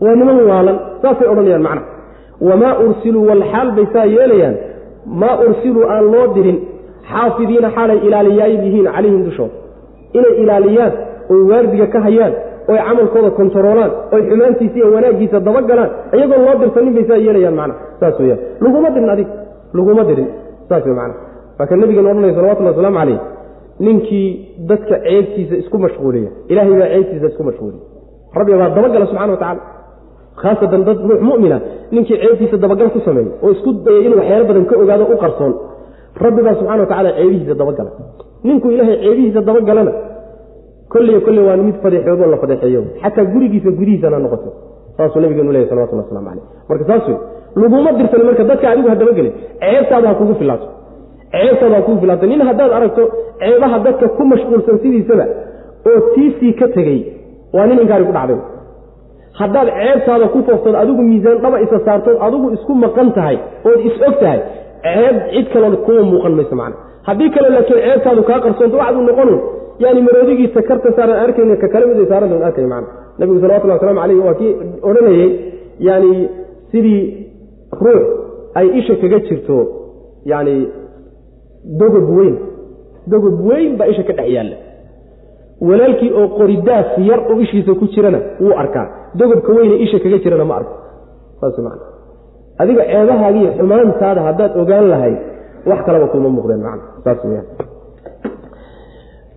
waa 0.00 0.14
niman 0.20 0.38
waalan 0.50 0.78
saasay 1.02 1.28
odhanayaan 1.32 1.62
macna. 1.62 1.82
Wamaa 2.48 2.78
ursiluu 2.84 3.26
walxaal 3.30 3.70
bay 3.76 3.86
saa 3.92 4.04
yeelayaan 4.04 4.56
maa 5.20 5.36
ursiluu 5.48 5.84
aan 5.92 6.04
loo 6.12 6.26
dirin 6.34 6.58
xaafidiina 7.12 7.68
xaalay 7.76 7.98
ilaaliyaayib 8.06 8.62
yihiin 8.66 8.86
calayhim 8.94 9.22
dushooda 9.26 9.54
inay 10.18 10.34
ilaaliyaan 10.42 10.92
oy 11.32 11.40
waardiga 11.50 11.86
ka 11.94 11.98
hayaan 12.06 12.32
oy 12.70 12.78
camalkooda 12.86 13.30
kontaroolaan 13.38 13.90
oy 14.14 14.20
xumaantiisa 14.30 14.76
iyo 14.78 14.86
wanaaggiisa 14.96 15.36
dabagalaan 15.48 15.90
iyagoo 16.16 16.38
loo 16.46 16.54
dirsanin 16.62 16.92
bay 16.96 17.04
saa 17.10 17.18
yeelayaan 17.26 17.56
macna 17.60 17.74
saas 18.00 18.16
weyaan 18.22 18.40
laguma 18.64 18.88
dirin 18.94 19.10
adig. 19.14 19.28
Laguma 19.78 20.02
dirin. 20.10 20.28
Saas 20.68 20.84
macna 21.00 21.14
waa 21.58 21.66
ka 21.70 21.74
nabigeenu 21.80 22.08
odhanaya 22.12 22.34
salawatullah 22.38 22.72
wasalaamu 22.74 22.98
calayh 23.00 23.18
ninkii 23.86 24.26
dadka 24.70 24.94
ceebtiisa 25.06 25.54
isku 25.62 25.76
mashquuliya 25.84 26.30
ilaahay 26.52 26.74
baa 26.80 26.88
ceebtiisa 26.94 27.26
isku 27.32 27.42
mashquuliya 27.48 27.80
rabbiga 28.38 28.56
baa 28.62 28.70
dabagala 28.76 29.04
subxana 29.10 29.32
wa 29.36 29.40
tacala 29.42 29.60
khaasatan 30.42 30.82
dad 30.88 30.98
ruux 31.08 31.20
mumina 31.28 31.58
ninkii 31.94 32.16
ceebtiisa 32.22 32.56
dabagal 32.64 32.88
ku 32.94 33.00
sameeyo 33.08 33.32
oo 33.44 33.50
isku 33.56 33.70
daya 33.86 34.00
inuu 34.06 34.18
waxyaalo 34.20 34.44
badan 34.50 34.64
ka 34.70 34.74
ogaado 34.82 35.04
u 35.14 35.16
qarsoon. 35.24 35.52
Rabbi 36.24 36.40
baa 36.46 36.54
subxana 36.60 36.80
wa 36.84 36.88
tacala 36.92 37.10
ceebihiisa 37.18 37.54
dabagala 37.60 37.90
ninkuu 38.48 38.70
ilaahay 38.74 38.96
ceebihiisa 39.04 39.40
dabagalana 39.48 39.92
kolliyo 40.92 41.20
kolle 41.26 41.40
waa 41.48 41.56
mid 41.66 41.76
fadeexoodoo 41.84 42.28
la 42.34 42.36
fadeexeeyo 42.42 42.82
xataa 43.02 43.24
gurigiisa 43.32 43.70
gudihiisana 43.78 44.18
noqoto. 44.24 44.48
Saasuu 44.96 45.20
nabigeenu 45.24 45.52
leeyahy 45.54 45.70
salawatullah 45.70 46.04
waslamu 46.06 46.26
caleyh 46.28 46.44
marka 46.68 46.84
saas 46.90 47.04
wey 47.08 47.16
laguma 47.62 47.90
dirsan 47.98 48.22
marka 48.28 48.44
dadka 48.50 48.66
adigu 48.72 48.88
ha 48.92 48.96
dabagelin 49.02 49.32
ceebtaada 49.62 50.08
ha 50.10 50.14
kugu 50.20 50.34
filaato. 50.40 50.66
Ceebtaada 51.32 51.76
ha 51.78 51.82
kugu 51.86 51.98
filaato. 52.02 52.24
Nin 52.32 52.40
haddaad 52.48 52.72
aragto 52.78 53.02
ceebaha 53.40 53.78
dadka 53.86 54.06
ku 54.16 54.22
mashquulsan 54.32 54.76
sidiisaba 54.82 55.26
oo 55.90 55.98
tiisii 56.14 56.52
ka 56.60 56.66
tegey 56.76 57.00
waa 57.56 57.66
nin 57.70 57.78
inkaari 57.84 58.04
ku 58.08 58.12
dhacday. 58.18 58.38
Haddaad 59.40 59.68
ceebtaada 59.78 60.26
ku 60.34 60.38
fooftood 60.48 60.76
adigu 60.82 61.02
miisaan 61.10 61.38
dhaba 61.44 61.58
isa 61.66 61.78
saartood 61.86 62.16
adigu 62.26 62.46
isku 62.56 62.72
maqan 62.84 63.08
tahay 63.18 63.36
ood 63.68 63.80
is 63.88 63.96
og 64.08 64.14
tahay 64.22 64.40
ceeb 64.86 65.16
cid 65.32 65.46
kaloo 65.52 65.76
kuma 65.86 66.02
muuqan 66.12 66.34
mayso 66.38 66.54
macna. 66.60 66.76
Haddii 67.08 67.30
kale 67.34 67.48
laakiin 67.54 67.80
ceebtaadu 67.86 68.22
kaa 68.28 68.40
qarsoonto 68.44 68.76
waxaadu 68.80 69.00
noqonu 69.08 69.36
yani 69.84 70.00
maroodigiisa 70.06 70.60
karta 70.68 70.88
saaran 70.96 71.18
arkayna 71.24 71.56
ka 71.62 71.68
kale 71.74 71.84
mid 71.90 71.98
ay 72.02 72.06
saaran 72.12 72.42
arkay 72.48 72.66
macna. 72.72 72.88
Nabigu 73.18 73.38
salawatullahi 73.42 73.78
waslamu 73.78 74.00
calayh 74.02 74.18
waa 74.28 74.34
kii 74.40 74.52
odhanayey 74.88 75.28
yani 75.88 76.12
sidii 76.72 77.02
ruux 77.82 78.02
ay 78.58 78.66
isha 78.80 78.94
kaga 79.02 79.18
jirto 79.28 79.56
yani 80.32 80.54
dogob 81.80 82.06
weyn. 82.18 82.36
Dogob 83.12 83.36
weyn 83.48 83.70
baa 83.78 83.86
isha 83.92 84.02
ka 84.08 84.12
dhex 84.18 84.28
yaalla. 84.36 84.56
Walaalkii 85.68 86.10
oo 86.20 86.26
qoridaas 86.38 86.88
yar 87.08 87.20
oo 87.30 87.36
ishiisa 87.44 87.72
ku 87.80 87.84
jirana 87.94 88.20
wuu 88.40 88.54
arkaa. 88.62 88.86
Dogobka 89.20 89.50
weyne 89.58 89.76
isha 89.84 89.98
kaga 90.04 90.18
jirana 90.24 90.44
ma 90.50 90.54
arko. 90.60 90.74
Saas 91.40 91.58
man 91.66 91.78
adiga 92.62 92.82
ceebahaagiiyo 92.90 93.50
xumaantaada 93.58 94.20
haddaad 94.28 94.52
ogaan 94.62 94.86
lahayd 94.92 95.18
wax 95.70 95.80
kalaba 95.86 96.06
kuma 96.12 96.28
muuqdeen 96.36 96.60
man 96.66 96.78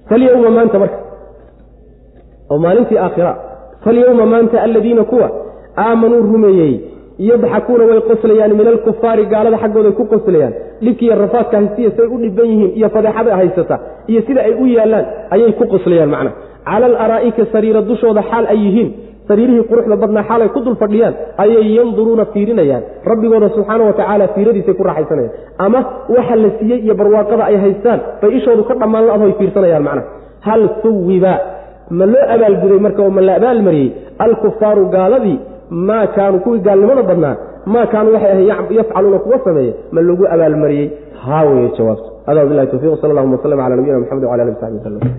falyowma 0.10 0.50
maanta 0.58 0.80
marka 0.80 0.98
oo 2.52 2.58
maalintii 2.66 2.98
aakhira 2.98 3.32
falyowma 3.84 4.26
maanta 4.26 4.62
aladiina 4.62 5.04
kuwa 5.04 5.28
aamanuu 5.78 6.22
rumeeyey 6.34 6.74
yadxakuuna 7.30 7.84
way 7.90 8.00
qoslayaan 8.10 8.54
min 8.60 8.68
alkufaari 8.74 9.26
gaalada 9.34 9.58
xaggooday 9.64 9.92
ku 10.00 10.04
qoslayaan 10.14 10.54
dhibkiiyo 10.84 11.16
rafaadka 11.24 11.58
haystiya 11.58 11.92
say 11.98 12.06
u 12.06 12.18
dhiban 12.24 12.48
yihiin 12.52 12.72
iyo 12.78 12.90
fadeexada 12.90 13.36
haysata 13.40 13.76
iyo 14.12 14.22
sida 14.28 14.42
ay 14.48 14.54
u 14.64 14.66
yaallaan 14.76 15.06
ayay 15.36 15.52
ku 15.60 15.66
qoslayaan 15.74 16.10
macna. 16.16 16.32
Cala 16.70 16.86
alaraa'ika 16.86 17.46
sariira 17.54 17.82
dushooda 17.90 18.22
xaal 18.32 18.46
ay 18.54 18.58
yihiin 18.66 18.90
sariirihii 19.30 19.66
quruxda 19.72 19.96
badnaa 20.04 20.24
xaalay 20.30 20.50
ku 20.56 20.60
dul 20.66 20.76
fadhiyaan 20.84 21.14
ayay 21.44 21.66
yanduruuna 21.78 22.26
fiirinayaan. 22.34 22.84
Rabbigooda 23.12 23.48
subxaana 23.56 23.84
wa 23.90 23.94
tacaala 24.00 24.26
fiiradiisay 24.36 24.74
ku 24.80 24.84
raaxaysanayaan. 24.90 25.34
Ama 25.66 25.80
waxa 26.16 26.36
la 26.44 26.50
siiyey 26.60 26.80
iyo 26.86 26.94
barwaaqada 27.02 27.44
ay 27.50 27.58
haystaan 27.64 28.00
bay 28.22 28.32
ishoodu 28.40 28.64
ka 28.70 28.74
dhammaan 28.82 29.06
la-do 29.10 29.26
ay 29.30 29.34
fiirsanayaan 29.40 29.84
macnaha 29.88 30.08
hal 30.48 30.62
suwiba. 30.84 31.34
Ma 32.00 32.06
loo 32.14 32.24
abaalguday 32.36 32.80
marka 32.86 33.02
oo 33.06 33.10
ma 33.18 33.22
la 33.28 33.34
abaalmariyey 33.40 33.88
alkufaaru 34.26 34.84
gaaladii 34.96 35.38
maa 35.88 36.06
kaanuu 36.16 36.40
kuwii 36.46 36.62
gaalnimada 36.68 37.04
badnaa 37.10 37.36
maa 37.74 37.86
kaanuu 37.94 38.14
waxay 38.16 38.32
ahay 38.34 38.76
yafcaluuna 38.80 39.20
kuwa 39.26 39.38
sameeye 39.46 39.72
ma 39.96 40.02
lagu 40.08 40.24
abaalmariyey 40.36 40.88
haa 41.26 41.44
weye 41.50 41.70
jawaabtu. 41.78 42.10
Hada 42.28 42.40
wabilahi 42.44 42.68
towfiq 42.72 43.02
sal 43.02 43.12
allahuma 43.14 43.36
waslm 43.38 43.58
cala 43.62 43.76
nabiyina 43.76 44.00
mxamed 44.04 44.24
wala 44.32 44.44
ali 44.46 44.54
saxbi 44.62 44.78
waslm 44.78 45.10